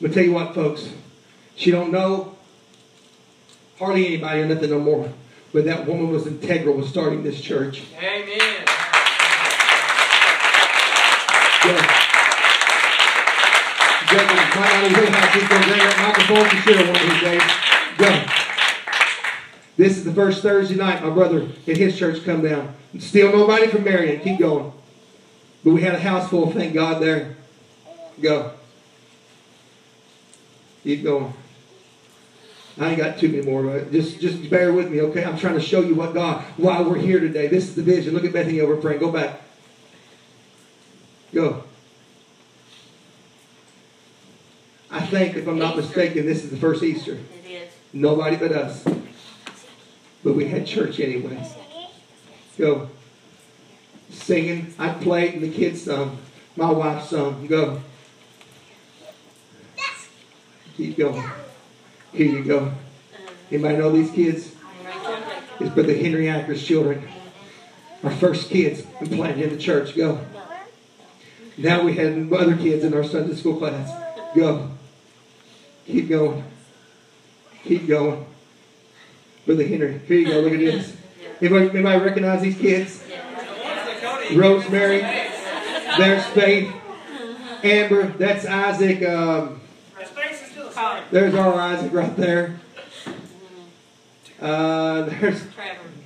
But 0.00 0.12
tell 0.12 0.24
you 0.24 0.32
what, 0.32 0.54
folks. 0.54 0.88
She 1.54 1.70
don't 1.70 1.92
know 1.92 2.36
hardly 3.78 4.06
anybody 4.06 4.40
or 4.40 4.46
nothing 4.46 4.70
no 4.70 4.80
more. 4.80 5.12
But 5.52 5.66
that 5.66 5.86
woman 5.86 6.10
was 6.10 6.26
integral 6.26 6.76
with 6.76 6.88
starting 6.88 7.22
this 7.22 7.40
church. 7.40 7.82
Amen. 7.98 8.64
Yeah. 11.64 12.02
Jacob 14.08 14.36
might 14.36 14.72
not 14.72 14.90
even 14.90 15.12
have 15.12 15.32
people 15.32 15.56
bring 15.58 15.78
that 15.78 15.96
microphone 16.02 16.48
to 16.48 16.56
share 16.56 16.86
one 16.86 16.96
of 16.96 17.02
these 17.02 17.20
days. 17.20 17.42
Go. 17.98 18.08
This 19.76 19.96
is 19.98 20.04
the 20.04 20.12
first 20.12 20.42
Thursday 20.42 20.74
night 20.74 21.02
my 21.02 21.10
brother 21.10 21.48
at 21.66 21.76
his 21.76 21.98
church 21.98 22.24
come 22.24 22.42
down. 22.42 22.74
Still 22.98 23.32
nobody 23.32 23.68
from 23.68 23.84
Marion. 23.84 24.20
Keep 24.20 24.38
going. 24.38 24.72
But 25.64 25.72
we 25.72 25.82
had 25.82 25.94
a 25.94 26.00
house 26.00 26.28
full, 26.30 26.50
thank 26.50 26.74
God, 26.74 27.00
there. 27.00 27.36
Go. 28.20 28.52
Keep 30.82 31.04
going. 31.04 31.32
I 32.82 32.88
ain't 32.88 32.98
got 32.98 33.16
too 33.16 33.28
many 33.28 33.42
more, 33.42 33.62
but 33.62 33.92
just 33.92 34.18
just 34.20 34.50
bear 34.50 34.72
with 34.72 34.90
me, 34.90 35.00
okay? 35.02 35.24
I'm 35.24 35.38
trying 35.38 35.54
to 35.54 35.60
show 35.60 35.82
you 35.82 35.94
what 35.94 36.14
God, 36.14 36.42
why 36.56 36.80
we're 36.80 36.98
here 36.98 37.20
today. 37.20 37.46
This 37.46 37.68
is 37.68 37.76
the 37.76 37.82
vision. 37.82 38.12
Look 38.12 38.24
at 38.24 38.32
Bethany 38.32 38.60
over 38.60 38.76
praying. 38.76 38.98
Go 38.98 39.12
back. 39.12 39.40
Go. 41.32 41.62
I 44.90 45.00
think, 45.06 45.36
if 45.36 45.46
I'm 45.46 45.60
not 45.60 45.76
mistaken, 45.76 46.26
this 46.26 46.42
is 46.42 46.50
the 46.50 46.56
first 46.56 46.82
Easter. 46.82 47.12
It 47.12 47.48
is. 47.48 47.72
Nobody 47.92 48.34
but 48.34 48.50
us. 48.50 48.84
But 50.24 50.34
we 50.34 50.48
had 50.48 50.66
church 50.66 50.98
anyway. 50.98 51.48
Go. 52.58 52.90
Singing. 54.10 54.74
I 54.76 54.88
played 54.88 55.34
and 55.34 55.42
the 55.44 55.52
kids 55.52 55.82
sung. 55.82 56.18
My 56.56 56.70
wife 56.70 57.04
sung. 57.04 57.46
Go. 57.46 57.80
Keep 60.76 60.98
going. 60.98 61.30
Here 62.12 62.26
you 62.26 62.44
go. 62.44 62.72
Anybody 63.50 63.76
know 63.76 63.90
these 63.90 64.10
kids? 64.10 64.54
It's 65.60 65.74
Brother 65.74 65.94
Henry 65.96 66.28
Acker's 66.28 66.62
children. 66.62 67.08
Our 68.02 68.10
first 68.10 68.50
kids 68.50 68.82
planted 69.04 69.40
in 69.44 69.50
the 69.50 69.58
church. 69.58 69.96
Go. 69.96 70.20
Now 71.56 71.82
we 71.82 71.94
had 71.94 72.32
other 72.32 72.56
kids 72.56 72.84
in 72.84 72.94
our 72.94 73.04
Sunday 73.04 73.34
school 73.34 73.56
class. 73.56 73.90
Go. 74.34 74.70
Keep 75.86 76.08
going. 76.08 76.44
Keep 77.64 77.86
going. 77.86 78.26
Brother 79.46 79.66
Henry, 79.66 80.00
here 80.06 80.18
you 80.18 80.26
go. 80.26 80.40
Look 80.40 80.52
at 80.52 80.58
this. 80.58 80.96
Anybody, 81.40 81.70
anybody 81.70 82.04
recognize 82.04 82.42
these 82.42 82.58
kids? 82.58 83.04
Rosemary. 84.34 85.00
There's 85.98 86.24
Faith. 86.26 86.72
Amber. 87.64 88.06
That's 88.18 88.44
Isaac. 88.46 89.02
Um, 89.08 89.60
His 89.98 90.08
face 90.08 90.42
is 90.42 90.50
still 90.50 90.61
the 90.61 90.61
same. 90.61 90.61
There's 91.10 91.34
our 91.34 91.54
Isaac 91.54 91.92
right 91.92 92.16
there. 92.16 92.60
Uh, 94.40 95.02
there's. 95.02 95.42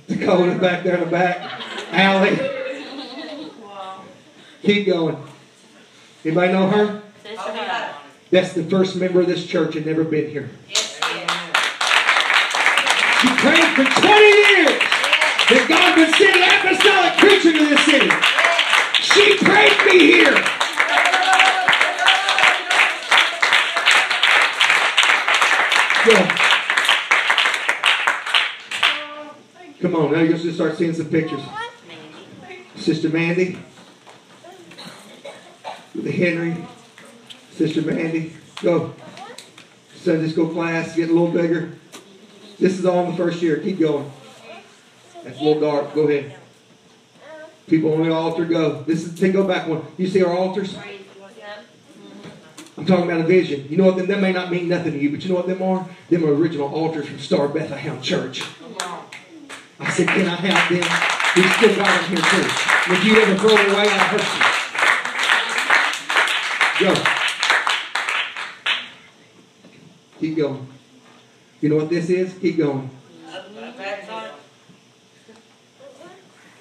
Dakota 0.07 0.57
back 0.57 0.83
there 0.83 0.95
in 0.95 1.01
the 1.01 1.05
back. 1.05 1.61
Allie. 1.91 2.37
Keep 4.63 4.87
going. 4.87 5.17
Anybody 6.23 6.53
know 6.53 6.69
her? 6.69 7.01
That's 8.31 8.53
the 8.53 8.63
first 8.63 8.95
member 8.95 9.21
of 9.21 9.27
this 9.27 9.45
church 9.45 9.75
and 9.75 9.85
never 9.85 10.03
been 10.03 10.29
here. 10.29 10.49
She 13.21 13.27
prayed 13.37 13.75
for 13.75 13.83
20 13.83 14.25
years 14.25 14.79
that 15.49 15.65
God 15.69 15.97
would 15.97 16.13
send 16.15 16.35
an 16.35 16.43
apostolic 16.59 17.17
preacher 17.17 17.51
to 17.51 17.65
this 17.65 17.85
city. 17.85 18.11
She 19.01 19.37
prayed 19.43 19.77
me 19.85 19.99
here. 20.11 20.66
Go. 26.07 26.13
Come 29.81 29.95
on, 29.97 30.13
now 30.13 30.21
you'll 30.21 30.37
just 30.37 30.55
start 30.55 30.77
seeing 30.77 30.93
some 30.93 31.09
pictures. 31.09 31.41
Sister 32.77 33.09
Mandy, 33.09 33.57
the 35.93 36.11
Henry, 36.11 36.55
Sister 37.51 37.81
Mandy, 37.81 38.31
go. 38.61 38.93
Sunday 39.95 40.29
school 40.29 40.47
class, 40.47 40.95
getting 40.95 41.17
a 41.17 41.19
little 41.19 41.35
bigger. 41.35 41.73
This 42.57 42.79
is 42.79 42.85
all 42.85 43.03
in 43.03 43.11
the 43.11 43.17
first 43.17 43.41
year. 43.41 43.57
Keep 43.57 43.79
going. 43.79 44.09
That's 45.25 45.37
a 45.41 45.43
little 45.43 45.59
dark. 45.59 45.93
Go 45.93 46.07
ahead. 46.07 46.37
People 47.67 47.93
on 47.95 48.03
the 48.07 48.13
altar, 48.13 48.45
go. 48.45 48.81
This 48.83 49.05
is, 49.05 49.19
take 49.19 49.33
go 49.33 49.45
back 49.45 49.67
one. 49.67 49.85
You 49.97 50.07
see 50.07 50.23
our 50.23 50.33
altars? 50.33 50.73
Talking 52.87 53.11
about 53.11 53.19
a 53.19 53.23
vision. 53.25 53.67
You 53.69 53.75
know 53.75 53.85
what? 53.87 53.97
Them, 53.97 54.07
that 54.07 54.21
may 54.21 54.31
not 54.31 54.49
mean 54.49 54.69
nothing 54.69 54.93
to 54.93 54.97
you, 54.97 55.09
but 55.09 55.21
you 55.21 55.27
know 55.29 55.35
what 55.35 55.47
them 55.47 55.61
are? 55.61 55.85
Them 56.09 56.23
are 56.23 56.33
original 56.33 56.73
altars 56.73 57.05
from 57.07 57.19
Star 57.19 57.49
Bethlehem 57.49 58.01
Church. 58.01 58.43
I 59.77 59.91
said, 59.91 60.07
can 60.07 60.25
I 60.25 60.35
have 60.35 60.69
them? 60.69 60.79
We 61.35 61.43
still 61.51 61.75
got 61.75 62.01
them 62.01 62.09
here 62.09 62.23
too. 62.23 62.47
If 62.93 63.03
you 63.03 63.17
ever 63.17 63.35
throw 63.35 63.49
them 63.49 63.71
away, 63.71 63.89
I'll 63.89 64.07
hurt 64.07 64.23
you. 66.79 66.87
Go. 66.87 66.93
Keep 70.21 70.37
going. 70.37 70.67
You 71.59 71.69
know 71.69 71.75
what 71.75 71.89
this 71.89 72.09
is? 72.09 72.37
Keep 72.39 72.57
going. 72.57 72.89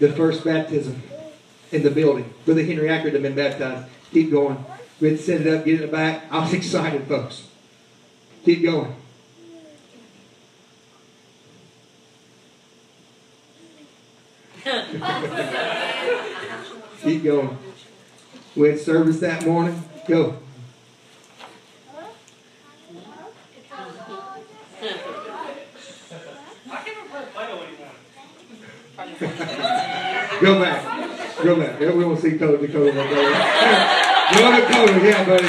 The 0.00 0.12
first 0.12 0.44
baptism 0.44 1.02
in 1.70 1.82
the 1.84 1.90
building. 1.90 2.34
Brother 2.44 2.64
Henry 2.64 2.88
Ackerd 2.88 3.12
had 3.12 3.22
been 3.22 3.36
baptized. 3.36 3.88
Keep 4.12 4.32
going. 4.32 4.64
We 5.00 5.10
had 5.10 5.18
to 5.18 5.22
set 5.22 5.42
it 5.42 5.54
up, 5.54 5.64
get 5.64 5.80
it 5.82 5.92
back. 5.92 6.24
I 6.30 6.40
was 6.40 6.52
excited, 6.54 7.06
folks. 7.06 7.46
Keep 8.44 8.62
going. 8.62 8.94
Keep 17.02 17.24
going. 17.24 17.58
We 18.56 18.68
had 18.68 18.78
service 18.80 19.20
that 19.20 19.44
morning. 19.46 19.82
Go. 20.08 20.36
I 26.68 26.76
can't 26.84 26.96
remember 26.96 27.26
Play-Doh 27.32 27.62
anymore. 27.62 27.92
Go 30.40 30.60
back. 30.60 30.80
Go 31.42 31.56
back. 31.56 31.80
We 31.80 32.04
want 32.04 32.20
to 32.20 32.30
see 32.30 32.38
Cody. 32.38 32.66
Dakota. 32.66 32.92
Go 32.92 34.02
Dakota. 34.32 35.00
Yeah, 35.02 35.24
buddy. 35.24 35.46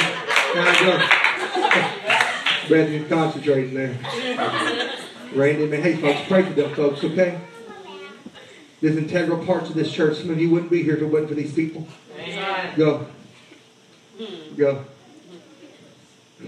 Now 0.56 0.74
go. 0.84 2.68
Brandon's 2.68 3.10
concentrating 3.10 3.74
there. 3.74 3.98
Randy, 5.34 5.68
man. 5.68 5.82
Hey, 5.82 5.96
folks, 5.96 6.22
pray 6.28 6.44
for 6.44 6.54
them, 6.54 6.74
folks, 6.76 7.04
okay? 7.04 7.40
There's 8.82 8.98
integral 8.98 9.44
parts 9.46 9.70
of 9.70 9.76
this 9.76 9.92
church. 9.92 10.18
Some 10.18 10.30
of 10.30 10.40
you 10.40 10.50
wouldn't 10.50 10.72
be 10.72 10.84
here 10.84 10.96
if 10.96 11.02
it 11.02 11.06
wasn't 11.06 11.30
for 11.30 11.36
these 11.36 11.54
people. 11.54 11.88
Amen. 12.18 12.78
Go. 12.78 13.08
Go. 14.56 14.86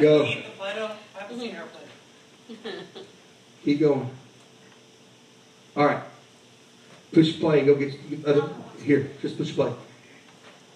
Go. 0.00 0.22
Becky 0.22 0.38
eat 0.38 0.44
the 0.44 0.50
Play-Doh? 0.56 0.90
I 1.16 1.20
haven't 1.20 1.40
seen 1.40 1.54
her 1.54 1.64
play. 1.66 1.84
Keep 3.64 3.80
going. 3.80 4.10
All 5.76 5.86
right. 5.86 6.02
Push 7.12 7.38
play. 7.38 7.64
Go 7.64 7.74
get 7.74 7.94
other 8.26 8.48
here. 8.82 9.10
Just 9.20 9.36
push 9.36 9.54
play. 9.54 9.72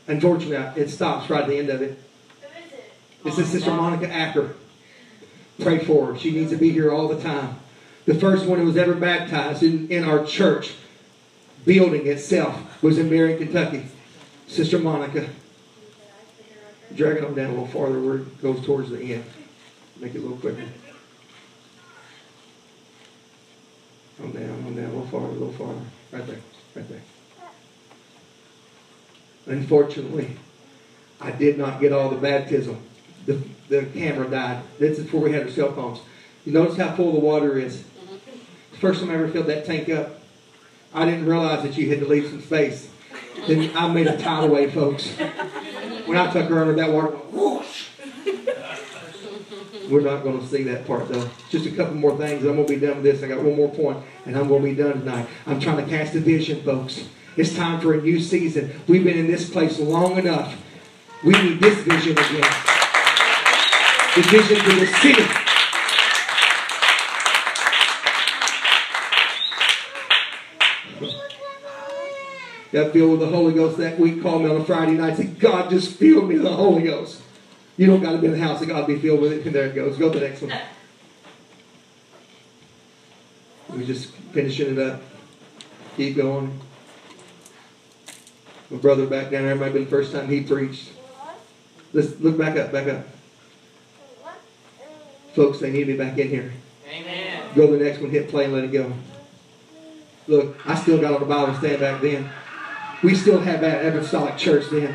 Unfortunately, 0.09 0.57
it 0.81 0.89
stops 0.89 1.31
right 1.31 1.43
at 1.43 1.49
the 1.49 1.59
end 1.59 1.71
of 1.71 1.83
it. 1.83 1.99
This 3.25 3.39
is 3.39 3.49
Sister 3.49 3.71
Monica 3.71 4.13
Acker. 4.13 4.57
Pray 5.61 5.79
for 5.79 6.07
her. 6.07 6.19
She 6.19 6.33
needs 6.33 6.51
to 6.51 6.57
be 6.57 6.71
here 6.71 6.93
all 6.93 7.09
the 7.09 7.23
time. 7.23 7.57
The 8.05 8.15
first 8.15 8.47
one 8.47 8.59
who 8.59 8.67
was 8.67 8.77
ever 8.77 8.95
baptized 8.95 9.63
in, 9.63 9.89
in 9.89 10.05
our 10.05 10.25
church 10.25 10.75
building 11.65 12.07
itself 12.09 12.83
was 12.83 12.99
in 12.99 13.09
Marion, 13.09 13.39
Kentucky. 13.39 13.87
Sister 14.49 14.79
Monica. 14.79 15.29
Drag 16.95 17.19
it 17.19 17.25
on 17.25 17.35
down 17.35 17.47
a 17.47 17.51
little 17.51 17.67
farther 17.69 18.01
where 18.01 18.19
it 18.19 18.43
goes 18.43 18.65
towards 18.67 18.91
the 18.91 19.01
end. 19.01 19.25
Make 19.99 20.15
it 20.15 20.19
a 20.19 20.21
little 20.21 20.37
quicker. 20.37 20.65
On 24.23 24.33
down, 24.33 24.65
on 24.67 24.77
down, 24.77 24.85
a 24.85 24.89
little 24.89 25.07
farther, 25.07 25.29
a 25.29 25.31
little 25.31 25.53
farther. 25.53 25.81
Right 26.11 26.27
there, 26.27 26.41
right 26.75 26.89
there. 26.89 27.01
Unfortunately, 29.47 30.37
I 31.21 31.31
did 31.31 31.59
not 31.59 31.81
get 31.81 31.93
all 31.93 32.09
the 32.09 32.17
baptism. 32.17 32.79
The, 33.27 33.41
the 33.69 33.87
camera 33.87 34.29
died. 34.29 34.63
This 34.79 34.99
is 34.99 35.05
before 35.05 35.21
we 35.21 35.33
had 35.33 35.43
our 35.43 35.51
cell 35.51 35.73
phones. 35.73 36.01
You 36.45 36.53
notice 36.53 36.77
how 36.77 36.95
full 36.95 37.13
the 37.13 37.21
water 37.21 37.59
is. 37.59 37.85
First 38.81 39.01
time 39.01 39.11
I 39.11 39.15
ever 39.15 39.29
filled 39.29 39.47
that 39.47 39.65
tank 39.65 39.89
up, 39.89 40.21
I 40.93 41.05
didn't 41.05 41.27
realize 41.27 41.63
that 41.63 41.77
you 41.77 41.89
had 41.89 42.01
to 42.01 42.07
leave 42.07 42.29
some 42.29 42.43
space. 42.43 42.89
Then 43.47 43.77
I 43.77 43.89
made 43.93 44.07
a 44.09 44.19
tidal 44.19 44.51
wave, 44.51 44.75
folks. 44.75 45.09
When 46.07 46.17
I 46.19 46.31
took 46.33 46.49
her 46.49 46.61
under 46.61 46.75
that 46.75 46.91
water, 46.91 47.09
whoosh. 47.09 47.89
We're 49.89 50.01
not 50.01 50.23
going 50.23 50.41
to 50.41 50.47
see 50.47 50.63
that 50.65 50.87
part 50.87 51.09
though. 51.09 51.29
Just 51.51 51.67
a 51.67 51.71
couple 51.71 51.95
more 51.95 52.17
things, 52.17 52.45
I'm 52.45 52.57
going 52.57 52.67
to 52.67 52.75
be 52.75 52.81
done 52.85 53.03
with 53.03 53.05
this. 53.05 53.23
I 53.23 53.29
got 53.29 53.43
one 53.43 53.57
more 53.57 53.71
point, 53.71 53.99
and 54.27 54.37
I'm 54.37 54.49
going 54.49 54.63
to 54.63 54.69
be 54.69 54.75
done 54.75 55.01
tonight. 55.01 55.29
I'm 55.47 55.61
trying 55.61 55.85
to 55.85 55.89
cast 55.89 56.15
a 56.15 56.21
vision, 56.21 56.63
folks. 56.63 57.05
It's 57.37 57.55
time 57.55 57.81
for 57.81 57.95
a 57.95 58.01
new 58.01 58.21
season. 58.21 58.73
We've 58.87 59.05
been 59.05 59.17
in 59.17 59.27
this 59.27 59.49
place 59.49 59.79
long 59.79 60.19
enough. 60.19 60.55
We 61.25 61.33
need 61.33 61.61
this 61.61 61.79
vision 61.79 62.13
again. 62.13 62.53
The 64.15 64.23
vision 64.29 64.57
for 64.61 64.73
the 64.73 64.87
city. 65.01 65.23
Got 72.73 72.93
filled 72.93 73.11
with 73.13 73.21
the 73.21 73.27
Holy 73.29 73.55
Ghost 73.55 73.79
that 73.79 73.99
week. 73.99 74.23
Called 74.23 74.43
me 74.43 74.51
on 74.51 74.61
a 74.61 74.65
Friday 74.65 74.93
night. 74.93 75.19
And 75.19 75.29
said, 75.29 75.39
God 75.39 75.71
just 75.71 75.97
filled 75.97 76.29
me 76.29 76.35
with 76.35 76.45
the 76.45 76.55
Holy 76.55 76.83
Ghost. 76.83 77.23
You 77.79 77.87
don't 77.87 78.03
got 78.03 78.13
to 78.13 78.19
be 78.19 78.27
in 78.27 78.33
the 78.33 78.39
house 78.39 78.61
of 78.61 78.69
God 78.69 78.87
to 78.87 78.95
be 78.95 78.99
filled 78.99 79.21
with 79.21 79.33
it. 79.33 79.47
And 79.47 79.55
there 79.55 79.67
it 79.67 79.75
goes. 79.75 79.97
Go 79.97 80.13
to 80.13 80.19
the 80.19 80.29
next 80.29 80.43
one. 80.43 80.53
We're 83.71 83.87
just 83.87 84.11
finishing 84.33 84.73
it 84.73 84.79
up. 84.79 85.01
Keep 85.97 86.17
going. 86.17 86.61
My 88.73 88.79
brother 88.79 89.07
back 89.07 89.31
down 89.31 89.45
there 89.45 89.55
might 89.55 89.75
be 89.75 89.85
the 89.85 89.91
first 89.91 90.13
time 90.13 90.29
he 90.29 90.41
preached. 90.41 90.93
Let's 91.93 92.19
look 92.21 92.39
back 92.39 92.57
up, 92.57 92.73
back 92.73 92.89
up. 92.89 93.05
Folks, 95.35 95.61
they 95.61 95.71
need 95.71 95.81
to 95.81 95.93
be 95.93 95.97
back 95.97 96.17
in 96.17 96.29
here. 96.29 96.53
Amen. 96.89 97.43
Go 97.55 97.67
to 97.67 97.77
the 97.77 97.85
next 97.85 98.01
one, 98.01 98.11
hit 98.11 98.31
play 98.31 98.45
and 98.45 98.55
let 98.55 98.65
it 98.65 98.73
go. 98.73 98.91
Look, 100.27 100.57
I 100.67 100.75
still 100.75 100.99
got 100.99 101.13
on 101.13 101.21
the 101.21 101.27
Bible 101.27 101.55
stand 101.55 101.81
back 101.81 102.01
then. 102.01 102.31
We 103.03 103.15
still 103.15 103.41
have 103.41 103.61
that 103.61 103.85
apostolic 103.85 104.39
church 104.39 104.71
then. 104.71 104.95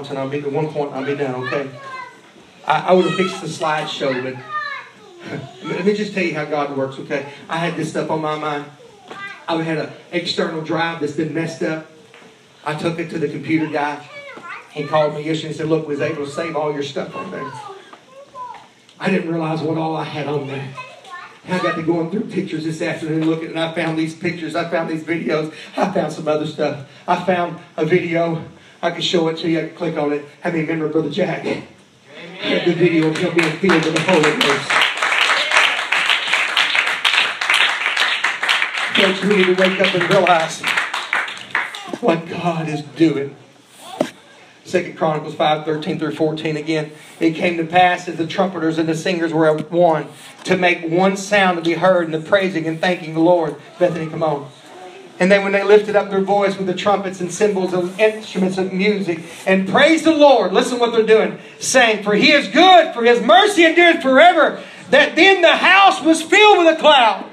Points, 0.00 0.10
and 0.10 0.18
I'll 0.18 0.28
be 0.28 0.38
at 0.38 0.50
one 0.50 0.68
point. 0.68 0.92
I'll 0.92 1.04
be 1.04 1.14
done. 1.14 1.34
Okay. 1.46 1.70
I, 2.66 2.88
I 2.88 2.92
would 2.92 3.04
have 3.04 3.14
fixed 3.14 3.40
the 3.40 3.48
slideshow, 3.48 4.22
but 4.22 5.40
let 5.64 5.84
me 5.84 5.94
just 5.94 6.14
tell 6.14 6.24
you 6.24 6.34
how 6.34 6.44
God 6.44 6.76
works. 6.76 6.98
Okay. 6.98 7.26
I 7.48 7.58
had 7.58 7.76
this 7.76 7.90
stuff 7.90 8.10
on 8.10 8.22
my 8.22 8.38
mind. 8.38 8.64
I 9.48 9.62
had 9.62 9.78
an 9.78 9.90
external 10.12 10.62
drive 10.62 11.00
that's 11.00 11.12
been 11.12 11.34
messed 11.34 11.62
up. 11.62 11.86
I 12.64 12.74
took 12.74 12.98
it 12.98 13.10
to 13.10 13.18
the 13.18 13.28
computer 13.28 13.66
guy. 13.66 14.08
He 14.72 14.84
called 14.84 15.14
me 15.14 15.24
yesterday 15.24 15.48
and 15.48 15.56
said, 15.56 15.68
"Look, 15.68 15.86
we 15.86 15.94
was 15.94 16.00
able 16.00 16.24
to 16.24 16.30
save 16.30 16.56
all 16.56 16.72
your 16.72 16.82
stuff 16.82 17.14
on 17.16 17.30
there." 17.30 17.52
I 18.98 19.10
didn't 19.10 19.30
realize 19.30 19.60
what 19.62 19.78
all 19.78 19.96
I 19.96 20.04
had 20.04 20.28
on 20.28 20.46
there. 20.46 20.72
I 21.48 21.58
got 21.58 21.74
to 21.76 21.82
going 21.82 22.10
through 22.10 22.26
pictures 22.26 22.64
this 22.64 22.80
afternoon 22.80 23.26
looking, 23.28 23.48
and 23.48 23.58
I 23.58 23.74
found 23.74 23.98
these 23.98 24.14
pictures. 24.14 24.54
I 24.54 24.70
found 24.70 24.88
these 24.88 25.02
videos. 25.02 25.52
I 25.76 25.90
found 25.90 26.12
some 26.12 26.28
other 26.28 26.46
stuff. 26.46 26.86
I 27.08 27.24
found 27.24 27.58
a 27.76 27.84
video. 27.84 28.44
I 28.82 28.90
could 28.90 29.04
show 29.04 29.28
it 29.28 29.38
to 29.38 29.48
you. 29.48 29.58
I 29.58 29.62
could 29.64 29.76
click 29.76 29.96
on 29.96 30.12
it. 30.12 30.24
Have 30.40 30.54
me 30.54 30.60
remember 30.60 30.88
Brother 30.88 31.10
Jack. 31.10 31.44
Amen. 31.44 31.66
The 32.42 32.74
video 32.74 33.08
of 33.08 33.16
him 33.16 33.36
being 33.36 33.52
filled 33.58 33.84
with 33.84 33.94
the 33.94 34.00
Holy 34.00 34.22
Ghost. 34.22 34.70
Folks, 38.96 39.22
we 39.22 39.36
need 39.36 39.56
to 39.56 39.62
wake 39.62 39.80
up 39.80 39.94
and 39.94 40.10
realize 40.10 40.62
what 42.00 42.28
God 42.28 42.68
is 42.68 42.82
doing. 42.82 43.36
Second 44.64 44.96
Chronicles 44.96 45.34
5, 45.34 45.64
13 45.64 45.98
through 45.98 46.14
14 46.14 46.56
again. 46.56 46.92
It 47.18 47.34
came 47.34 47.56
to 47.56 47.64
pass 47.64 48.08
as 48.08 48.16
the 48.16 48.26
trumpeters 48.26 48.78
and 48.78 48.88
the 48.88 48.94
singers 48.94 49.32
were 49.32 49.48
at 49.48 49.70
one 49.70 50.06
to 50.44 50.56
make 50.56 50.88
one 50.88 51.16
sound 51.16 51.58
to 51.58 51.62
be 51.62 51.76
heard 51.76 52.04
in 52.04 52.12
the 52.12 52.20
praising 52.20 52.66
and 52.66 52.80
thanking 52.80 53.14
the 53.14 53.20
Lord. 53.20 53.56
Bethany, 53.78 54.06
come 54.06 54.22
on. 54.22 54.50
And 55.20 55.30
then 55.30 55.42
when 55.44 55.52
they 55.52 55.62
lifted 55.62 55.96
up 55.96 56.08
their 56.08 56.22
voice 56.22 56.56
with 56.56 56.66
the 56.66 56.74
trumpets 56.74 57.20
and 57.20 57.30
cymbals 57.30 57.74
and 57.74 58.00
instruments 58.00 58.56
of 58.56 58.72
music 58.72 59.20
and 59.46 59.68
praised 59.68 60.04
the 60.04 60.14
Lord, 60.14 60.54
listen 60.54 60.78
what 60.78 60.92
they're 60.92 61.02
doing, 61.02 61.38
saying, 61.58 62.02
For 62.02 62.14
he 62.14 62.32
is 62.32 62.48
good, 62.48 62.94
for 62.94 63.04
his 63.04 63.20
mercy 63.20 63.66
endures 63.66 64.02
forever. 64.02 64.62
That 64.88 65.16
then 65.16 65.42
the 65.42 65.56
house 65.56 66.00
was 66.00 66.22
filled 66.22 66.64
with 66.64 66.74
a 66.74 66.80
cloud, 66.80 67.26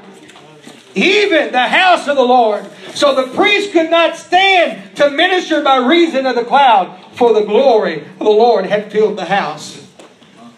even 0.95 1.53
the 1.53 1.67
house 1.69 2.09
of 2.09 2.17
the 2.17 2.23
Lord. 2.23 2.69
So 2.93 3.15
the 3.15 3.33
priest 3.33 3.71
could 3.71 3.89
not 3.89 4.17
stand 4.17 4.97
to 4.97 5.09
minister 5.09 5.61
by 5.61 5.77
reason 5.77 6.25
of 6.25 6.35
the 6.35 6.43
cloud, 6.43 6.99
for 7.13 7.33
the 7.33 7.45
glory 7.45 8.03
of 8.03 8.19
the 8.19 8.25
Lord 8.25 8.65
had 8.65 8.91
filled 8.91 9.17
the 9.17 9.25
house. 9.25 9.87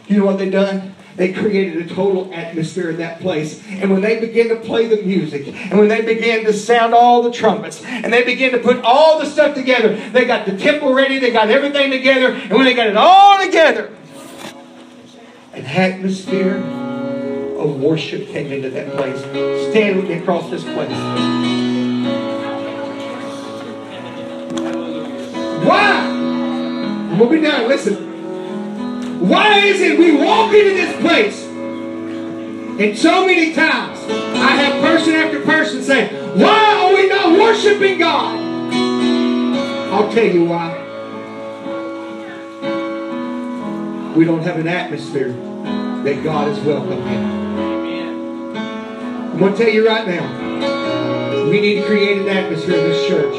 You 0.08 0.18
know 0.18 0.26
what 0.26 0.40
they 0.40 0.50
done? 0.50 0.96
They 1.20 1.34
created 1.34 1.86
a 1.86 1.94
total 1.94 2.34
atmosphere 2.34 2.90
in 2.92 2.98
that 3.00 3.20
place. 3.20 3.62
And 3.68 3.92
when 3.92 4.00
they 4.00 4.22
began 4.22 4.48
to 4.48 4.56
play 4.56 4.88
the 4.88 5.04
music, 5.04 5.54
and 5.54 5.78
when 5.78 5.90
they 5.90 6.02
began 6.02 6.46
to 6.46 6.54
sound 6.54 6.94
all 6.94 7.24
the 7.24 7.32
trumpets, 7.32 7.84
and 7.84 8.14
they 8.14 8.24
began 8.24 8.54
to 8.54 8.58
put 8.58 8.82
all 8.86 9.20
the 9.20 9.26
stuff 9.26 9.54
together, 9.54 9.98
they 10.12 10.24
got 10.24 10.46
the 10.46 10.58
temple 10.58 10.94
ready, 10.94 11.20
they 11.20 11.32
got 11.32 11.50
everything 11.50 11.92
together, 11.92 12.32
and 12.32 12.52
when 12.52 12.64
they 12.64 12.74
got 12.74 12.88
it 12.88 12.96
all 12.96 13.38
together, 13.38 13.94
an 15.52 15.66
atmosphere 15.66 16.56
of 16.56 17.82
worship 17.82 18.30
came 18.30 18.54
into 18.54 18.70
that 18.70 18.94
place. 18.94 19.20
Stand 19.72 19.98
with 19.98 20.08
me 20.08 20.14
across 20.20 20.50
this 20.50 20.64
place. 20.64 20.88
Why? 25.68 27.18
We'll 27.20 27.30
be 27.30 27.42
done. 27.42 27.68
Listen. 27.68 28.09
Why 29.20 29.60
is 29.60 29.82
it 29.82 30.00
we 30.00 30.16
walk 30.16 30.54
into 30.54 30.74
this 30.74 31.00
place 31.02 31.50
and 32.80 32.98
so 32.98 33.26
many 33.26 33.54
times 33.54 34.00
I 34.08 34.52
have 34.56 34.82
person 34.82 35.14
after 35.14 35.42
person 35.42 35.84
say, 35.84 36.08
Why 36.36 36.76
are 36.76 36.96
we 36.96 37.10
not 37.10 37.38
worshiping 37.38 38.00
God? 38.00 38.40
I'll 39.92 40.10
tell 40.14 40.26
you 40.26 40.46
why. 40.46 40.86
We 44.16 44.24
don't 44.24 44.44
have 44.44 44.60
an 44.60 44.70
atmosphere 44.70 45.34
that 45.34 46.24
God 46.24 46.48
is 46.48 46.60
welcome 46.62 47.06
in. 47.06 48.56
I'm 48.56 49.38
going 49.38 49.52
to 49.52 49.58
tell 49.58 49.74
you 49.74 49.86
right 49.86 50.08
now, 50.08 51.50
we 51.50 51.60
need 51.60 51.82
to 51.82 51.86
create 51.86 52.22
an 52.22 52.30
atmosphere 52.30 52.78
in 52.78 52.92
this 52.92 53.08
church 53.10 53.36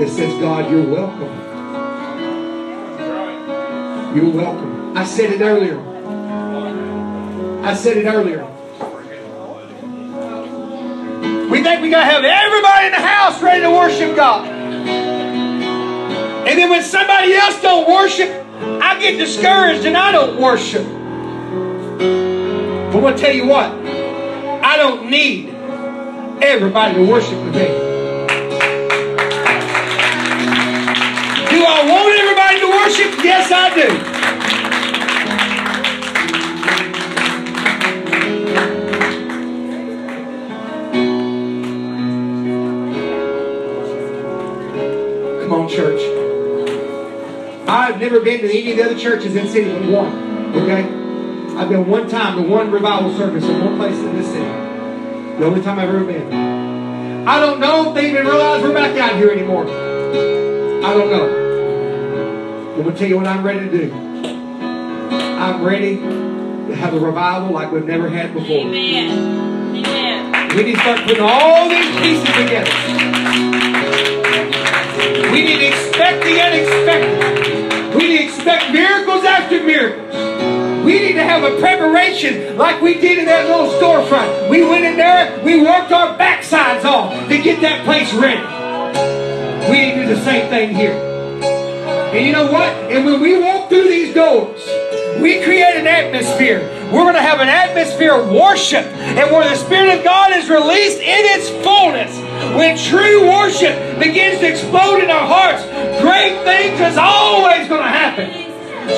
that 0.00 0.08
says, 0.08 0.40
God, 0.40 0.68
you're 0.68 0.84
welcome. 0.84 1.38
You're 4.16 4.30
welcome. 4.30 4.71
I 4.94 5.04
said 5.04 5.32
it 5.32 5.40
earlier. 5.40 5.80
I 7.64 7.74
said 7.74 7.96
it 7.96 8.04
earlier. 8.04 8.44
We 11.48 11.62
think 11.62 11.80
we 11.80 11.88
gotta 11.88 12.04
have 12.04 12.24
everybody 12.24 12.86
in 12.86 12.92
the 12.92 13.00
house 13.00 13.40
ready 13.40 13.62
to 13.62 13.70
worship 13.70 14.14
God. 14.14 14.46
And 16.46 16.58
then 16.58 16.68
when 16.68 16.82
somebody 16.82 17.32
else 17.32 17.62
don't 17.62 17.88
worship, 17.88 18.28
I 18.60 18.98
get 19.00 19.16
discouraged 19.16 19.86
and 19.86 19.96
I 19.96 20.12
don't 20.12 20.38
worship. 20.38 20.84
But 22.92 23.00
gonna 23.00 23.16
tell 23.16 23.34
you 23.34 23.46
what, 23.46 23.70
I 23.72 24.76
don't 24.76 25.08
need 25.08 25.48
everybody 26.42 26.96
to 26.96 27.10
worship 27.10 27.38
with 27.44 27.54
me. 27.54 27.68
Do 31.48 31.64
I 31.64 31.86
want 31.88 32.18
everybody 32.18 32.51
never 48.12 48.24
been 48.24 48.40
to 48.40 48.50
any 48.50 48.70
of 48.72 48.76
the 48.76 48.84
other 48.84 48.98
churches 48.98 49.34
in 49.34 49.46
the 49.46 49.50
city 49.50 49.72
but 49.72 49.88
one. 49.88 50.54
Okay? 50.54 50.82
I've 51.56 51.68
been 51.68 51.88
one 51.88 52.08
time 52.08 52.36
to 52.36 52.42
one 52.46 52.70
revival 52.70 53.16
service 53.16 53.44
in 53.44 53.64
one 53.64 53.76
place 53.76 53.96
in 53.96 54.14
this 54.14 54.26
city. 54.26 54.44
The 54.44 55.46
only 55.46 55.62
time 55.62 55.78
I've 55.78 55.88
ever 55.88 56.04
been. 56.04 57.26
I 57.26 57.40
don't 57.40 57.58
know 57.58 57.88
if 57.88 57.94
they 57.94 58.10
even 58.10 58.26
realize 58.26 58.62
we're 58.62 58.74
back 58.74 58.98
out 58.98 59.16
here 59.16 59.30
anymore. 59.30 59.64
I 59.64 60.92
don't 60.92 61.10
know. 61.10 62.74
I'm 62.74 62.82
going 62.82 62.92
to 62.92 62.98
tell 62.98 63.08
you 63.08 63.16
what 63.16 63.26
I'm 63.26 63.42
ready 63.42 63.68
to 63.70 63.70
do. 63.70 63.94
I'm 63.94 65.62
ready 65.64 65.96
to 65.96 66.74
have 66.76 66.92
a 66.92 67.00
revival 67.00 67.50
like 67.50 67.72
we've 67.72 67.86
never 67.86 68.10
had 68.10 68.34
before. 68.34 68.58
Amen. 68.58 69.86
Amen. 69.86 70.56
We 70.56 70.64
need 70.64 70.74
to 70.74 70.80
start 70.80 71.00
putting 71.00 71.22
all 71.22 71.68
these 71.68 71.96
pieces 71.96 72.28
together. 72.36 72.72
We 75.32 75.44
need 75.44 75.60
to 75.60 75.66
expect 75.66 76.24
the 76.24 76.40
unexpected. 76.40 77.81
We 77.94 78.08
need 78.08 78.18
to 78.18 78.24
expect 78.24 78.72
miracles 78.72 79.24
after 79.24 79.62
miracles. 79.62 80.84
We 80.84 80.98
need 80.98 81.12
to 81.12 81.24
have 81.24 81.44
a 81.44 81.58
preparation 81.60 82.56
like 82.56 82.80
we 82.80 82.94
did 82.94 83.18
in 83.18 83.26
that 83.26 83.46
little 83.48 83.70
storefront. 83.80 84.50
We 84.50 84.64
went 84.64 84.84
in 84.84 84.96
there, 84.96 85.42
we 85.44 85.62
worked 85.62 85.92
our 85.92 86.18
backsides 86.18 86.84
off 86.84 87.28
to 87.28 87.38
get 87.38 87.60
that 87.60 87.84
place 87.84 88.12
ready. 88.14 88.42
We 89.70 89.78
need 89.78 89.94
to 89.94 90.06
do 90.06 90.14
the 90.14 90.24
same 90.24 90.48
thing 90.50 90.74
here. 90.74 90.94
And 92.12 92.26
you 92.26 92.32
know 92.32 92.50
what? 92.50 92.68
And 92.90 93.04
when 93.04 93.20
we 93.20 93.38
walk 93.38 93.68
through 93.68 93.88
these 93.88 94.14
doors, 94.14 94.60
we 95.20 95.42
create 95.44 95.76
an 95.76 95.86
atmosphere. 95.86 96.60
We're 96.92 97.04
going 97.04 97.14
to 97.14 97.22
have 97.22 97.40
an 97.40 97.48
atmosphere 97.48 98.12
of 98.12 98.28
worship. 98.28 98.84
And 98.84 99.30
where 99.30 99.48
the 99.48 99.56
Spirit 99.56 99.96
of 99.96 100.04
God 100.04 100.32
is 100.32 100.50
released 100.50 100.98
in 100.98 101.24
its 101.36 101.48
fullness, 101.64 102.18
when 102.56 102.76
true 102.76 103.28
worship 103.28 103.98
begins 103.98 104.40
to 104.40 104.48
explode 104.50 105.02
in 105.02 105.10
our 105.10 105.26
hearts, 105.26 105.62
great 106.02 106.42
things 106.42 106.80
is 106.80 106.98
always 106.98 107.68
going 107.68 107.82
to 107.82 107.88
happen. 107.88 108.28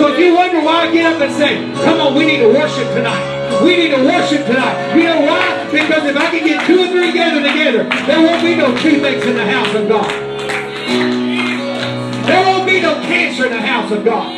So 0.00 0.08
if 0.08 0.18
you 0.18 0.34
wonder 0.34 0.64
why 0.64 0.88
I 0.88 0.92
get 0.92 1.12
up 1.12 1.20
and 1.20 1.32
say, 1.32 1.60
come 1.84 2.00
on, 2.00 2.14
we 2.16 2.24
need 2.24 2.38
to 2.38 2.48
worship 2.48 2.88
tonight. 2.96 3.62
We 3.62 3.76
need 3.76 3.94
to 3.94 4.02
worship 4.02 4.46
tonight. 4.46 4.96
You 4.96 5.04
know 5.04 5.20
why? 5.20 5.68
Because 5.70 6.04
if 6.08 6.16
I 6.16 6.30
can 6.32 6.46
get 6.46 6.66
two 6.66 6.80
or 6.80 6.88
three 6.88 7.12
gathered 7.12 7.44
together, 7.44 7.84
there 8.06 8.20
won't 8.24 8.42
be 8.42 8.56
no 8.56 8.74
toothaches 8.80 9.26
in 9.26 9.36
the 9.36 9.46
house 9.46 9.74
of 9.74 9.86
God. 9.86 10.08
There 12.26 12.40
won't 12.46 12.66
be 12.66 12.80
no 12.80 12.94
cancer 13.02 13.44
in 13.44 13.52
the 13.52 13.60
house 13.60 13.92
of 13.92 14.02
God. 14.02 14.32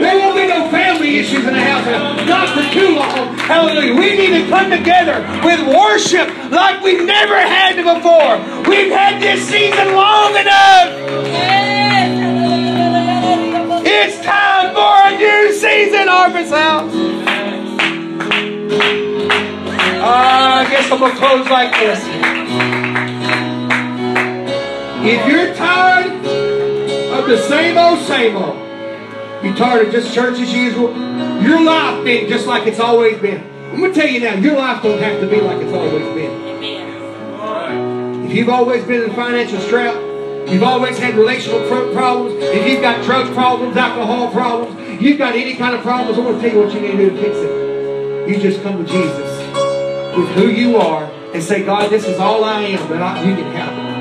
There 0.00 0.18
won't 0.18 0.36
be 0.36 0.46
no 0.46 0.68
family 0.70 1.16
issues 1.16 1.46
in 1.46 1.54
the 1.54 1.64
house 1.64 1.86
of 1.86 1.92
God. 1.92 2.28
Not 2.28 2.48
for 2.52 2.62
too 2.74 2.94
long. 2.94 3.34
Hallelujah. 3.38 3.94
We 3.94 4.14
need 4.14 4.44
to 4.44 4.48
come 4.50 4.70
together 4.70 5.24
with 5.42 5.66
worship 5.66 6.28
like 6.50 6.82
we've 6.82 7.04
never 7.04 7.40
had 7.40 7.76
before. 7.76 8.36
We've 8.70 8.92
had 8.92 9.20
this 9.22 9.48
season 9.48 9.94
long 9.94 10.36
enough. 10.36 11.61
It's 14.04 14.18
time 14.26 14.74
for 14.74 15.14
a 15.14 15.16
new 15.16 15.52
season, 15.52 16.08
Harvest 16.08 16.50
House. 16.52 16.92
Uh, 20.02 20.04
I 20.04 20.66
guess 20.68 20.90
I'm 20.90 20.98
going 20.98 21.12
to 21.12 21.18
close 21.18 21.48
like 21.48 21.70
this. 21.70 22.00
If 25.06 25.24
you're 25.28 25.54
tired 25.54 26.10
of 27.12 27.28
the 27.28 27.38
same 27.46 27.78
old, 27.78 28.00
same 28.00 28.36
old, 28.36 28.56
you're 29.44 29.54
tired 29.54 29.86
of 29.86 29.92
just 29.92 30.12
church 30.12 30.40
as 30.40 30.52
usual, 30.52 30.92
your 31.40 31.62
life 31.62 32.04
being 32.04 32.28
just 32.28 32.48
like 32.48 32.66
it's 32.66 32.80
always 32.80 33.20
been. 33.20 33.48
I'm 33.70 33.78
going 33.78 33.94
to 33.94 34.00
tell 34.00 34.10
you 34.10 34.18
now, 34.18 34.34
your 34.34 34.56
life 34.56 34.82
don't 34.82 34.98
have 34.98 35.20
to 35.20 35.28
be 35.28 35.40
like 35.40 35.62
it's 35.62 35.72
always 35.72 36.12
been. 36.12 36.42
If 38.24 38.32
you've 38.32 38.48
always 38.48 38.84
been 38.84 39.04
in 39.04 39.14
financial 39.14 39.60
strap, 39.60 39.94
you've 40.50 40.62
always 40.62 40.98
had 40.98 41.14
relational 41.14 41.66
pro- 41.68 41.92
problems, 41.92 42.34
if 42.42 42.68
you've 42.68 42.80
got 42.80 43.04
drug 43.04 43.32
problems, 43.34 43.76
alcohol 43.76 44.30
problems, 44.30 45.00
you've 45.00 45.18
got 45.18 45.34
any 45.34 45.54
kind 45.54 45.74
of 45.74 45.82
problems, 45.82 46.18
I'm 46.18 46.24
going 46.24 46.40
to 46.40 46.42
tell 46.42 46.56
you 46.56 46.64
what 46.64 46.74
you 46.74 46.80
need 46.80 46.92
to 46.92 46.96
do 46.96 47.10
to 47.10 47.22
fix 47.22 47.36
it. 47.36 48.28
You 48.28 48.40
just 48.40 48.62
come 48.62 48.84
to 48.84 48.90
Jesus 48.90 49.38
with 50.16 50.28
who 50.30 50.48
you 50.48 50.76
are 50.76 51.04
and 51.32 51.42
say, 51.42 51.64
God, 51.64 51.90
this 51.90 52.06
is 52.06 52.18
all 52.18 52.44
I 52.44 52.62
am, 52.62 52.88
but 52.88 53.02
I, 53.02 53.22
you 53.24 53.34
can 53.34 53.52
have 53.52 53.72
it. 53.78 53.92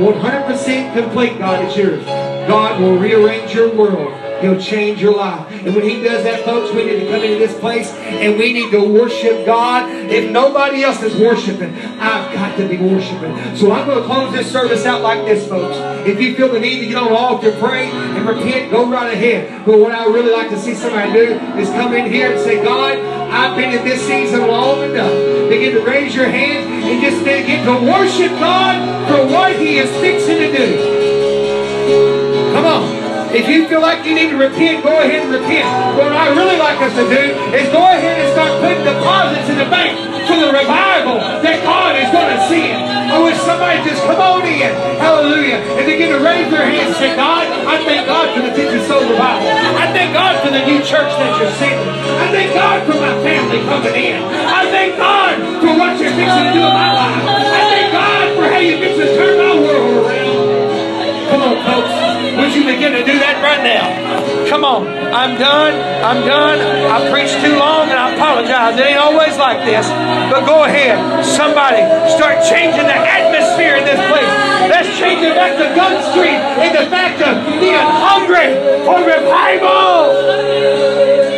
100% 0.00 0.94
complete, 0.94 1.38
God, 1.38 1.64
it's 1.64 1.76
yours. 1.76 2.04
God 2.04 2.80
will 2.80 2.96
rearrange 2.96 3.54
your 3.54 3.74
world 3.74 4.12
He'll 4.40 4.60
change 4.60 5.00
your 5.00 5.14
life. 5.14 5.50
And 5.50 5.74
when 5.74 5.84
He 5.84 6.02
does 6.02 6.24
that, 6.24 6.44
folks, 6.44 6.74
we 6.74 6.84
need 6.84 7.00
to 7.00 7.06
come 7.06 7.22
into 7.22 7.38
this 7.38 7.58
place 7.58 7.90
and 7.90 8.38
we 8.38 8.52
need 8.52 8.70
to 8.70 8.80
worship 8.80 9.44
God. 9.46 9.90
If 9.90 10.30
nobody 10.30 10.82
else 10.82 11.02
is 11.02 11.16
worshiping, 11.16 11.74
I've 11.74 12.32
got 12.34 12.56
to 12.56 12.68
be 12.68 12.78
worshiping. 12.78 13.56
So 13.56 13.72
I'm 13.72 13.86
going 13.86 14.00
to 14.00 14.06
close 14.06 14.32
this 14.32 14.50
service 14.50 14.84
out 14.86 15.02
like 15.02 15.24
this, 15.26 15.46
folks. 15.48 15.76
If 16.08 16.20
you 16.20 16.34
feel 16.34 16.48
the 16.48 16.60
need 16.60 16.80
to 16.80 16.86
get 16.86 16.96
on 16.96 17.10
the 17.10 17.16
altar, 17.16 17.52
pray, 17.58 17.90
and 17.90 18.26
repent, 18.26 18.70
go 18.70 18.90
right 18.90 19.12
ahead. 19.12 19.64
But 19.66 19.78
what 19.78 19.92
I 19.92 20.06
really 20.06 20.32
like 20.32 20.48
to 20.50 20.58
see 20.58 20.74
somebody 20.74 21.12
do 21.12 21.34
is 21.58 21.68
come 21.70 21.92
in 21.94 22.10
here 22.10 22.32
and 22.32 22.40
say, 22.40 22.62
God, 22.62 22.98
I've 22.98 23.56
been 23.56 23.78
in 23.78 23.84
this 23.84 24.00
season 24.06 24.46
long 24.48 24.82
enough. 24.82 25.48
Begin 25.48 25.74
to 25.74 25.82
raise 25.82 26.14
your 26.14 26.28
hands 26.28 26.66
and 26.66 27.00
just 27.02 27.24
begin 27.24 27.64
to 27.66 27.72
worship 27.90 28.30
God 28.40 29.08
for 29.08 29.26
what 29.32 29.56
He 29.56 29.78
is 29.78 29.90
fixing 30.00 30.38
to 30.38 30.52
do. 30.56 32.52
Come 32.54 32.64
on. 32.64 32.99
If 33.30 33.46
you 33.46 33.68
feel 33.70 33.80
like 33.80 34.02
you 34.04 34.14
need 34.14 34.34
to 34.34 34.38
repent, 34.38 34.82
go 34.82 34.90
ahead 34.90 35.22
and 35.22 35.30
repent. 35.30 35.62
What 35.94 36.10
I 36.10 36.34
really 36.34 36.58
like 36.58 36.82
us 36.82 36.90
to 36.98 37.06
do 37.06 37.24
is 37.54 37.66
go 37.70 37.78
ahead 37.78 38.18
and 38.18 38.28
start 38.34 38.58
putting 38.58 38.82
deposits 38.82 39.46
in 39.46 39.56
the 39.58 39.70
bank 39.70 39.94
for 40.26 40.34
the 40.34 40.50
revival 40.50 41.22
that 41.38 41.62
God 41.62 41.94
is 41.94 42.10
going 42.10 42.26
to 42.26 42.38
send. 42.50 42.90
I 43.10 43.22
wish 43.22 43.38
somebody 43.42 43.82
just 43.86 44.02
come 44.02 44.18
on 44.18 44.42
in, 44.46 44.70
hallelujah, 44.98 45.62
and 45.78 45.82
begin 45.86 46.10
to 46.10 46.18
raise 46.22 46.50
their 46.50 46.66
hands 46.66 46.94
and 46.94 46.98
say, 46.98 47.14
God, 47.14 47.46
I 47.66 47.78
thank 47.86 48.06
God 48.06 48.34
for 48.34 48.42
the 48.42 48.50
Teaching 48.50 48.82
Soul 48.86 49.02
revival. 49.02 49.46
I 49.46 49.90
thank 49.94 50.10
God 50.10 50.38
for 50.42 50.50
the 50.50 50.62
new 50.66 50.82
church 50.82 51.10
that 51.14 51.30
you're 51.38 51.54
sending. 51.58 51.86
I 51.86 52.34
thank 52.34 52.50
God 52.54 52.82
for 52.86 52.98
my 52.98 53.14
family 53.22 53.62
coming 53.66 53.94
in. 53.94 54.18
I 54.26 54.66
thank 54.74 54.98
God 54.98 55.38
for 55.62 55.70
what 55.74 55.98
you're 56.02 56.14
fixing 56.14 56.46
to 56.50 56.54
do 56.54 56.62
in 56.66 56.74
my 56.74 56.90
life. 56.94 57.22
I 57.30 57.62
thank 57.70 57.88
God 57.94 58.24
for 58.38 58.46
how 58.50 58.58
you're 58.58 58.78
Would 62.40 62.56
you 62.56 62.64
begin 62.64 62.96
to 62.96 63.04
do 63.04 63.20
that 63.20 63.44
right 63.44 63.60
now? 63.60 63.84
Come 64.48 64.64
on. 64.64 64.88
I'm 64.88 65.36
done. 65.36 65.76
I'm 66.00 66.24
done. 66.24 66.56
I 66.88 67.12
preached 67.12 67.36
too 67.44 67.52
long 67.52 67.92
and 67.92 68.00
I 68.00 68.16
apologize. 68.16 68.80
It 68.80 68.86
ain't 68.86 68.98
always 68.98 69.36
like 69.36 69.60
this. 69.68 69.84
But 70.32 70.48
go 70.48 70.64
ahead. 70.64 70.96
Somebody 71.20 71.84
start 72.16 72.40
changing 72.48 72.88
the 72.88 72.96
atmosphere 72.96 73.76
in 73.76 73.84
this 73.84 74.00
place. 74.08 74.32
Let's 74.72 74.88
change 74.96 75.20
it 75.20 75.36
back 75.36 75.60
to 75.60 75.68
Gun 75.76 76.00
Street 76.16 76.40
in 76.64 76.72
the 76.72 76.88
fact 76.88 77.20
of 77.20 77.44
being 77.60 77.76
hungry 77.76 78.56
for 78.88 79.04
revival. 79.04 81.29